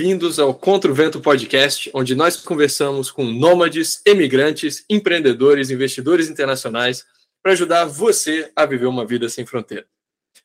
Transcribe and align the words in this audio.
bem-vindos 0.00 0.38
ao 0.38 0.54
Contra 0.54 0.90
o 0.90 0.94
Vento 0.94 1.20
Podcast, 1.20 1.90
onde 1.92 2.14
nós 2.14 2.34
conversamos 2.34 3.10
com 3.10 3.22
nômades, 3.22 4.00
emigrantes, 4.06 4.82
empreendedores, 4.88 5.68
investidores 5.68 6.30
internacionais 6.30 7.04
para 7.42 7.52
ajudar 7.52 7.84
você 7.84 8.50
a 8.56 8.64
viver 8.64 8.86
uma 8.86 9.04
vida 9.04 9.28
sem 9.28 9.44
fronteira. 9.44 9.86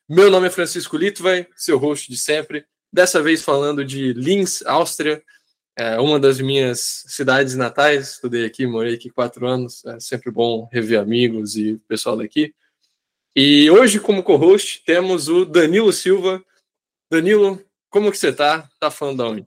Meu 0.06 0.30
nome 0.30 0.48
é 0.48 0.50
Francisco 0.50 0.98
Litvai, 0.98 1.46
seu 1.56 1.78
host 1.78 2.10
de 2.10 2.18
sempre, 2.18 2.66
dessa 2.92 3.22
vez 3.22 3.40
falando 3.40 3.82
de 3.82 4.12
Linz, 4.12 4.62
Áustria, 4.66 5.22
é 5.74 5.98
uma 5.98 6.20
das 6.20 6.38
minhas 6.38 7.04
cidades 7.06 7.56
natais. 7.56 8.10
Estudei 8.10 8.44
aqui, 8.44 8.66
morei 8.66 8.92
aqui 8.92 9.08
quatro 9.08 9.46
anos, 9.46 9.82
é 9.86 9.98
sempre 9.98 10.30
bom 10.30 10.68
rever 10.70 11.00
amigos 11.00 11.56
e 11.56 11.80
pessoal 11.88 12.18
daqui. 12.18 12.54
E 13.34 13.70
hoje, 13.70 14.00
como 14.00 14.22
co-host, 14.22 14.82
temos 14.84 15.30
o 15.30 15.46
Danilo 15.46 15.94
Silva. 15.94 16.44
Danilo, 17.10 17.64
como 17.90 18.10
que 18.10 18.18
você 18.18 18.32
tá? 18.32 18.68
Tá 18.78 18.90
falando 18.90 19.16
de 19.16 19.22
onde? 19.22 19.46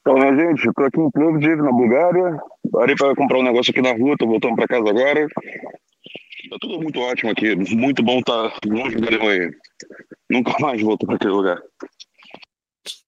Então, 0.00 0.14
minha 0.14 0.34
gente, 0.34 0.66
eu 0.66 0.72
tô 0.72 0.84
aqui 0.84 1.00
em 1.00 1.10
Plovdiv, 1.10 1.60
na 1.60 1.70
Bulgária. 1.70 2.40
Parei 2.72 2.96
para 2.96 3.14
comprar 3.14 3.38
um 3.38 3.42
negócio 3.42 3.70
aqui 3.70 3.82
na 3.82 3.92
rua, 3.92 4.16
tô 4.18 4.26
voltando 4.26 4.56
para 4.56 4.66
casa 4.66 4.88
agora. 4.88 5.28
Tá 6.50 6.56
tudo 6.60 6.80
muito 6.80 6.98
ótimo 7.00 7.30
aqui, 7.30 7.54
muito 7.74 8.02
bom 8.02 8.20
estar 8.20 8.50
tá 8.50 8.58
longe 8.66 8.96
da 8.96 9.08
Alemanha. 9.08 9.50
Nunca 10.30 10.54
mais 10.60 10.80
volto 10.80 11.04
para 11.04 11.16
aquele 11.16 11.32
lugar. 11.32 11.62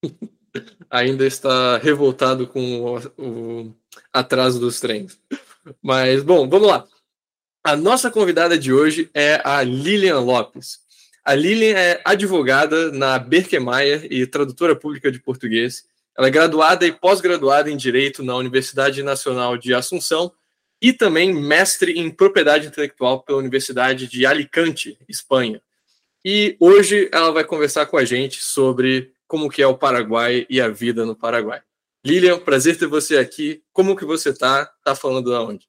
Ainda 0.90 1.27
está 1.27 1.79
revoltado 1.79 2.46
com 2.46 2.82
o, 2.82 2.98
o 3.16 3.74
atraso 4.12 4.59
dos 4.60 4.80
trens. 4.80 5.18
Mas, 5.82 6.23
bom, 6.23 6.48
vamos 6.48 6.68
lá. 6.68 6.87
A 7.62 7.77
nossa 7.77 8.10
convidada 8.10 8.59
de 8.59 8.73
hoje 8.73 9.10
é 9.15 9.40
a 9.45 9.62
Lilian 9.62 10.20
Lopes. 10.20 10.80
A 11.30 11.34
Lilian 11.37 11.79
é 11.79 12.01
advogada 12.05 12.91
na 12.91 13.16
Berkemeyer 13.16 14.04
e 14.10 14.27
tradutora 14.27 14.74
pública 14.74 15.13
de 15.13 15.21
português. 15.21 15.85
Ela 16.18 16.27
é 16.27 16.30
graduada 16.30 16.85
e 16.85 16.91
pós-graduada 16.91 17.71
em 17.71 17.77
Direito 17.77 18.24
na 18.24 18.35
Universidade 18.35 19.01
Nacional 19.01 19.57
de 19.57 19.73
Assunção 19.73 20.32
e 20.82 20.93
também 20.93 21.32
mestre 21.32 21.93
em 21.93 22.10
Propriedade 22.10 22.66
Intelectual 22.66 23.23
pela 23.23 23.38
Universidade 23.38 24.09
de 24.09 24.27
Alicante, 24.27 24.99
Espanha. 25.09 25.63
E 26.24 26.57
hoje 26.59 27.09
ela 27.13 27.30
vai 27.30 27.45
conversar 27.45 27.87
com 27.87 27.97
a 27.97 28.04
gente 28.04 28.43
sobre 28.43 29.13
como 29.29 29.49
que 29.49 29.63
é 29.63 29.66
o 29.69 29.79
Paraguai 29.79 30.45
e 30.51 30.60
a 30.60 30.69
vida 30.69 31.07
no 31.07 31.15
Paraguai. 31.15 31.63
Lilian, 32.04 32.41
prazer 32.41 32.76
ter 32.76 32.88
você 32.88 33.19
aqui. 33.19 33.63
Como 33.73 33.95
que 33.95 34.04
você 34.04 34.35
tá? 34.35 34.69
Tá 34.85 34.97
falando 34.97 35.30
da 35.30 35.41
onde? 35.45 35.69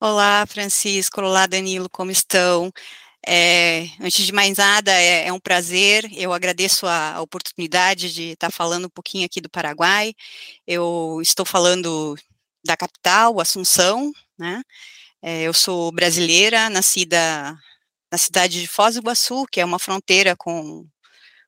Olá, 0.00 0.44
Francisco. 0.48 1.20
Olá, 1.20 1.46
Danilo. 1.46 1.88
Como 1.88 2.10
estão? 2.10 2.72
É, 3.26 3.88
antes 4.00 4.26
de 4.26 4.32
mais 4.32 4.58
nada, 4.58 4.92
é, 4.92 5.28
é, 5.28 5.32
um 5.32 5.38
prazer, 5.38 6.10
eu 6.16 6.32
agradeço 6.32 6.86
a, 6.86 7.14
a 7.14 7.20
oportunidade 7.22 8.12
de 8.12 8.32
estar 8.32 8.50
falando 8.50 8.86
um 8.86 8.90
pouquinho 8.90 9.24
aqui 9.26 9.40
do 9.40 9.50
Paraguai. 9.50 10.12
Eu 10.66 11.20
estou 11.22 11.46
falando 11.46 12.16
da 12.64 12.76
capital, 12.76 13.40
Assunção, 13.40 14.12
né? 14.38 14.62
É, 15.22 15.42
eu 15.42 15.54
sou 15.54 15.92
brasileira, 15.92 16.68
nascida 16.68 17.56
na 18.10 18.18
cidade 18.18 18.60
de 18.60 18.66
Foz 18.68 18.94
do 18.96 19.00
Iguaçu, 19.00 19.46
que 19.50 19.60
é 19.60 19.64
uma 19.64 19.78
fronteira 19.78 20.36
com, 20.36 20.86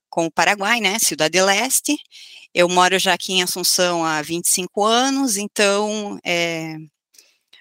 com 0.08 0.26
o 0.26 0.30
Paraguai, 0.32 0.80
né? 0.80 0.98
Cidade 1.00 1.32
de 1.32 1.42
Leste. 1.42 1.96
Eu 2.54 2.68
moro 2.68 2.98
já 2.98 3.14
aqui 3.14 3.34
em 3.34 3.42
Assunção 3.42 4.04
há 4.04 4.22
25 4.22 4.84
anos, 4.84 5.36
então 5.36 6.18
é, 6.24 6.76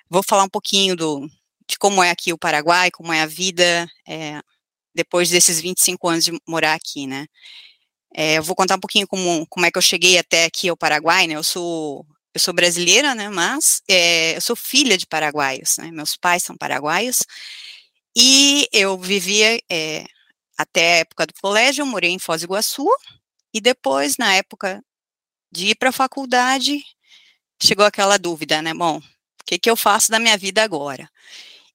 vou 0.09 0.23
falar 0.23 0.43
um 0.43 0.49
pouquinho 0.49 0.95
do, 0.95 1.27
de 1.67 1.77
como 1.77 2.03
é 2.03 2.09
aqui 2.11 2.33
o 2.33 2.37
Paraguai, 2.37 2.91
como 2.91 3.13
é 3.13 3.21
a 3.21 3.25
vida 3.25 3.87
é, 4.07 4.41
depois 4.95 5.29
desses 5.29 5.59
25 5.59 6.07
anos 6.09 6.25
de 6.25 6.31
morar 6.47 6.73
aqui, 6.73 7.07
né? 7.07 7.27
É, 8.15 8.37
eu 8.37 8.43
vou 8.43 8.55
contar 8.55 8.75
um 8.75 8.79
pouquinho 8.79 9.07
como, 9.07 9.45
como 9.47 9.65
é 9.65 9.71
que 9.71 9.77
eu 9.77 9.81
cheguei 9.81 10.17
até 10.17 10.45
aqui 10.45 10.69
ao 10.69 10.77
Paraguai, 10.77 11.27
né? 11.27 11.35
Eu 11.35 11.43
sou 11.43 12.05
eu 12.33 12.39
sou 12.39 12.53
brasileira, 12.53 13.13
né? 13.15 13.29
Mas 13.29 13.81
é, 13.87 14.35
eu 14.35 14.41
sou 14.41 14.55
filha 14.55 14.97
de 14.97 15.05
paraguaios, 15.05 15.77
né? 15.77 15.91
Meus 15.91 16.17
pais 16.17 16.43
são 16.43 16.57
paraguaios 16.57 17.19
e 18.15 18.67
eu 18.71 18.97
vivia 18.97 19.59
é, 19.71 20.05
até 20.57 20.95
a 20.95 20.97
época 20.99 21.27
do 21.27 21.33
colégio, 21.41 21.83
eu 21.83 21.85
morei 21.85 22.11
em 22.11 22.19
Foz 22.19 22.41
do 22.41 22.45
Iguaçu 22.45 22.87
e 23.53 23.61
depois, 23.61 24.17
na 24.17 24.35
época 24.35 24.83
de 25.51 25.67
ir 25.69 25.75
para 25.75 25.89
a 25.89 25.93
faculdade, 25.93 26.83
chegou 27.61 27.85
aquela 27.85 28.17
dúvida, 28.17 28.61
né? 28.61 28.73
Bom, 28.73 28.97
o 28.97 29.03
que, 29.45 29.59
que 29.59 29.69
eu 29.69 29.75
faço 29.75 30.11
da 30.11 30.19
minha 30.19 30.37
vida 30.37 30.63
agora? 30.63 31.09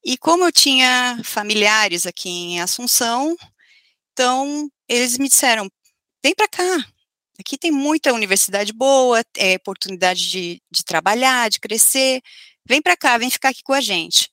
E 0.08 0.16
como 0.16 0.42
eu 0.46 0.50
tinha 0.50 1.20
familiares 1.22 2.06
aqui 2.06 2.30
em 2.30 2.62
Assunção, 2.62 3.36
então 4.12 4.70
eles 4.88 5.18
me 5.18 5.28
disseram: 5.28 5.70
vem 6.24 6.34
para 6.34 6.48
cá. 6.48 6.64
Aqui 7.38 7.58
tem 7.58 7.70
muita 7.70 8.14
universidade 8.14 8.72
boa, 8.72 9.22
é, 9.36 9.56
oportunidade 9.56 10.30
de, 10.30 10.62
de 10.70 10.82
trabalhar, 10.84 11.50
de 11.50 11.60
crescer. 11.60 12.22
Vem 12.66 12.80
para 12.80 12.96
cá, 12.96 13.18
vem 13.18 13.30
ficar 13.30 13.50
aqui 13.50 13.62
com 13.62 13.74
a 13.74 13.82
gente. 13.82 14.30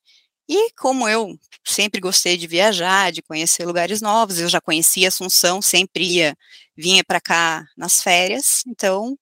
E 0.50 0.72
como 0.78 1.10
eu 1.10 1.38
sempre 1.66 2.00
gostei 2.00 2.38
de 2.38 2.48
viajar, 2.48 3.12
de 3.12 3.22
conhecer 3.22 3.66
lugares 3.66 4.02
novos, 4.02 4.40
eu 4.40 4.48
já 4.48 4.62
conhecia 4.62 5.10
Assunção, 5.10 5.62
sempre 5.62 6.06
ia, 6.06 6.38
vinha 6.78 7.04
para 7.04 7.20
cá 7.20 7.66
nas 7.78 8.02
férias, 8.02 8.64
então 8.68 9.20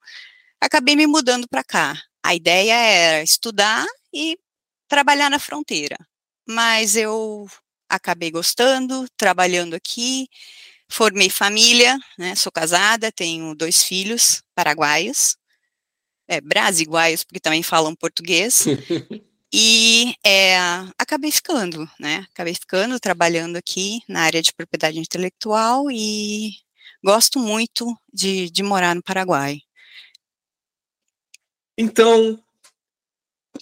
acabei 0.62 0.96
me 0.96 1.08
mudando 1.08 1.47
para 1.50 1.63
cá. 1.63 2.00
A 2.24 2.36
ideia 2.36 2.74
era 2.75 3.24
estudar 3.24 3.86
e 4.13 4.38
trabalhar 4.88 5.31
na 5.31 5.40
fronteira 5.40 5.97
mas 6.48 6.96
eu 6.96 7.48
acabei 7.90 8.31
gostando, 8.31 9.08
trabalhando 9.18 9.76
aqui, 9.76 10.28
formei 10.90 11.30
família, 11.30 11.98
né, 12.18 12.36
sou 12.36 12.52
casada, 12.52 13.12
tenho 13.12 13.56
dois 13.56 13.84
filhos 13.84 14.44
paraguaios, 14.56 15.38
é, 16.28 16.42
brasiguaios, 16.42 17.24
porque 17.24 17.40
também 17.40 17.64
falam 17.64 17.96
português, 17.96 18.66
e 19.54 20.16
é, 20.26 20.58
acabei 20.98 21.31
ficando, 21.31 21.90
né, 22.00 22.26
acabei 22.31 22.54
ficando, 22.54 23.00
trabalhando 23.00 23.58
aqui 23.58 24.00
na 24.08 24.22
área 24.22 24.42
de 24.42 24.54
propriedade 24.54 25.00
intelectual 25.00 25.90
e 25.92 26.52
gosto 27.04 27.40
muito 27.40 27.96
de, 28.12 28.50
de 28.50 28.64
morar 28.64 28.96
no 28.96 29.04
Paraguai. 29.04 29.60
Então, 31.78 32.40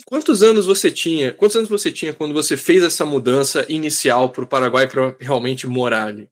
Quantos 0.06 0.42
anos 0.42 0.66
você 0.66 0.90
tinha? 0.92 1.34
Quantos 1.34 1.58
anos 1.58 1.70
você 1.70 1.92
tinha 1.92 2.14
quando 2.14 2.34
você 2.34 2.56
fez 2.56 2.84
essa 2.84 3.06
mudança 3.06 3.66
inicial 3.70 4.30
para 4.30 4.44
o 4.44 4.48
Paraguai 4.48 4.88
para 4.88 5.16
realmente 5.20 5.68
morar 5.68 6.08
ali? 6.08 6.30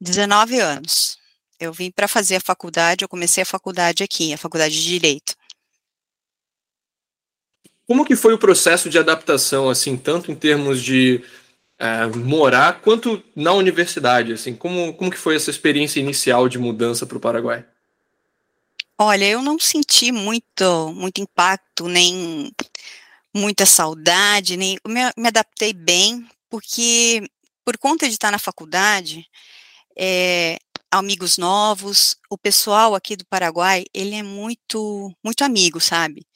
19 0.00 0.58
anos. 0.60 1.18
Eu 1.58 1.72
vim 1.72 1.90
para 1.90 2.06
fazer 2.06 2.36
a 2.36 2.40
faculdade, 2.40 3.02
eu 3.02 3.08
comecei 3.08 3.42
a 3.42 3.46
faculdade 3.46 4.02
aqui, 4.02 4.32
a 4.32 4.38
faculdade 4.38 4.74
de 4.74 4.84
Direito. 4.84 5.34
Como 7.86 8.04
que 8.04 8.16
foi 8.16 8.34
o 8.34 8.38
processo 8.38 8.90
de 8.90 8.98
adaptação, 8.98 9.70
assim, 9.70 9.96
tanto 9.96 10.30
em 10.30 10.34
termos 10.34 10.82
de 10.82 11.24
é, 11.78 12.06
morar 12.06 12.80
quanto 12.80 13.22
na 13.34 13.52
universidade, 13.52 14.32
assim, 14.32 14.54
como, 14.54 14.92
como 14.94 15.10
que 15.10 15.16
foi 15.16 15.36
essa 15.36 15.50
experiência 15.50 16.00
inicial 16.00 16.48
de 16.48 16.58
mudança 16.58 17.06
para 17.06 17.16
o 17.16 17.20
Paraguai? 17.20 17.64
Olha, 18.98 19.26
eu 19.26 19.42
não 19.42 19.58
senti 19.58 20.10
muito, 20.10 20.92
muito 20.94 21.20
impacto, 21.20 21.86
nem 21.86 22.50
muita 23.34 23.66
saudade, 23.66 24.56
nem 24.56 24.78
me, 24.86 25.00
me 25.16 25.28
adaptei 25.28 25.72
bem, 25.74 26.26
porque 26.50 27.22
por 27.64 27.76
conta 27.78 28.06
de 28.06 28.14
estar 28.14 28.30
na 28.30 28.38
faculdade, 28.38 29.26
é, 29.98 30.58
amigos 30.90 31.38
novos, 31.38 32.16
o 32.30 32.38
pessoal 32.38 32.94
aqui 32.94 33.16
do 33.16 33.26
Paraguai, 33.26 33.84
ele 33.94 34.14
é 34.14 34.22
muito, 34.22 35.12
muito 35.24 35.44
amigo, 35.44 35.80
sabe? 35.80 36.26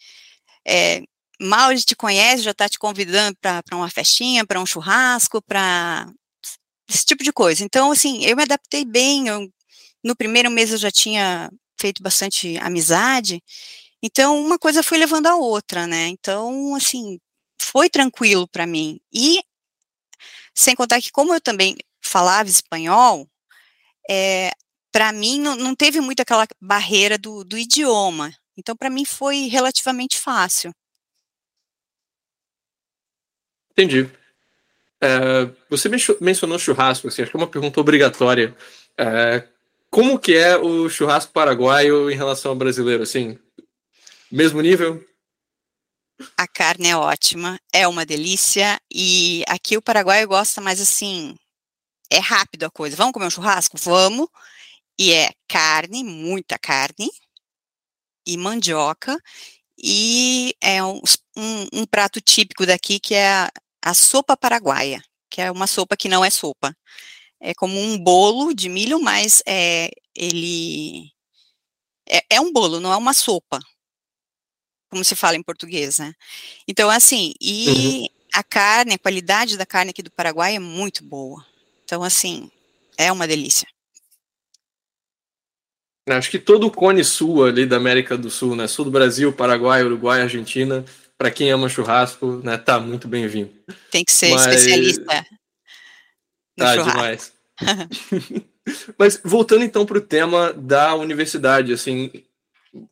É, 0.67 1.03
mal 1.41 1.73
ele 1.73 1.83
te 1.83 1.97
conhece, 1.97 2.43
já 2.43 2.53
está 2.53 2.69
te 2.69 2.79
convidando 2.79 3.37
para 3.41 3.63
uma 3.77 3.91
festinha, 3.91 4.47
para 4.47 4.61
um 4.61 4.67
churrasco, 4.67 5.43
para 5.43 6.11
esse 6.89 7.05
tipo 7.07 7.25
de 7.25 7.33
coisa. 7.33 7.65
Então, 7.65 7.93
assim, 7.93 8.25
eu 8.25 8.37
me 8.37 8.43
adaptei 8.45 8.85
bem. 8.85 9.29
Eu, 9.29 9.49
no 10.05 10.17
primeiro 10.17 10.51
mês 10.51 10.73
eu 10.73 10.79
já 10.79 10.91
tinha 10.91 11.51
feito 11.81 12.03
bastante 12.03 12.59
amizade. 12.59 13.43
Então, 14.03 14.39
uma 14.41 14.59
coisa 14.59 14.83
foi 14.83 14.99
levando 14.99 15.27
a 15.27 15.37
outra, 15.37 15.87
né? 15.87 16.09
Então, 16.09 16.75
assim, 16.75 17.19
foi 17.61 17.89
tranquilo 17.89 18.47
para 18.49 18.67
mim. 18.67 19.01
E, 19.13 19.41
sem 20.55 20.75
contar 20.75 21.01
que, 21.01 21.11
como 21.11 21.35
eu 21.35 21.41
também 21.41 21.77
falava 22.03 22.49
espanhol, 22.49 23.29
é, 24.09 24.51
para 24.93 25.13
mim 25.13 25.39
não, 25.41 25.57
não, 25.57 25.75
teve 25.75 26.01
muito 26.01 26.21
aquela 26.21 26.47
barreira 26.61 27.19
do, 27.19 27.45
do 27.45 27.59
idioma. 27.59 28.35
Então, 28.57 28.77
para 28.77 28.91
mim 28.91 29.05
foi 29.05 29.47
relativamente 29.47 30.19
fácil. 30.19 30.73
Entendi. 33.73 34.11
É, 35.01 35.45
você 35.69 35.89
mencionou 36.21 36.59
churrasco, 36.59 37.09
assim, 37.09 37.23
acho 37.23 37.31
que 37.31 37.37
é 37.37 37.41
uma 37.41 37.47
pergunta 37.47 37.81
obrigatória. 37.81 38.55
É, 38.99 39.49
como 39.91 40.19
que 40.19 40.35
é 40.35 40.57
o 40.57 40.89
churrasco 40.89 41.33
paraguaio 41.33 42.11
em 42.11 42.17
relação 42.17 42.53
ao 42.53 42.57
brasileiro, 42.57 43.03
assim? 43.03 43.39
Mesmo 44.31 44.63
nível? 44.63 45.05
A 46.37 46.47
carne 46.47 46.89
é 46.89 46.97
ótima, 46.97 47.59
é 47.73 47.89
uma 47.89 48.07
delícia, 48.07 48.81
e 48.93 49.43
aqui 49.49 49.77
o 49.77 49.83
paraguaio 49.83 50.29
gosta 50.29 50.61
mais 50.61 50.81
assim, 50.81 51.35
é 52.11 52.19
rápido 52.19 52.65
a 52.65 52.71
coisa. 52.71 52.97
Vamos 52.97 53.13
comer 53.13 53.27
um 53.27 53.31
churrasco? 53.31 53.77
Vamos. 53.79 54.29
E 54.99 55.13
é 55.13 55.31
carne, 55.49 56.05
muita 56.05 56.59
carne, 56.59 57.11
e 58.27 58.37
mandioca, 58.37 59.19
e 59.83 60.55
é 60.61 60.85
um, 60.85 61.01
um, 61.37 61.81
um 61.81 61.87
prato 61.87 62.21
típico 62.21 62.67
daqui 62.67 63.01
que 63.01 63.15
é 63.15 63.29
a, 63.29 63.51
a 63.83 63.95
sopa 63.95 64.37
paraguaia, 64.37 65.03
que 65.31 65.41
é 65.41 65.51
uma 65.51 65.67
sopa 65.67 65.97
que 65.97 66.09
não 66.09 66.25
é 66.25 66.29
sopa. 66.29 66.77
É 67.41 67.55
como 67.55 67.79
um 67.81 67.99
bolo 67.99 68.53
de 68.53 68.69
milho, 68.69 69.01
mas 69.01 69.43
é, 69.47 69.91
ele 70.15 71.11
é, 72.07 72.23
é 72.29 72.41
um 72.41 72.53
bolo, 72.53 72.81
não 72.81 72.93
é 72.93 72.97
uma 72.97 73.15
sopa, 73.15 73.59
como 74.91 75.05
se 75.05 75.15
fala 75.15 75.37
em 75.37 75.43
português, 75.43 75.99
né? 75.99 76.13
Então, 76.67 76.91
assim, 76.91 77.33
e 77.41 77.69
uhum. 77.69 78.07
a 78.35 78.43
carne, 78.43 78.95
a 78.95 78.99
qualidade 78.99 79.57
da 79.57 79.65
carne 79.65 79.91
aqui 79.91 80.03
do 80.03 80.11
Paraguai 80.11 80.57
é 80.57 80.59
muito 80.59 81.05
boa. 81.05 81.47
Então, 81.85 82.03
assim, 82.03 82.51
é 82.99 83.11
uma 83.11 83.27
delícia. 83.27 83.67
Acho 86.09 86.31
que 86.31 86.39
todo 86.41 86.67
o 86.67 86.71
cone 86.71 87.05
sul 87.05 87.45
ali 87.45 87.65
da 87.65 87.77
América 87.77 88.19
do 88.19 88.31
Sul, 88.31 88.57
né? 88.57 88.67
Sul 88.67 88.87
do 88.87 88.91
Brasil, 88.91 89.33
Paraguai, 89.33 89.85
Uruguai, 89.85 90.23
Argentina, 90.23 90.85
para 91.17 91.31
quem 91.31 91.51
ama 91.51 91.69
churrasco, 91.69 92.41
né, 92.43 92.57
tá 92.57 92.81
muito 92.81 93.07
bem-vindo. 93.07 93.53
Tem 93.91 94.05
que 94.05 94.13
ser 94.13 94.31
Mas... 94.31 94.47
especialista. 94.47 95.27
Tá 96.65 96.75
churrasco. 96.75 96.91
demais. 96.91 97.33
Mas 98.99 99.21
voltando 99.25 99.65
então 99.65 99.85
para 99.85 99.99
o 99.99 100.03
tema 100.03 100.53
da 100.53 100.95
universidade, 100.95 101.73
assim, 101.73 102.11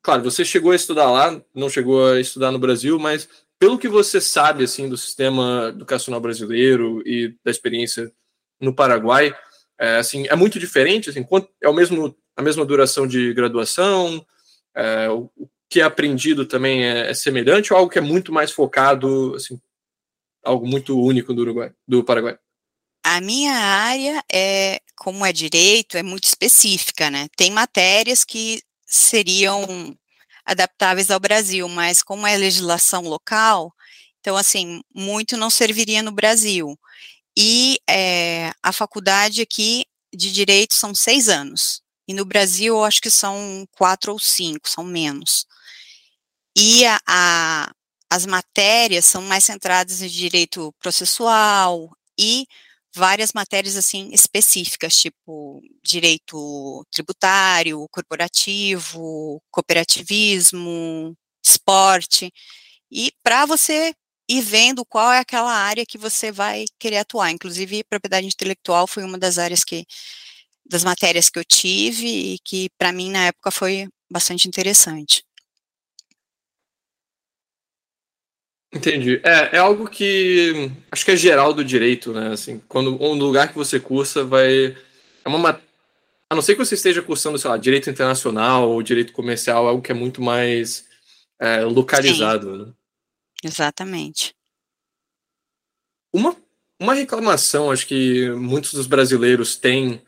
claro, 0.02 0.22
você 0.22 0.44
chegou 0.44 0.72
a 0.72 0.76
estudar 0.76 1.10
lá, 1.10 1.40
não 1.54 1.68
chegou 1.68 2.12
a 2.12 2.20
estudar 2.20 2.50
no 2.50 2.58
Brasil, 2.58 2.98
mas 2.98 3.28
pelo 3.58 3.78
que 3.78 3.88
você 3.88 4.20
sabe 4.20 4.64
assim 4.64 4.88
do 4.88 4.96
sistema 4.96 5.68
educacional 5.68 6.20
brasileiro 6.20 7.02
e 7.06 7.34
da 7.44 7.50
experiência 7.50 8.10
no 8.60 8.74
Paraguai, 8.74 9.34
é, 9.78 9.96
assim, 9.96 10.26
é 10.26 10.34
muito 10.34 10.58
diferente, 10.58 11.10
assim, 11.10 11.24
é 11.62 11.68
o 11.68 11.74
mesmo 11.74 12.16
a 12.36 12.42
mesma 12.42 12.64
duração 12.64 13.06
de 13.06 13.34
graduação, 13.34 14.24
é, 14.74 15.08
o 15.10 15.28
que 15.68 15.80
é 15.80 15.84
aprendido 15.84 16.46
também 16.46 16.84
é, 16.84 17.10
é, 17.10 17.14
semelhante 17.14 17.72
ou 17.72 17.78
algo 17.78 17.90
que 17.90 17.98
é 17.98 18.02
muito 18.02 18.32
mais 18.32 18.52
focado, 18.52 19.34
assim, 19.34 19.60
algo 20.44 20.66
muito 20.66 20.98
único 20.98 21.34
do 21.34 21.42
Uruguai, 21.42 21.72
do 21.86 22.04
Paraguai? 22.04 22.38
A 23.10 23.22
minha 23.22 23.54
área 23.54 24.22
é, 24.30 24.80
como 24.94 25.24
é 25.24 25.32
direito, 25.32 25.96
é 25.96 26.02
muito 26.02 26.24
específica, 26.24 27.10
né? 27.10 27.26
Tem 27.36 27.50
matérias 27.50 28.22
que 28.22 28.62
seriam 28.86 29.96
adaptáveis 30.44 31.10
ao 31.10 31.18
Brasil, 31.18 31.66
mas 31.70 32.02
como 32.02 32.26
é 32.26 32.36
legislação 32.36 33.02
local, 33.02 33.72
então, 34.20 34.36
assim, 34.36 34.82
muito 34.94 35.38
não 35.38 35.48
serviria 35.48 36.02
no 36.02 36.12
Brasil. 36.12 36.78
E 37.34 37.78
é, 37.88 38.52
a 38.62 38.72
faculdade 38.72 39.40
aqui 39.40 39.86
de 40.14 40.30
direito 40.30 40.74
são 40.74 40.94
seis 40.94 41.30
anos. 41.30 41.80
E 42.06 42.12
no 42.12 42.26
Brasil, 42.26 42.76
eu 42.76 42.84
acho 42.84 43.00
que 43.00 43.10
são 43.10 43.66
quatro 43.72 44.12
ou 44.12 44.18
cinco, 44.18 44.68
são 44.68 44.84
menos. 44.84 45.46
E 46.54 46.84
a, 46.84 47.00
a, 47.06 47.72
as 48.10 48.26
matérias 48.26 49.06
são 49.06 49.22
mais 49.22 49.44
centradas 49.44 50.02
em 50.02 50.08
direito 50.08 50.74
processual 50.78 51.90
e 52.18 52.46
várias 52.98 53.32
matérias 53.34 53.76
assim 53.76 54.10
específicas, 54.12 54.96
tipo 54.96 55.62
direito 55.84 56.84
tributário, 56.92 57.86
corporativo, 57.92 59.42
cooperativismo, 59.52 61.14
esporte, 61.44 62.32
e 62.92 63.12
para 63.24 63.46
você 63.46 63.94
ir 64.30 64.42
vendo 64.42 64.84
qual 64.86 65.12
é 65.12 65.20
aquela 65.20 65.52
área 65.52 65.86
que 65.86 65.98
você 65.98 66.32
vai 66.32 66.66
querer 66.80 66.98
atuar. 66.98 67.30
Inclusive, 67.32 67.84
propriedade 67.84 68.26
intelectual 68.28 68.86
foi 68.88 69.04
uma 69.04 69.18
das 69.18 69.38
áreas 69.38 69.64
que 69.64 69.84
das 70.66 70.84
matérias 70.84 71.30
que 71.30 71.38
eu 71.38 71.44
tive 71.44 72.34
e 72.34 72.38
que 72.44 72.68
para 72.78 72.92
mim 72.92 73.10
na 73.10 73.26
época 73.28 73.50
foi 73.50 73.88
bastante 74.12 74.48
interessante. 74.48 75.22
Entendi. 78.72 79.20
É, 79.24 79.56
é 79.56 79.58
algo 79.58 79.88
que 79.88 80.70
acho 80.90 81.04
que 81.04 81.10
é 81.10 81.16
geral 81.16 81.54
do 81.54 81.64
direito, 81.64 82.12
né? 82.12 82.32
Assim, 82.32 82.60
quando 82.68 83.02
um 83.02 83.14
lugar 83.14 83.48
que 83.48 83.54
você 83.54 83.80
cursa 83.80 84.24
vai. 84.24 84.76
É 85.24 85.28
uma. 85.28 85.60
A 86.30 86.34
não 86.34 86.42
ser 86.42 86.54
que 86.54 86.64
você 86.64 86.74
esteja 86.74 87.00
cursando, 87.00 87.38
sei 87.38 87.48
lá, 87.48 87.56
direito 87.56 87.88
internacional 87.88 88.68
ou 88.68 88.82
direito 88.82 89.14
comercial, 89.14 89.66
algo 89.66 89.80
que 89.80 89.90
é 89.90 89.94
muito 89.94 90.20
mais 90.20 90.86
é, 91.40 91.62
localizado, 91.62 92.66
né? 92.66 92.72
Exatamente. 93.42 94.34
Uma, 96.12 96.36
uma 96.78 96.92
reclamação, 96.92 97.70
acho 97.70 97.86
que 97.86 98.28
muitos 98.30 98.74
dos 98.74 98.86
brasileiros 98.86 99.56
têm, 99.56 100.02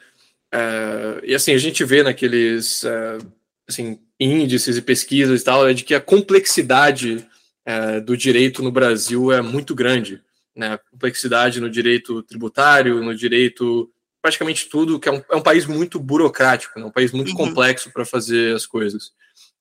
é, 0.52 1.20
e 1.24 1.34
assim, 1.34 1.54
a 1.54 1.58
gente 1.58 1.82
vê 1.84 2.02
naqueles 2.02 2.84
é, 2.84 3.18
assim, 3.66 3.98
índices 4.18 4.76
e 4.76 4.82
pesquisas 4.82 5.40
e 5.40 5.44
tal, 5.44 5.66
é 5.66 5.72
de 5.72 5.84
que 5.84 5.94
a 5.94 6.00
complexidade 6.00 7.26
é, 7.64 8.00
do 8.00 8.16
direito 8.16 8.62
no 8.62 8.72
Brasil 8.72 9.32
é 9.32 9.40
muito 9.40 9.74
grande. 9.74 10.22
Né? 10.54 10.74
A 10.74 10.78
complexidade 10.78 11.60
no 11.60 11.70
direito 11.70 12.22
tributário, 12.22 13.02
no 13.02 13.14
direito. 13.14 13.90
praticamente 14.20 14.68
tudo, 14.68 14.98
que 14.98 15.08
é 15.08 15.12
um, 15.12 15.22
é 15.30 15.36
um 15.36 15.42
país 15.42 15.66
muito 15.66 15.98
burocrático, 15.98 16.78
né? 16.78 16.84
um 16.84 16.90
país 16.90 17.12
muito 17.12 17.30
uhum. 17.30 17.36
complexo 17.36 17.90
para 17.92 18.04
fazer 18.04 18.54
as 18.54 18.66
coisas. 18.66 19.12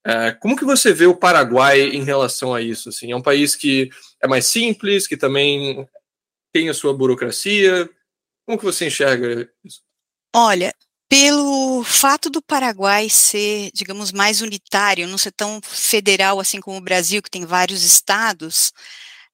É, 0.06 0.31
como 0.31 0.56
que 0.56 0.66
você 0.66 0.94
vê 0.94 1.06
o 1.06 1.16
Paraguai 1.16 1.81
em 1.81 2.04
relação 2.04 2.54
a 2.54 2.62
isso? 2.62 2.90
Assim, 2.90 3.12
é 3.12 3.16
um 3.16 3.22
país 3.22 3.56
que 3.56 3.90
é 4.22 4.28
mais 4.28 4.45
simples, 4.48 5.06
que 5.06 5.18
também 5.18 5.88
tem 6.54 6.69
a 6.69 6.74
sua 6.74 6.94
burocracia. 6.94 7.90
Como 8.45 8.57
que 8.57 8.66
você 8.66 8.88
enxerga 8.88 9.50
isso? 9.63 9.81
Olha, 10.36 10.74
pelo 11.10 11.84
fato 11.84 12.30
do 12.30 12.42
Paraguai 12.42 13.10
ser, 13.10 13.72
digamos, 13.74 14.12
mais 14.12 14.42
unitário, 14.42 15.08
não 15.08 15.18
ser 15.18 15.32
tão 15.32 15.60
federal 15.64 16.40
assim 16.40 16.62
como 16.62 16.78
o 16.78 16.82
Brasil, 16.82 17.22
que 17.24 17.32
tem 17.32 17.46
vários 17.46 17.84
estados, 17.84 18.72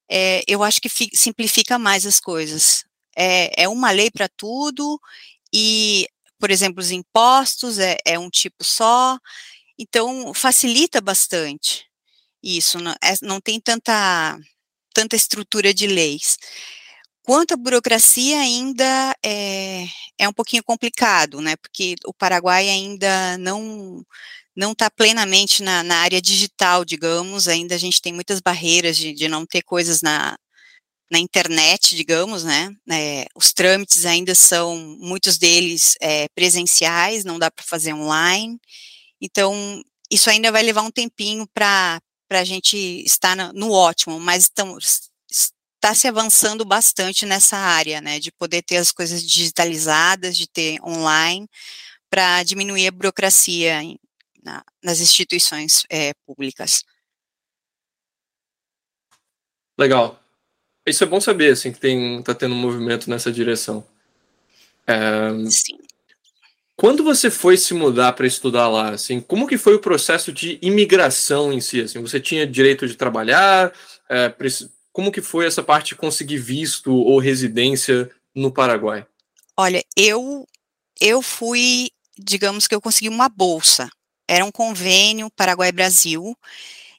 é, 0.10 0.44
eu 0.48 0.64
acho 0.64 0.82
que 0.82 0.90
simplifica 1.14 1.78
mais 1.80 2.06
as 2.06 2.20
coisas. 2.20 2.86
É, 3.18 3.64
é 3.64 3.70
uma 3.70 3.92
lei 3.92 4.10
para 4.12 4.30
tudo, 4.30 5.00
e, 5.54 6.08
por 6.40 6.52
exemplo, 6.52 6.82
os 6.82 6.92
impostos 6.92 7.80
é, 7.80 7.98
é, 8.06 8.20
um 8.20 8.30
tipo 8.30 8.64
só, 8.64 9.18
então 9.80 10.34
facilita 10.34 11.02
bastante 11.02 11.86
isso, 12.44 12.80
não, 12.80 12.92
é, 12.94 13.14
não 13.24 13.42
tem 13.42 13.60
tanta, 13.60 14.38
tanta 14.94 15.16
estrutura 15.16 15.74
de 15.74 15.88
leis. 15.88 16.38
Quanto 17.26 17.56
à 17.56 17.58
burocracia, 17.58 18.40
ainda 18.40 19.16
é, 19.26 19.86
é 20.18 20.30
um 20.30 20.34
pouquinho 20.34 20.64
complicado, 20.64 21.42
né? 21.42 21.56
Porque 21.56 21.96
o 22.06 22.14
Paraguai 22.14 22.70
ainda 22.70 23.38
não 23.40 24.06
não 24.56 24.72
está 24.72 24.90
plenamente 24.90 25.62
na, 25.62 25.84
na, 25.84 25.98
área 25.98 26.22
digital, 26.22 26.86
digamos, 26.86 27.48
ainda 27.50 27.76
a 27.76 27.78
gente 27.78 28.02
tem 28.02 28.14
muitas 28.14 28.40
barreiras 28.40 28.96
de, 28.96 29.12
de 29.14 29.28
não 29.28 29.46
ter 29.46 29.62
coisas 29.64 30.02
na, 30.02 30.38
na 31.12 31.20
internet, 31.20 31.96
digamos, 31.96 32.44
né? 32.44 32.74
É, 32.90 33.26
os 33.36 33.54
trâmites 33.54 34.06
ainda 34.06 34.34
são, 34.36 34.78
muitos 35.00 35.38
deles 35.38 35.96
é, 36.02 36.28
presenciais, 36.30 37.24
não 37.26 37.40
dá 37.40 37.52
para 37.52 37.66
fazer 37.66 37.94
online. 37.94 38.60
Então, 39.22 39.82
isso 40.12 40.30
ainda 40.30 40.52
vai 40.52 40.64
levar 40.64 40.84
um 40.84 40.92
tempinho 40.92 41.48
para 41.54 42.00
a 42.32 42.44
gente 42.44 42.78
estar 43.06 43.36
no, 43.36 43.54
no 43.54 43.72
ótimo, 43.72 44.20
mas 44.20 44.44
estamos, 44.44 45.10
está 45.86 45.94
se 45.94 46.08
avançando 46.08 46.66
bastante 46.66 47.28
nessa 47.28 47.58
área, 47.58 48.02
né, 48.02 48.20
de 48.20 48.32
poder 48.32 48.64
ter 48.64 48.78
as 48.78 48.92
coisas 48.92 49.22
digitalizadas, 49.22 50.36
de 50.36 50.48
ter 50.48 50.82
online, 50.82 51.48
para 52.10 52.42
diminuir 52.42 52.88
a 52.88 52.92
burocracia 52.92 53.84
em, 53.84 54.00
na, 54.44 54.64
nas 54.84 55.00
instituições 55.00 55.84
é, 55.88 56.14
públicas. 56.26 56.84
Legal. 59.78 60.20
Isso 60.88 61.04
é 61.04 61.08
bom 61.08 61.22
saber, 61.22 61.54
assim, 61.54 61.72
que 61.72 61.80
tem, 61.80 62.22
tá 62.24 62.34
tendo 62.34 62.56
um 62.56 62.60
movimento 62.60 63.08
nessa 63.08 63.32
direção. 63.32 63.86
É, 64.88 65.30
Sim. 65.52 65.78
Quando 66.76 67.04
você 67.04 67.30
foi 67.30 67.58
se 67.58 67.74
mudar 67.74 68.14
para 68.14 68.28
estudar 68.28 68.68
lá, 68.68 68.90
assim, 68.90 69.22
como 69.22 69.48
que 69.48 69.58
foi 69.58 69.76
o 69.76 69.82
processo 69.82 70.32
de 70.32 70.58
imigração 70.62 71.54
em 71.54 71.62
si? 71.62 71.82
Assim, 71.82 72.02
você 72.02 72.20
tinha 72.20 72.46
direito 72.46 72.88
de 72.88 72.96
trabalhar? 72.96 73.72
É, 74.10 74.30
como 74.96 75.12
que 75.12 75.22
foi 75.22 75.46
essa 75.46 75.62
parte 75.62 75.90
de 75.90 75.96
conseguir 75.96 76.38
visto 76.38 76.90
ou 76.90 77.20
residência 77.20 78.10
no 78.34 78.50
Paraguai? 78.50 79.06
Olha, 79.58 79.84
eu 79.94 80.48
eu 81.02 81.22
fui, 81.22 81.90
digamos 82.18 82.66
que 82.66 82.74
eu 82.74 82.80
consegui 82.80 83.10
uma 83.10 83.28
bolsa. 83.28 83.90
Era 84.26 84.46
um 84.46 84.52
convênio 84.52 85.30
Paraguai-Brasil. 85.32 86.34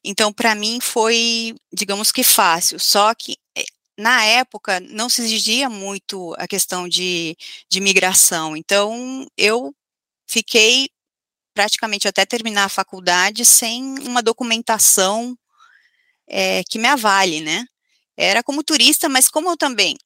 Então, 0.05 0.31
para 0.31 0.55
mim 0.55 0.79
foi, 0.79 1.55
digamos 1.73 2.13
que 2.13 2.23
fácil. 2.23 2.79
Só 2.79 3.15
que 3.15 3.39
eh, 3.57 3.65
na 3.97 4.23
época 4.27 4.79
não 4.79 5.09
se 5.09 5.23
exigia 5.23 5.71
muito 5.71 6.35
a 6.37 6.47
questão 6.47 6.87
de, 6.87 7.35
de 7.67 7.81
migração. 7.81 8.55
Então, 8.55 9.27
eu 9.39 9.75
fiquei 10.27 10.91
praticamente 11.55 12.07
até 12.07 12.27
terminar 12.27 12.65
a 12.65 12.69
faculdade 12.69 13.43
sem 13.47 13.99
uma 14.01 14.23
documentação 14.23 15.35
é, 16.29 16.63
que 16.65 16.79
me 16.79 16.89
avale, 16.89 17.41
né? 17.41 17.67
Era 18.17 18.43
como 18.43 18.65
turista, 18.65 19.09
mas 19.09 19.29
como 19.29 19.51
eu 19.51 19.57
também 19.57 19.97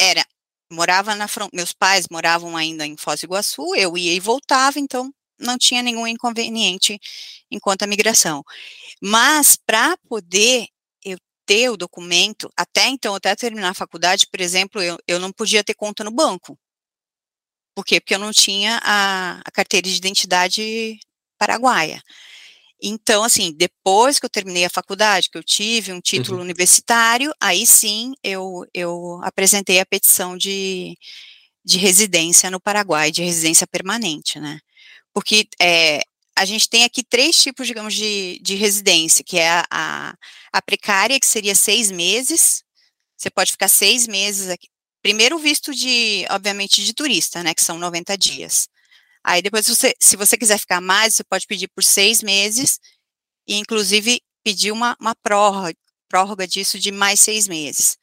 era 0.00 0.24
morava 0.72 1.14
na 1.14 1.26
meus 1.52 1.72
pais 1.72 2.06
moravam 2.10 2.56
ainda 2.56 2.86
em 2.86 2.96
Foz 2.96 3.20
do 3.20 3.24
Iguaçu, 3.24 3.74
eu 3.74 3.98
ia 3.98 4.14
e 4.14 4.20
voltava, 4.20 4.78
então 4.78 5.12
não 5.38 5.58
tinha 5.58 5.82
nenhum 5.82 6.06
inconveniente 6.06 6.98
enquanto 7.50 7.82
a 7.82 7.86
migração. 7.86 8.44
Mas 9.02 9.56
para 9.56 9.96
poder 10.08 10.68
eu 11.04 11.18
ter 11.46 11.70
o 11.70 11.76
documento, 11.76 12.50
até 12.56 12.86
então, 12.88 13.14
até 13.14 13.34
terminar 13.36 13.70
a 13.70 13.74
faculdade, 13.74 14.26
por 14.28 14.40
exemplo, 14.40 14.82
eu, 14.82 14.98
eu 15.08 15.18
não 15.18 15.32
podia 15.32 15.64
ter 15.64 15.74
conta 15.74 16.04
no 16.04 16.10
banco. 16.12 16.58
Por 17.74 17.84
quê? 17.84 18.00
Porque 18.00 18.14
eu 18.14 18.18
não 18.18 18.32
tinha 18.32 18.80
a, 18.82 19.40
a 19.44 19.50
carteira 19.50 19.88
de 19.88 19.96
identidade 19.96 20.98
paraguaia. 21.38 22.02
Então, 22.82 23.22
assim, 23.22 23.52
depois 23.52 24.18
que 24.18 24.26
eu 24.26 24.30
terminei 24.30 24.64
a 24.64 24.70
faculdade, 24.70 25.28
que 25.30 25.36
eu 25.36 25.44
tive 25.44 25.92
um 25.92 26.00
título 26.00 26.38
uhum. 26.38 26.44
universitário, 26.44 27.32
aí 27.40 27.66
sim 27.66 28.14
eu, 28.22 28.64
eu 28.72 29.20
apresentei 29.22 29.80
a 29.80 29.86
petição 29.86 30.36
de, 30.36 30.96
de 31.64 31.78
residência 31.78 32.50
no 32.50 32.60
Paraguai, 32.60 33.10
de 33.10 33.22
residência 33.22 33.66
permanente, 33.66 34.40
né? 34.40 34.58
Porque 35.12 35.46
é, 35.60 36.02
a 36.36 36.44
gente 36.44 36.68
tem 36.68 36.84
aqui 36.84 37.02
três 37.02 37.36
tipos, 37.36 37.66
digamos, 37.66 37.94
de, 37.94 38.38
de 38.42 38.54
residência, 38.54 39.22
que 39.22 39.38
é 39.38 39.50
a, 39.50 39.66
a, 39.70 40.14
a 40.52 40.62
precária, 40.62 41.20
que 41.20 41.26
seria 41.26 41.54
seis 41.54 41.90
meses, 41.90 42.62
você 43.16 43.30
pode 43.30 43.52
ficar 43.52 43.68
seis 43.68 44.06
meses 44.06 44.48
aqui. 44.48 44.68
Primeiro 45.02 45.38
visto 45.38 45.74
de, 45.74 46.26
obviamente, 46.30 46.82
de 46.82 46.94
turista, 46.94 47.42
né, 47.42 47.54
que 47.54 47.62
são 47.62 47.78
90 47.78 48.16
dias. 48.16 48.68
Aí 49.24 49.42
depois, 49.42 49.66
você, 49.66 49.94
se 50.00 50.16
você 50.16 50.36
quiser 50.36 50.58
ficar 50.58 50.80
mais, 50.80 51.14
você 51.14 51.24
pode 51.24 51.46
pedir 51.46 51.68
por 51.68 51.84
seis 51.84 52.22
meses 52.22 52.78
e, 53.46 53.56
inclusive, 53.56 54.20
pedir 54.44 54.72
uma, 54.72 54.96
uma 55.00 55.14
prórroga, 55.22 55.74
prórroga 56.08 56.46
disso 56.46 56.78
de 56.78 56.90
mais 56.90 57.20
seis 57.20 57.46
meses. 57.46 57.96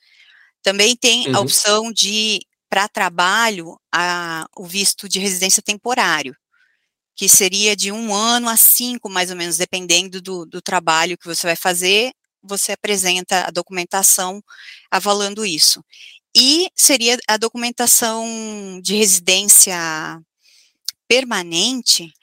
Também 0.62 0.96
tem 0.96 1.30
uhum. 1.30 1.38
a 1.38 1.40
opção 1.40 1.92
de, 1.92 2.40
para 2.70 2.88
trabalho, 2.88 3.80
a, 3.94 4.46
o 4.56 4.66
visto 4.66 5.08
de 5.10 5.20
residência 5.20 5.62
temporário, 5.62 6.36
que 7.16 7.28
seria 7.28 7.76
de 7.76 7.92
um 7.92 8.14
ano 8.14 8.48
a 8.48 8.58
cinco, 8.58 9.10
mais 9.10 9.32
ou 9.32 9.36
menos, 9.36 9.58
dependendo 9.58 10.22
do, 10.22 10.46
do 10.46 10.62
trabalho 10.62 11.18
que 11.18 11.26
você 11.26 11.48
vai 11.48 11.56
fazer, 11.56 12.12
você 12.44 12.74
apresenta 12.74 13.46
a 13.48 13.52
documentação 13.52 14.42
avalando 14.92 15.46
isso. 15.46 15.84
E 16.36 16.70
seria 16.76 17.18
a 17.28 17.38
documentação 17.38 18.80
de 18.84 18.96
residência 18.96 19.76
permanente, 21.08 22.14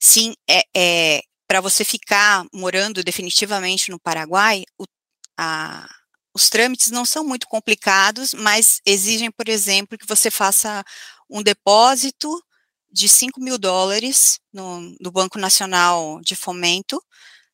sim, 0.00 0.34
é, 0.48 0.62
é 0.76 1.22
para 1.48 1.60
você 1.60 1.84
ficar 1.84 2.44
morando 2.52 3.04
definitivamente 3.04 3.90
no 3.90 4.00
Paraguai, 4.00 4.64
o, 4.78 4.84
a, 5.38 5.88
os 6.34 6.50
trâmites 6.50 6.90
não 6.90 7.04
são 7.04 7.24
muito 7.24 7.46
complicados, 7.48 8.34
mas 8.34 8.80
exigem, 8.84 9.30
por 9.30 9.48
exemplo, 9.48 9.96
que 9.96 10.06
você 10.06 10.30
faça 10.30 10.84
um 11.30 11.42
depósito 11.42 12.42
de 12.90 13.08
5 13.08 13.40
mil 13.40 13.58
dólares 13.58 14.40
no, 14.52 14.80
no 15.00 15.10
Banco 15.10 15.38
Nacional 15.38 16.20
de 16.20 16.34
Fomento, 16.34 17.02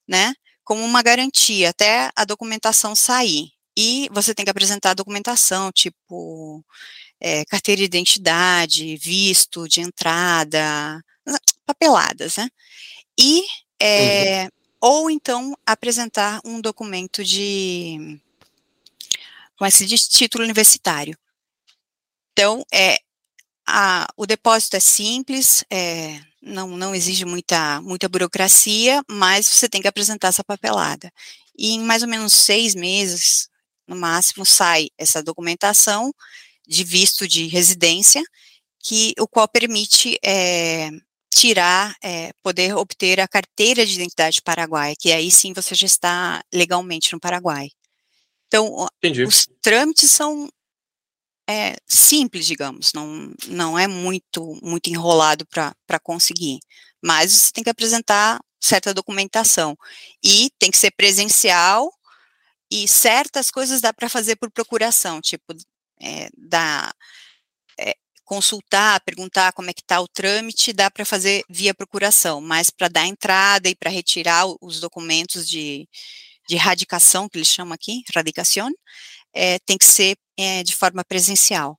né, 0.08 0.34
como 0.64 0.84
uma 0.84 1.02
garantia 1.02 1.70
até 1.70 2.10
a 2.16 2.24
documentação 2.24 2.94
sair. 2.94 3.50
E 3.76 4.08
você 4.12 4.34
tem 4.34 4.44
que 4.44 4.50
apresentar 4.50 4.90
a 4.90 4.94
documentação, 4.94 5.72
tipo 5.72 6.64
é, 7.24 7.44
carteira 7.44 7.78
de 7.78 7.84
identidade, 7.84 8.96
visto 8.96 9.68
de 9.68 9.80
entrada, 9.80 11.00
papeladas, 11.64 12.36
né? 12.36 12.48
E, 13.16 13.44
é, 13.80 14.42
uhum. 14.42 14.48
ou 14.80 15.10
então 15.10 15.56
apresentar 15.64 16.40
um 16.44 16.60
documento 16.60 17.22
de, 17.22 18.20
como 19.56 19.68
é 19.68 19.70
que 19.70 19.76
se 19.76 19.86
diz, 19.86 20.08
título 20.08 20.42
universitário. 20.42 21.16
Então, 22.32 22.64
é, 22.72 22.98
a, 23.64 24.08
o 24.16 24.26
depósito 24.26 24.76
é 24.76 24.80
simples, 24.80 25.64
é, 25.70 26.20
não, 26.42 26.76
não 26.76 26.92
exige 26.92 27.24
muita, 27.24 27.80
muita 27.82 28.08
burocracia, 28.08 29.00
mas 29.08 29.46
você 29.46 29.68
tem 29.68 29.80
que 29.80 29.86
apresentar 29.86 30.28
essa 30.28 30.42
papelada. 30.42 31.12
E 31.56 31.74
em 31.74 31.80
mais 31.84 32.02
ou 32.02 32.08
menos 32.08 32.32
seis 32.32 32.74
meses, 32.74 33.48
no 33.86 33.94
máximo, 33.94 34.44
sai 34.44 34.88
essa 34.98 35.22
documentação, 35.22 36.12
de 36.66 36.84
visto 36.84 37.26
de 37.26 37.46
residência, 37.46 38.22
que 38.78 39.14
o 39.18 39.28
qual 39.28 39.48
permite 39.48 40.18
é, 40.24 40.90
tirar, 41.34 41.96
é, 42.02 42.32
poder 42.42 42.76
obter 42.76 43.20
a 43.20 43.28
carteira 43.28 43.86
de 43.86 43.94
identidade 43.94 44.42
paraguaia, 44.42 44.94
que 44.98 45.12
aí 45.12 45.30
sim 45.30 45.52
você 45.52 45.74
já 45.74 45.86
está 45.86 46.42
legalmente 46.52 47.12
no 47.12 47.20
Paraguai. 47.20 47.70
Então, 48.46 48.86
Entendi. 48.98 49.24
os 49.24 49.48
trâmites 49.62 50.10
são 50.10 50.48
é, 51.48 51.76
simples, 51.86 52.46
digamos, 52.46 52.92
não, 52.92 53.32
não 53.48 53.78
é 53.78 53.86
muito, 53.86 54.58
muito 54.62 54.88
enrolado 54.88 55.46
para 55.46 55.98
conseguir, 56.02 56.60
mas 57.02 57.32
você 57.32 57.52
tem 57.52 57.64
que 57.64 57.70
apresentar 57.70 58.40
certa 58.60 58.94
documentação 58.94 59.76
e 60.22 60.50
tem 60.58 60.70
que 60.70 60.78
ser 60.78 60.92
presencial 60.92 61.92
e 62.70 62.86
certas 62.86 63.50
coisas 63.50 63.80
dá 63.80 63.92
para 63.92 64.08
fazer 64.08 64.36
por 64.36 64.50
procuração, 64.50 65.20
tipo 65.20 65.54
é, 66.02 66.28
da, 66.36 66.92
é, 67.78 67.94
consultar, 68.24 69.00
perguntar 69.00 69.52
como 69.52 69.70
é 69.70 69.72
que 69.72 69.82
está 69.82 70.00
o 70.00 70.08
trâmite, 70.08 70.72
dá 70.72 70.90
para 70.90 71.04
fazer 71.04 71.44
via 71.48 71.74
procuração, 71.74 72.40
mas 72.40 72.70
para 72.70 72.88
dar 72.88 73.06
entrada 73.06 73.68
e 73.68 73.74
para 73.74 73.90
retirar 73.90 74.46
os 74.60 74.80
documentos 74.80 75.48
de, 75.48 75.88
de 76.48 76.56
radicação, 76.56 77.28
que 77.28 77.38
eles 77.38 77.48
chamam 77.48 77.72
aqui, 77.72 78.02
radicação, 78.14 78.70
é, 79.34 79.58
tem 79.60 79.78
que 79.78 79.84
ser 79.84 80.16
é, 80.36 80.62
de 80.62 80.74
forma 80.74 81.04
presencial. 81.04 81.78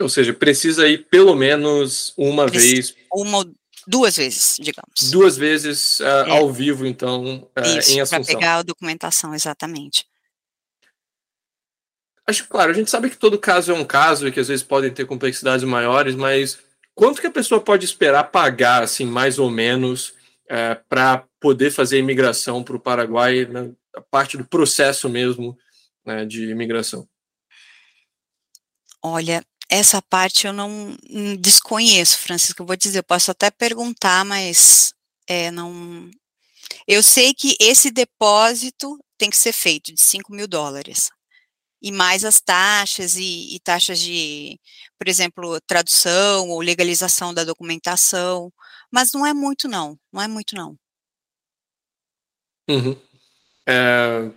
Ou 0.00 0.08
seja, 0.08 0.32
precisa 0.32 0.88
ir 0.88 1.08
pelo 1.08 1.34
menos 1.34 2.12
uma 2.16 2.46
vez. 2.46 2.94
Uma 3.12 3.44
duas 3.86 4.16
vezes, 4.16 4.56
digamos. 4.60 5.10
Duas 5.10 5.36
vezes 5.36 5.98
uh, 6.00 6.30
ao 6.30 6.52
vivo, 6.52 6.86
então, 6.86 7.48
uh, 7.56 7.78
Isso, 7.78 7.92
em 7.92 8.00
Assunção. 8.00 8.24
Para 8.24 8.34
pegar 8.34 8.56
a 8.56 8.62
documentação, 8.62 9.34
exatamente. 9.34 10.06
Acho 12.28 12.46
claro, 12.46 12.70
a 12.70 12.74
gente 12.74 12.90
sabe 12.90 13.08
que 13.08 13.16
todo 13.16 13.38
caso 13.38 13.72
é 13.72 13.74
um 13.74 13.86
caso 13.86 14.28
e 14.28 14.30
que 14.30 14.38
às 14.38 14.48
vezes 14.48 14.62
podem 14.62 14.92
ter 14.92 15.06
complexidades 15.06 15.64
maiores, 15.64 16.14
mas 16.14 16.58
quanto 16.94 17.22
que 17.22 17.26
a 17.26 17.30
pessoa 17.30 17.58
pode 17.58 17.86
esperar 17.86 18.24
pagar, 18.24 18.82
assim, 18.82 19.06
mais 19.06 19.38
ou 19.38 19.50
menos, 19.50 20.12
é, 20.46 20.74
para 20.74 21.24
poder 21.40 21.70
fazer 21.70 21.96
a 21.96 22.00
imigração 22.00 22.62
para 22.62 22.76
o 22.76 22.80
Paraguai, 22.80 23.46
né, 23.46 23.70
a 23.96 24.02
parte 24.02 24.36
do 24.36 24.44
processo 24.44 25.08
mesmo 25.08 25.56
né, 26.04 26.26
de 26.26 26.50
imigração? 26.50 27.08
Olha, 29.02 29.42
essa 29.66 30.02
parte 30.02 30.46
eu 30.46 30.52
não 30.52 30.94
desconheço, 31.40 32.18
Francisco. 32.18 32.60
Eu 32.60 32.66
vou 32.66 32.76
dizer, 32.76 32.98
eu 32.98 33.04
posso 33.04 33.30
até 33.30 33.50
perguntar, 33.50 34.22
mas 34.26 34.92
é, 35.26 35.50
não. 35.50 36.10
Eu 36.86 37.02
sei 37.02 37.32
que 37.32 37.56
esse 37.58 37.90
depósito 37.90 38.98
tem 39.16 39.30
que 39.30 39.36
ser 39.36 39.52
feito 39.52 39.94
de 39.94 40.02
5 40.02 40.30
mil 40.30 40.46
dólares 40.46 41.08
e 41.80 41.92
mais 41.92 42.24
as 42.24 42.40
taxas 42.40 43.16
e, 43.16 43.54
e, 43.54 43.60
taxas 43.60 43.98
de, 44.00 44.58
por 44.98 45.08
exemplo, 45.08 45.60
tradução 45.60 46.48
ou 46.48 46.60
legalização 46.60 47.32
da 47.32 47.44
documentação, 47.44 48.52
mas 48.90 49.12
não 49.12 49.24
é 49.24 49.32
muito 49.32 49.68
não, 49.68 49.98
não 50.12 50.20
é 50.20 50.28
muito 50.28 50.54
não. 50.56 50.76
Uhum. 52.68 52.96
É, 53.66 54.30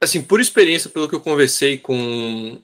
assim, 0.00 0.22
por 0.22 0.40
experiência, 0.40 0.90
pelo 0.90 1.08
que 1.08 1.14
eu 1.14 1.20
conversei 1.20 1.78
com, 1.78 2.60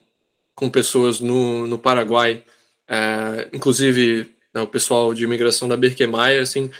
com 0.55 0.69
pessoas 0.69 1.19
no, 1.19 1.67
no 1.67 1.79
Paraguai, 1.79 2.43
é, 2.87 3.49
inclusive 3.51 4.33
né, 4.53 4.61
o 4.61 4.67
pessoal 4.67 5.13
de 5.13 5.23
imigração 5.23 5.67
da 5.67 5.75
Berkemeyer, 5.75 6.41
assim, 6.41 6.71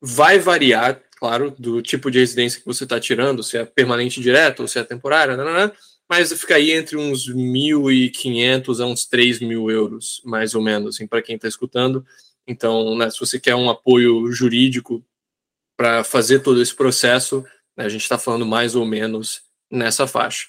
vai 0.00 0.38
variar, 0.38 1.00
claro, 1.16 1.54
do 1.58 1.80
tipo 1.80 2.10
de 2.10 2.18
residência 2.18 2.60
que 2.60 2.66
você 2.66 2.84
está 2.84 3.00
tirando, 3.00 3.42
se 3.42 3.56
é 3.56 3.64
permanente 3.64 4.20
direto 4.20 4.60
ou 4.60 4.68
se 4.68 4.78
é 4.78 4.84
temporária, 4.84 5.36
né, 5.36 5.72
mas 6.08 6.32
fica 6.32 6.54
aí 6.54 6.70
entre 6.70 6.96
uns 6.96 7.28
1.500 7.28 8.82
a 8.82 8.86
uns 8.86 9.06
3 9.06 9.40
mil 9.40 9.70
euros, 9.70 10.20
mais 10.24 10.54
ou 10.54 10.62
menos, 10.62 10.94
assim, 10.94 11.06
para 11.06 11.22
quem 11.22 11.36
está 11.36 11.48
escutando. 11.48 12.06
Então, 12.46 12.96
né, 12.96 13.10
se 13.10 13.18
você 13.18 13.40
quer 13.40 13.56
um 13.56 13.68
apoio 13.68 14.30
jurídico 14.30 15.04
para 15.76 16.04
fazer 16.04 16.40
todo 16.40 16.62
esse 16.62 16.74
processo, 16.74 17.44
né, 17.76 17.84
a 17.84 17.88
gente 17.88 18.02
está 18.02 18.18
falando 18.18 18.46
mais 18.46 18.76
ou 18.76 18.86
menos 18.86 19.42
nessa 19.70 20.06
faixa. 20.06 20.48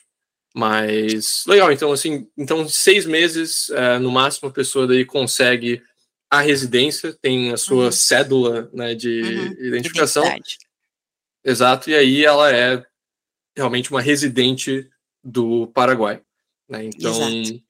Mas 0.56 1.44
legal, 1.48 1.72
então 1.72 1.92
assim, 1.92 2.28
então 2.36 2.68
seis 2.68 3.06
meses 3.06 3.70
é, 3.70 4.00
no 4.00 4.12
máximo 4.12 4.50
a 4.50 4.52
pessoa 4.52 4.88
daí 4.88 5.06
consegue 5.06 5.84
a 6.30 6.42
residência, 6.42 7.14
tem 7.14 7.52
a 7.52 7.58
sua 7.58 7.86
uhum. 7.86 7.92
cédula 7.92 8.70
né, 8.74 8.96
de 8.96 9.22
uhum. 9.22 9.68
identificação. 9.68 10.24
Identidade. 10.24 10.58
Exato, 11.44 11.90
e 11.90 11.96
aí 11.96 12.26
ela 12.26 12.52
é 12.52 12.84
realmente 13.56 13.92
uma 13.92 14.02
residente 14.02 14.90
do 15.27 15.67
Paraguai. 15.67 16.22
Né? 16.69 16.86
Então, 16.86 17.12
Exato. 17.12 17.63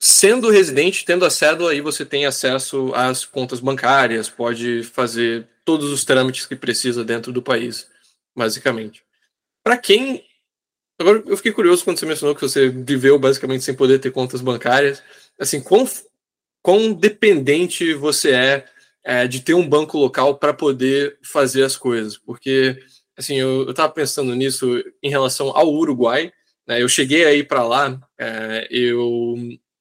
sendo 0.00 0.50
residente, 0.50 1.04
tendo 1.04 1.24
a 1.24 1.30
cédula, 1.30 1.70
aí 1.70 1.80
você 1.80 2.04
tem 2.04 2.26
acesso 2.26 2.92
às 2.94 3.24
contas 3.24 3.60
bancárias, 3.60 4.28
pode 4.28 4.82
fazer 4.82 5.48
todos 5.64 5.90
os 5.90 6.04
trâmites 6.04 6.46
que 6.46 6.56
precisa 6.56 7.04
dentro 7.04 7.32
do 7.32 7.42
país, 7.42 7.88
basicamente. 8.34 9.04
Para 9.62 9.78
quem 9.78 10.24
agora 10.98 11.22
eu 11.26 11.36
fiquei 11.36 11.52
curioso 11.52 11.84
quando 11.84 11.98
você 11.98 12.06
mencionou 12.06 12.34
que 12.34 12.42
você 12.42 12.68
viveu 12.68 13.18
basicamente 13.18 13.64
sem 13.64 13.74
poder 13.74 13.98
ter 13.98 14.10
contas 14.10 14.40
bancárias. 14.40 15.02
Assim, 15.38 15.60
quão, 15.60 15.88
quão 16.62 16.92
dependente 16.92 17.94
você 17.94 18.32
é, 18.32 18.64
é 19.04 19.26
de 19.26 19.40
ter 19.40 19.54
um 19.54 19.68
banco 19.68 19.98
local 19.98 20.38
para 20.38 20.54
poder 20.54 21.18
fazer 21.22 21.62
as 21.64 21.76
coisas? 21.76 22.16
Porque, 22.16 22.82
assim, 23.16 23.36
eu 23.36 23.70
estava 23.70 23.92
pensando 23.92 24.34
nisso 24.34 24.82
em 25.02 25.10
relação 25.10 25.56
ao 25.56 25.72
Uruguai. 25.72 26.32
Né, 26.66 26.82
eu 26.82 26.88
cheguei 26.88 27.24
aí 27.24 27.44
para 27.44 27.62
lá, 27.62 27.98
é, 28.18 28.66
eu 28.70 29.36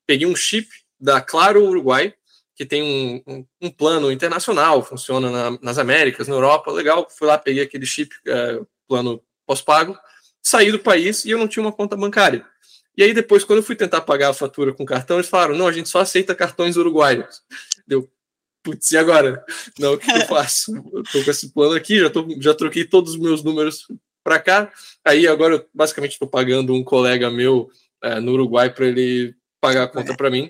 peguei 0.06 0.28
um 0.28 0.36
chip 0.36 0.70
da 1.00 1.20
Claro 1.20 1.66
Uruguai, 1.66 2.14
que 2.56 2.66
tem 2.66 2.82
um, 2.82 3.22
um, 3.28 3.46
um 3.64 3.70
plano 3.70 4.12
internacional, 4.12 4.82
funciona 4.84 5.30
na, 5.30 5.60
nas 5.62 5.78
Américas, 5.78 6.28
na 6.28 6.36
Europa, 6.36 6.72
legal. 6.72 7.08
Fui 7.10 7.28
lá, 7.28 7.38
peguei 7.38 7.64
aquele 7.64 7.86
chip, 7.86 8.16
é, 8.28 8.60
plano 8.88 9.22
pós-pago, 9.46 9.98
saí 10.42 10.72
do 10.72 10.80
país 10.80 11.26
e 11.26 11.32
eu 11.32 11.38
não 11.38 11.48
tinha 11.48 11.64
uma 11.64 11.72
conta 11.72 11.98
bancária. 11.98 12.46
E 12.98 13.04
aí 13.04 13.14
depois, 13.14 13.44
quando 13.44 13.58
eu 13.58 13.64
fui 13.64 13.76
tentar 13.76 14.02
pagar 14.02 14.30
a 14.30 14.34
fatura 14.34 14.74
com 14.74 14.86
cartão, 14.86 15.18
eles 15.18 15.30
falaram, 15.30 15.56
não, 15.56 15.68
a 15.68 15.72
gente 15.72 15.90
só 15.90 16.00
aceita 16.00 16.34
cartões 16.34 16.78
uruguaios. 16.78 17.42
Deu, 17.86 18.10
putz, 18.66 18.92
e 18.92 18.98
agora? 18.98 19.46
Não, 19.80 19.94
o 19.94 19.98
que 20.00 20.10
eu 20.10 20.22
faço? 20.26 20.76
Eu 20.92 21.04
tô 21.04 21.24
com 21.24 21.30
esse 21.30 21.50
plano 21.54 21.76
aqui, 21.76 22.00
já, 22.00 22.10
tô, 22.10 22.28
já 22.42 22.54
troquei 22.56 22.84
todos 22.84 23.12
os 23.12 23.20
meus 23.20 23.44
números 23.44 23.86
para 24.24 24.40
cá. 24.40 24.74
Aí 25.06 25.28
agora 25.28 25.54
eu 25.54 25.70
basicamente 25.72 26.14
estou 26.14 26.28
pagando 26.28 26.74
um 26.74 26.84
colega 26.84 27.30
meu 27.30 27.70
é, 28.04 28.20
no 28.20 28.32
Uruguai 28.32 28.74
para 28.74 28.88
ele 28.88 29.36
pagar 29.62 29.84
a 29.84 29.88
conta 29.88 30.18
para 30.18 30.32
mim. 30.32 30.50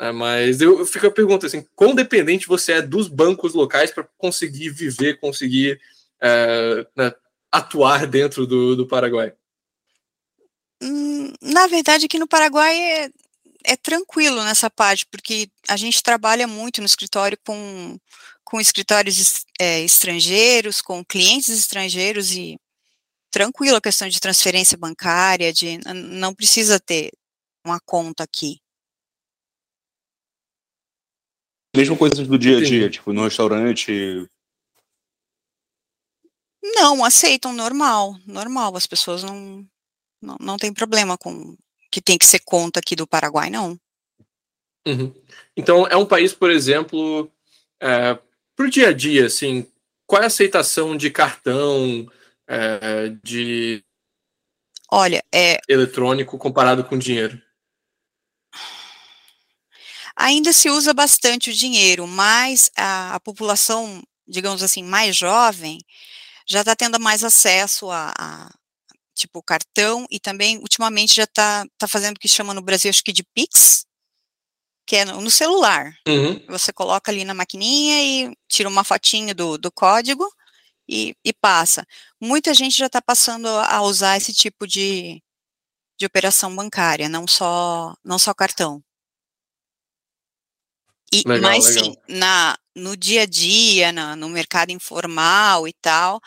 É, 0.00 0.10
mas 0.10 0.60
eu, 0.60 0.80
eu 0.80 0.84
fico 0.84 1.06
a 1.06 1.10
pergunta 1.10 1.46
assim: 1.46 1.64
quão 1.76 1.94
dependente 1.94 2.48
você 2.48 2.72
é 2.72 2.82
dos 2.82 3.06
bancos 3.06 3.54
locais 3.54 3.92
para 3.92 4.08
conseguir 4.18 4.70
viver, 4.70 5.20
conseguir 5.20 5.80
é, 6.20 6.84
né, 6.96 7.14
atuar 7.52 8.06
dentro 8.08 8.44
do, 8.44 8.74
do 8.74 8.88
Paraguai? 8.88 9.32
Hum, 10.82 11.32
na 11.40 11.68
verdade, 11.68 12.06
aqui 12.06 12.18
no 12.18 12.26
Paraguai 12.26 13.08
é, 13.64 13.76
tranquilo 13.76 14.42
nessa 14.44 14.70
parte, 14.70 15.06
porque 15.06 15.48
a 15.68 15.76
gente 15.76 16.02
trabalha 16.02 16.46
muito 16.46 16.80
no 16.80 16.86
escritório 16.86 17.38
com, 17.46 17.98
com 18.44 18.60
escritórios 18.60 19.44
é, 19.60 19.80
estrangeiros, 19.80 20.80
com 20.80 21.04
clientes 21.04 21.48
estrangeiros 21.48 22.32
e 22.32 22.58
tranquilo 23.30 23.76
a 23.76 23.80
questão 23.80 24.08
de 24.08 24.20
transferência 24.20 24.76
bancária, 24.76 25.52
de 25.52 25.78
não 25.94 26.34
precisa 26.34 26.78
ter 26.78 27.10
uma 27.64 27.80
conta 27.80 28.22
aqui. 28.22 28.60
Mesmo 31.74 31.96
coisas 31.96 32.26
do 32.26 32.38
dia 32.38 32.58
a 32.58 32.62
dia, 32.62 32.90
tipo 32.90 33.12
no 33.12 33.24
restaurante. 33.24 34.28
Não, 36.62 37.02
aceitam 37.04 37.52
normal, 37.52 38.14
normal. 38.26 38.76
As 38.76 38.86
pessoas 38.86 39.22
não, 39.22 39.66
não, 40.20 40.36
não 40.38 40.56
tem 40.58 40.72
problema 40.72 41.16
com 41.16 41.56
que 41.92 42.00
tem 42.00 42.16
que 42.16 42.26
ser 42.26 42.40
conta 42.40 42.80
aqui 42.80 42.96
do 42.96 43.06
Paraguai, 43.06 43.50
não. 43.50 43.78
Uhum. 44.86 45.14
Então, 45.56 45.86
é 45.86 45.96
um 45.96 46.06
país, 46.06 46.32
por 46.32 46.50
exemplo, 46.50 47.30
é, 47.80 48.18
para 48.56 48.66
o 48.66 48.70
dia 48.70 48.88
a 48.88 48.92
dia, 48.92 49.26
assim, 49.26 49.70
qual 50.06 50.22
é 50.22 50.24
a 50.24 50.26
aceitação 50.26 50.96
de 50.96 51.10
cartão, 51.10 52.10
é, 52.48 53.12
de 53.22 53.84
Olha, 54.94 55.24
é 55.32 55.58
eletrônico 55.68 56.36
comparado 56.36 56.84
com 56.84 56.98
dinheiro? 56.98 57.40
Ainda 60.14 60.52
se 60.52 60.68
usa 60.68 60.92
bastante 60.92 61.48
o 61.48 61.54
dinheiro, 61.54 62.06
mas 62.06 62.70
a, 62.76 63.14
a 63.14 63.20
população, 63.20 64.02
digamos 64.28 64.62
assim, 64.62 64.82
mais 64.82 65.16
jovem, 65.16 65.78
já 66.46 66.60
está 66.60 66.76
tendo 66.76 67.00
mais 67.00 67.24
acesso 67.24 67.90
a, 67.90 68.12
a, 68.18 68.50
tipo 69.14 69.42
cartão 69.42 70.06
e 70.10 70.18
também 70.18 70.58
ultimamente 70.58 71.14
já 71.14 71.24
está 71.24 71.66
tá 71.78 71.86
fazendo 71.86 72.16
o 72.16 72.20
que 72.20 72.28
chama 72.28 72.54
no 72.54 72.62
Brasil 72.62 72.90
acho 72.90 73.04
que 73.04 73.12
de 73.12 73.22
Pix, 73.22 73.86
que 74.86 74.96
é 74.96 75.04
no, 75.04 75.30
celular. 75.30 75.94
Uhum. 76.08 76.44
Você 76.48 76.72
coloca 76.72 77.10
ali 77.10 77.24
na 77.24 77.34
maquininha 77.34 78.02
e 78.02 78.36
tira 78.48 78.68
uma 78.68 78.84
fotinha 78.84 79.34
do, 79.34 79.56
do 79.56 79.70
código 79.70 80.28
e, 80.88 81.14
e 81.24 81.32
passa. 81.32 81.86
Muita 82.20 82.52
gente 82.54 82.76
já 82.76 82.86
está 82.86 83.00
passando 83.00 83.46
a 83.48 83.82
usar 83.82 84.16
esse 84.16 84.32
tipo 84.32 84.66
de, 84.66 85.22
de 85.98 86.06
operação 86.06 86.54
bancária, 86.54 87.08
não 87.08 87.26
só 87.26 87.94
não 88.04 88.18
só 88.18 88.34
cartão. 88.34 88.82
E, 91.12 91.22
legal, 91.26 91.50
mas 91.50 91.66
legal. 91.66 91.84
sim, 91.84 91.96
na, 92.08 92.58
no 92.74 92.96
dia 92.96 93.22
a 93.22 93.26
dia, 93.26 93.92
na, 93.92 94.16
no 94.16 94.30
mercado 94.30 94.70
informal 94.70 95.68
e 95.68 95.72
tal, 95.74 96.20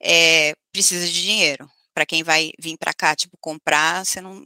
é, 0.00 0.54
precisa 0.72 1.06
de 1.06 1.22
dinheiro. 1.22 1.70
Para 1.94 2.06
quem 2.06 2.22
vai 2.22 2.52
vir 2.58 2.76
para 2.78 2.94
cá, 2.94 3.14
tipo, 3.14 3.36
comprar, 3.40 4.04
você 4.04 4.20
não, 4.20 4.44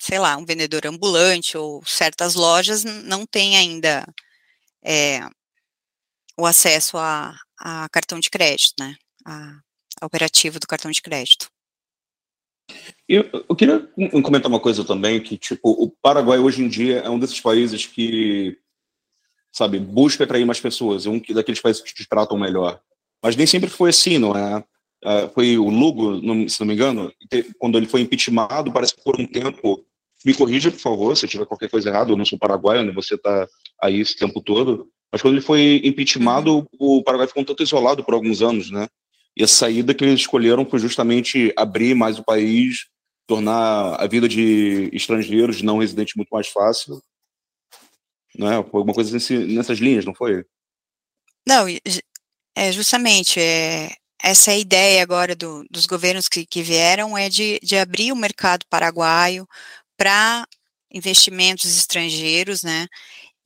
sei 0.00 0.18
lá, 0.18 0.36
um 0.36 0.44
vendedor 0.44 0.86
ambulante 0.86 1.56
ou 1.56 1.84
certas 1.84 2.34
lojas 2.34 2.84
não 2.84 3.26
tem 3.26 3.56
ainda 3.56 4.06
é, 4.84 5.20
o 6.38 6.46
acesso 6.46 6.96
a, 6.96 7.36
a, 7.58 7.88
cartão 7.90 8.20
de 8.20 8.30
crédito, 8.30 8.74
né? 8.78 8.94
A, 9.26 9.58
a 10.00 10.06
operativo 10.06 10.60
do 10.60 10.66
cartão 10.66 10.90
de 10.90 11.00
crédito. 11.00 11.48
Eu, 13.08 13.28
eu 13.48 13.56
queria 13.56 13.80
comentar 14.22 14.46
uma 14.46 14.60
coisa 14.60 14.84
também, 14.84 15.22
que, 15.22 15.36
tipo, 15.36 15.70
o 15.70 15.90
Paraguai 15.90 16.38
hoje 16.38 16.62
em 16.62 16.68
dia 16.68 17.00
é 17.00 17.10
um 17.10 17.18
desses 17.18 17.40
países 17.40 17.86
que 17.86 18.58
sabe, 19.54 19.78
busca 19.78 20.24
atrair 20.24 20.44
mais 20.44 20.60
pessoas, 20.60 21.06
é 21.06 21.08
um 21.08 21.20
daqueles 21.32 21.60
países 21.60 21.80
que 21.80 21.94
te 21.94 22.08
tratam 22.08 22.36
melhor. 22.36 22.80
Mas 23.22 23.36
nem 23.36 23.46
sempre 23.46 23.70
foi 23.70 23.90
assim, 23.90 24.18
não 24.18 24.36
é? 24.36 24.64
Uh, 25.04 25.28
foi 25.34 25.58
o 25.58 25.68
Lugo, 25.68 26.18
se 26.48 26.58
não 26.60 26.66
me 26.66 26.74
engano, 26.74 27.12
quando 27.58 27.76
ele 27.76 27.86
foi 27.86 28.00
impeachmentado, 28.00 28.72
parece 28.72 28.96
que 28.96 29.04
por 29.04 29.20
um 29.20 29.26
tempo, 29.26 29.84
me 30.24 30.32
corrija, 30.32 30.70
por 30.70 30.80
favor, 30.80 31.16
se 31.16 31.28
tiver 31.28 31.44
qualquer 31.44 31.68
coisa 31.68 31.90
errada, 31.90 32.10
eu 32.10 32.16
não 32.16 32.24
sou 32.24 32.38
paraguaio, 32.38 32.82
né, 32.82 32.92
você 32.92 33.14
está 33.14 33.46
aí 33.82 34.00
esse 34.00 34.16
tempo 34.16 34.40
todo, 34.40 34.88
mas 35.12 35.20
quando 35.20 35.34
ele 35.34 35.42
foi 35.42 35.82
impeachmentado, 35.84 36.66
o 36.78 37.02
Paraguai 37.02 37.26
ficou 37.26 37.42
um 37.42 37.46
tanto 37.46 37.62
isolado 37.62 38.02
por 38.02 38.14
alguns 38.14 38.40
anos, 38.42 38.70
né? 38.70 38.88
E 39.36 39.44
a 39.44 39.48
saída 39.48 39.94
que 39.94 40.02
eles 40.02 40.20
escolheram 40.20 40.64
foi 40.64 40.78
justamente 40.78 41.52
abrir 41.56 41.94
mais 41.94 42.18
o 42.18 42.24
país, 42.24 42.86
tornar 43.26 43.94
a 43.94 44.06
vida 44.06 44.28
de 44.28 44.90
estrangeiros 44.92 45.62
não 45.62 45.78
residentes 45.78 46.14
muito 46.16 46.30
mais 46.30 46.48
fácil 46.48 47.00
não 48.36 48.50
é? 48.50 48.62
Foi 48.62 48.78
alguma 48.78 48.94
coisa 48.94 49.12
nesse, 49.12 49.36
nessas 49.38 49.78
linhas, 49.78 50.04
não 50.04 50.14
foi? 50.14 50.44
Não, 51.46 51.66
é 52.56 52.72
justamente, 52.72 53.38
é, 53.38 53.90
essa 54.24 54.52
é 54.52 54.54
a 54.54 54.58
ideia 54.58 55.02
agora 55.02 55.36
do, 55.36 55.64
dos 55.70 55.84
governos 55.84 56.28
que, 56.28 56.46
que 56.46 56.62
vieram, 56.62 57.16
é 57.16 57.28
de, 57.28 57.60
de 57.62 57.76
abrir 57.76 58.10
o 58.10 58.16
mercado 58.16 58.64
paraguaio 58.70 59.46
para 59.98 60.46
investimentos 60.90 61.76
estrangeiros, 61.76 62.62
né, 62.62 62.88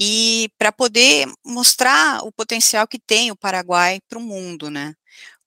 e 0.00 0.50
para 0.58 0.70
poder 0.72 1.26
mostrar 1.44 2.22
o 2.24 2.32
potencial 2.32 2.86
que 2.86 2.98
tem 2.98 3.30
o 3.32 3.36
Paraguai 3.36 4.00
para 4.08 4.18
o 4.18 4.22
mundo, 4.22 4.70
né, 4.70 4.94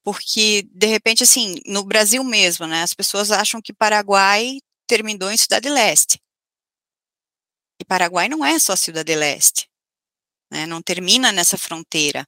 porque, 0.03 0.67
de 0.73 0.87
repente, 0.87 1.23
assim, 1.23 1.55
no 1.65 1.83
Brasil 1.85 2.23
mesmo, 2.23 2.67
né, 2.67 2.83
as 2.83 2.93
pessoas 2.93 3.31
acham 3.31 3.61
que 3.61 3.73
Paraguai 3.73 4.59
terminou 4.87 5.31
em 5.31 5.37
Cidade 5.37 5.69
Leste, 5.69 6.19
e 7.79 7.85
Paraguai 7.85 8.27
não 8.27 8.45
é 8.45 8.59
só 8.59 8.75
Cidade 8.75 9.15
Leste, 9.15 9.69
né, 10.51 10.65
não 10.65 10.81
termina 10.81 11.31
nessa 11.31 11.57
fronteira, 11.57 12.27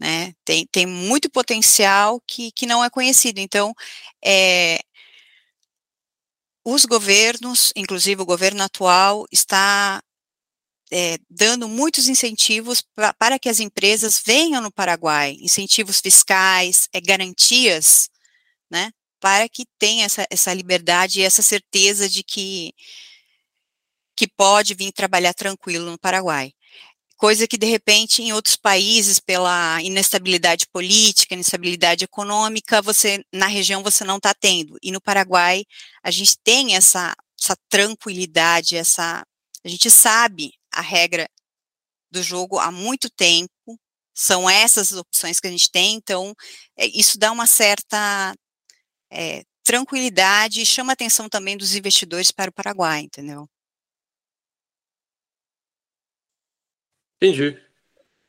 né, 0.00 0.32
tem, 0.44 0.66
tem 0.70 0.86
muito 0.86 1.30
potencial 1.30 2.20
que, 2.26 2.52
que 2.52 2.66
não 2.66 2.84
é 2.84 2.90
conhecido. 2.90 3.40
Então, 3.40 3.74
é, 4.24 4.80
os 6.64 6.84
governos, 6.84 7.72
inclusive 7.74 8.22
o 8.22 8.26
governo 8.26 8.62
atual, 8.62 9.26
está 9.32 10.02
é, 10.92 11.18
dando 11.28 11.68
muitos 11.68 12.08
incentivos 12.08 12.82
pra, 12.94 13.12
para 13.14 13.38
que 13.38 13.48
as 13.48 13.60
empresas 13.60 14.22
venham 14.24 14.60
no 14.60 14.72
Paraguai, 14.72 15.36
incentivos 15.40 16.00
fiscais, 16.00 16.88
é, 16.92 17.00
garantias, 17.00 18.08
né, 18.70 18.90
para 19.20 19.48
que 19.48 19.64
tenha 19.78 20.04
essa, 20.04 20.26
essa 20.30 20.54
liberdade 20.54 21.20
e 21.20 21.24
essa 21.24 21.42
certeza 21.42 22.08
de 22.08 22.22
que 22.22 22.72
que 24.18 24.26
pode 24.26 24.74
vir 24.74 24.90
trabalhar 24.92 25.32
tranquilo 25.32 25.88
no 25.92 25.98
Paraguai. 25.98 26.52
Coisa 27.18 27.48
que, 27.48 27.58
de 27.58 27.66
repente, 27.66 28.22
em 28.22 28.32
outros 28.32 28.54
países, 28.54 29.18
pela 29.18 29.82
inestabilidade 29.82 30.66
política, 30.72 31.34
inestabilidade 31.34 32.04
econômica, 32.04 32.80
você 32.80 33.24
na 33.32 33.48
região 33.48 33.82
você 33.82 34.04
não 34.04 34.18
está 34.18 34.32
tendo. 34.32 34.78
E 34.80 34.92
no 34.92 35.00
Paraguai, 35.00 35.64
a 36.00 36.12
gente 36.12 36.38
tem 36.44 36.76
essa, 36.76 37.12
essa 37.40 37.56
tranquilidade, 37.68 38.76
essa. 38.76 39.26
A 39.64 39.68
gente 39.68 39.90
sabe 39.90 40.52
a 40.72 40.80
regra 40.80 41.28
do 42.10 42.22
jogo 42.22 42.58
há 42.58 42.70
muito 42.70 43.10
tempo, 43.10 43.50
são 44.14 44.48
essas 44.48 44.92
as 44.92 44.98
opções 44.98 45.40
que 45.40 45.48
a 45.48 45.50
gente 45.50 45.70
tem, 45.72 45.96
então 45.96 46.34
é, 46.76 46.86
isso 46.86 47.18
dá 47.18 47.32
uma 47.32 47.46
certa 47.46 48.34
é, 49.10 49.44
tranquilidade 49.64 50.60
e 50.62 50.66
chama 50.66 50.92
a 50.92 50.94
atenção 50.94 51.28
também 51.28 51.56
dos 51.56 51.74
investidores 51.74 52.32
para 52.32 52.50
o 52.50 52.54
Paraguai, 52.54 53.00
entendeu? 53.00 53.48
Entendi. 57.20 57.58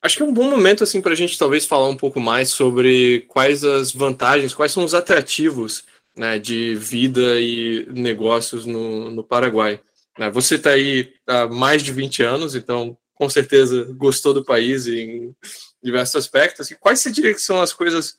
Acho 0.02 0.18
que 0.18 0.24
é 0.24 0.26
um 0.26 0.34
bom 0.34 0.50
momento 0.50 0.84
assim 0.84 1.02
para 1.02 1.12
a 1.12 1.16
gente 1.16 1.38
talvez 1.38 1.66
falar 1.66 1.90
um 1.90 1.98
pouco 1.98 2.20
mais 2.20 2.50
sobre 2.50 3.22
quais 3.28 3.64
as 3.64 3.92
vantagens, 3.92 4.54
quais 4.54 4.72
são 4.72 4.84
os 4.84 4.94
atrativos 4.94 5.84
né, 6.16 6.40
de 6.40 6.76
vida 6.76 7.40
e 7.40 7.86
negócios 7.92 8.66
no, 8.66 9.12
no 9.12 9.24
Paraguai. 9.24 9.80
Né? 10.18 10.30
Você 10.32 10.56
está 10.56 10.72
aí 10.72 11.14
há 11.28 11.48
mais 11.48 11.84
de 11.84 11.92
20 11.92 12.24
anos, 12.24 12.56
então 12.56 12.98
com 13.14 13.30
certeza 13.30 13.84
gostou 13.94 14.34
do 14.34 14.44
país 14.44 14.88
em 14.88 15.36
diversos 15.84 16.16
aspectos. 16.16 16.72
E 16.72 16.76
quais 16.76 17.00
você 17.00 17.12
diria 17.12 17.34
que 17.34 17.42
são 17.42 17.62
as 17.62 17.74
coisas, 17.74 18.18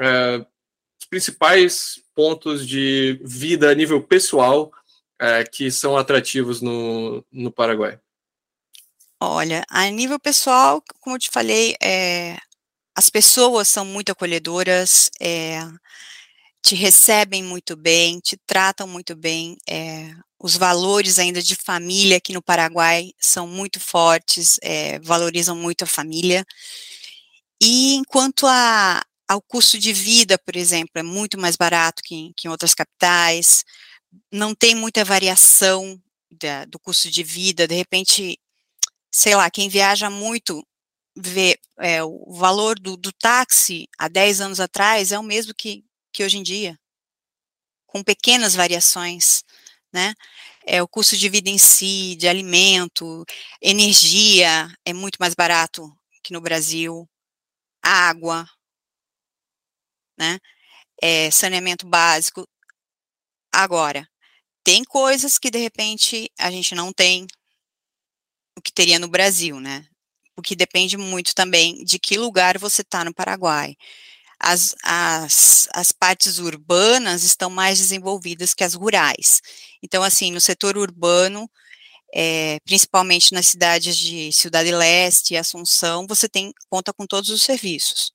é, 0.00 0.44
os 0.98 1.06
principais 1.08 2.02
pontos 2.14 2.66
de 2.66 3.20
vida 3.22 3.70
a 3.70 3.74
nível 3.74 4.02
pessoal 4.02 4.72
é, 5.20 5.44
que 5.44 5.70
são 5.70 5.96
atrativos 5.96 6.62
no, 6.62 7.22
no 7.30 7.52
Paraguai? 7.52 8.00
Olha, 9.20 9.64
a 9.68 9.88
nível 9.90 10.18
pessoal, 10.20 10.82
como 11.00 11.16
eu 11.16 11.20
te 11.20 11.28
falei, 11.30 11.74
é, 11.82 12.36
as 12.96 13.10
pessoas 13.10 13.68
são 13.68 13.84
muito 13.84 14.12
acolhedoras, 14.12 15.10
é, 15.20 15.60
te 16.62 16.74
recebem 16.74 17.42
muito 17.42 17.76
bem, 17.76 18.20
te 18.20 18.36
tratam 18.46 18.86
muito 18.88 19.16
bem. 19.16 19.56
É, 19.68 20.12
os 20.40 20.56
valores 20.56 21.18
ainda 21.18 21.42
de 21.42 21.56
família 21.56 22.18
aqui 22.18 22.32
no 22.32 22.42
Paraguai 22.42 23.10
são 23.20 23.46
muito 23.48 23.80
fortes, 23.80 24.58
é, 24.62 25.00
valorizam 25.00 25.56
muito 25.56 25.82
a 25.84 25.86
família. 25.86 26.44
E 27.60 27.94
enquanto 27.94 28.46
a, 28.46 29.02
ao 29.28 29.42
custo 29.42 29.78
de 29.78 29.92
vida, 29.92 30.38
por 30.38 30.56
exemplo, 30.56 30.92
é 30.96 31.02
muito 31.02 31.38
mais 31.38 31.56
barato 31.56 32.02
que, 32.04 32.32
que 32.36 32.48
em 32.48 32.50
outras 32.50 32.74
capitais, 32.74 33.64
não 34.32 34.54
tem 34.54 34.74
muita 34.74 35.04
variação 35.04 36.00
da, 36.30 36.64
do 36.66 36.78
custo 36.78 37.10
de 37.10 37.22
vida, 37.22 37.66
de 37.66 37.74
repente 37.74 38.38
sei 39.18 39.34
lá, 39.34 39.50
quem 39.50 39.68
viaja 39.68 40.08
muito 40.08 40.64
vê 41.16 41.58
é, 41.80 42.04
o 42.04 42.32
valor 42.34 42.78
do, 42.78 42.96
do, 42.96 43.12
táxi 43.12 43.88
há 43.98 44.06
10 44.06 44.40
anos 44.40 44.60
atrás 44.60 45.10
é 45.10 45.18
o 45.18 45.24
mesmo 45.24 45.52
que, 45.52 45.84
que 46.12 46.22
hoje 46.22 46.38
em 46.38 46.42
dia, 46.44 46.78
com 47.84 48.04
pequenas 48.04 48.54
variações, 48.54 49.42
né? 49.92 50.14
É, 50.64 50.80
o 50.80 50.86
custo 50.86 51.16
de 51.16 51.28
vida 51.28 51.50
em 51.50 51.58
si, 51.58 52.14
de 52.16 52.28
alimento, 52.28 53.24
energia 53.60 54.68
é 54.84 54.92
muito 54.92 55.16
mais 55.18 55.34
barato 55.34 55.92
que 56.22 56.32
no 56.32 56.40
Brasil, 56.40 57.04
água, 57.82 58.46
né? 60.16 60.38
É, 61.02 61.30
saneamento 61.32 61.88
básico. 61.88 62.46
Agora, 63.52 64.08
tem 64.64 64.84
coisas 64.84 65.38
que 65.38 65.50
de 65.50 65.58
repente 65.58 66.30
a 66.38 66.50
gente 66.50 66.74
não 66.74 66.92
tem, 66.92 67.26
o 68.58 68.62
que 68.62 68.72
teria 68.72 68.98
no 68.98 69.08
Brasil, 69.08 69.60
né? 69.60 69.86
O 70.36 70.42
que 70.42 70.56
depende 70.56 70.96
muito 70.96 71.34
também 71.34 71.84
de 71.84 71.98
que 71.98 72.18
lugar 72.18 72.58
você 72.58 72.82
está 72.82 73.04
no 73.04 73.14
Paraguai. 73.14 73.76
As, 74.40 74.74
as, 74.84 75.68
as 75.74 75.92
partes 75.92 76.38
urbanas 76.38 77.24
estão 77.24 77.50
mais 77.50 77.78
desenvolvidas 77.78 78.54
que 78.54 78.64
as 78.64 78.74
rurais. 78.74 79.40
Então, 79.82 80.02
assim, 80.02 80.30
no 80.32 80.40
setor 80.40 80.76
urbano, 80.76 81.50
é, 82.14 82.58
principalmente 82.64 83.32
nas 83.32 83.46
cidades 83.48 83.96
de 83.98 84.32
Cidade 84.32 84.70
Leste 84.72 85.34
e 85.34 85.36
Assunção, 85.36 86.06
você 86.06 86.28
tem 86.28 86.52
conta 86.70 86.92
com 86.92 87.06
todos 87.06 87.30
os 87.30 87.42
serviços. 87.42 88.12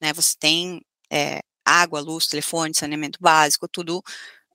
Né? 0.00 0.12
Você 0.12 0.34
tem 0.38 0.82
é, 1.10 1.40
água, 1.64 2.00
luz, 2.00 2.26
telefone, 2.26 2.74
saneamento 2.74 3.18
básico, 3.20 3.68
tudo 3.68 4.02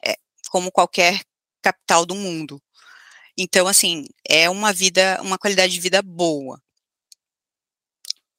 é, 0.05 0.15
como 0.49 0.71
qualquer 0.71 1.21
capital 1.61 2.05
do 2.05 2.15
mundo. 2.15 2.61
Então, 3.37 3.67
assim, 3.67 4.07
é 4.27 4.49
uma 4.49 4.73
vida, 4.73 5.19
uma 5.21 5.37
qualidade 5.37 5.73
de 5.73 5.79
vida 5.79 6.01
boa. 6.01 6.59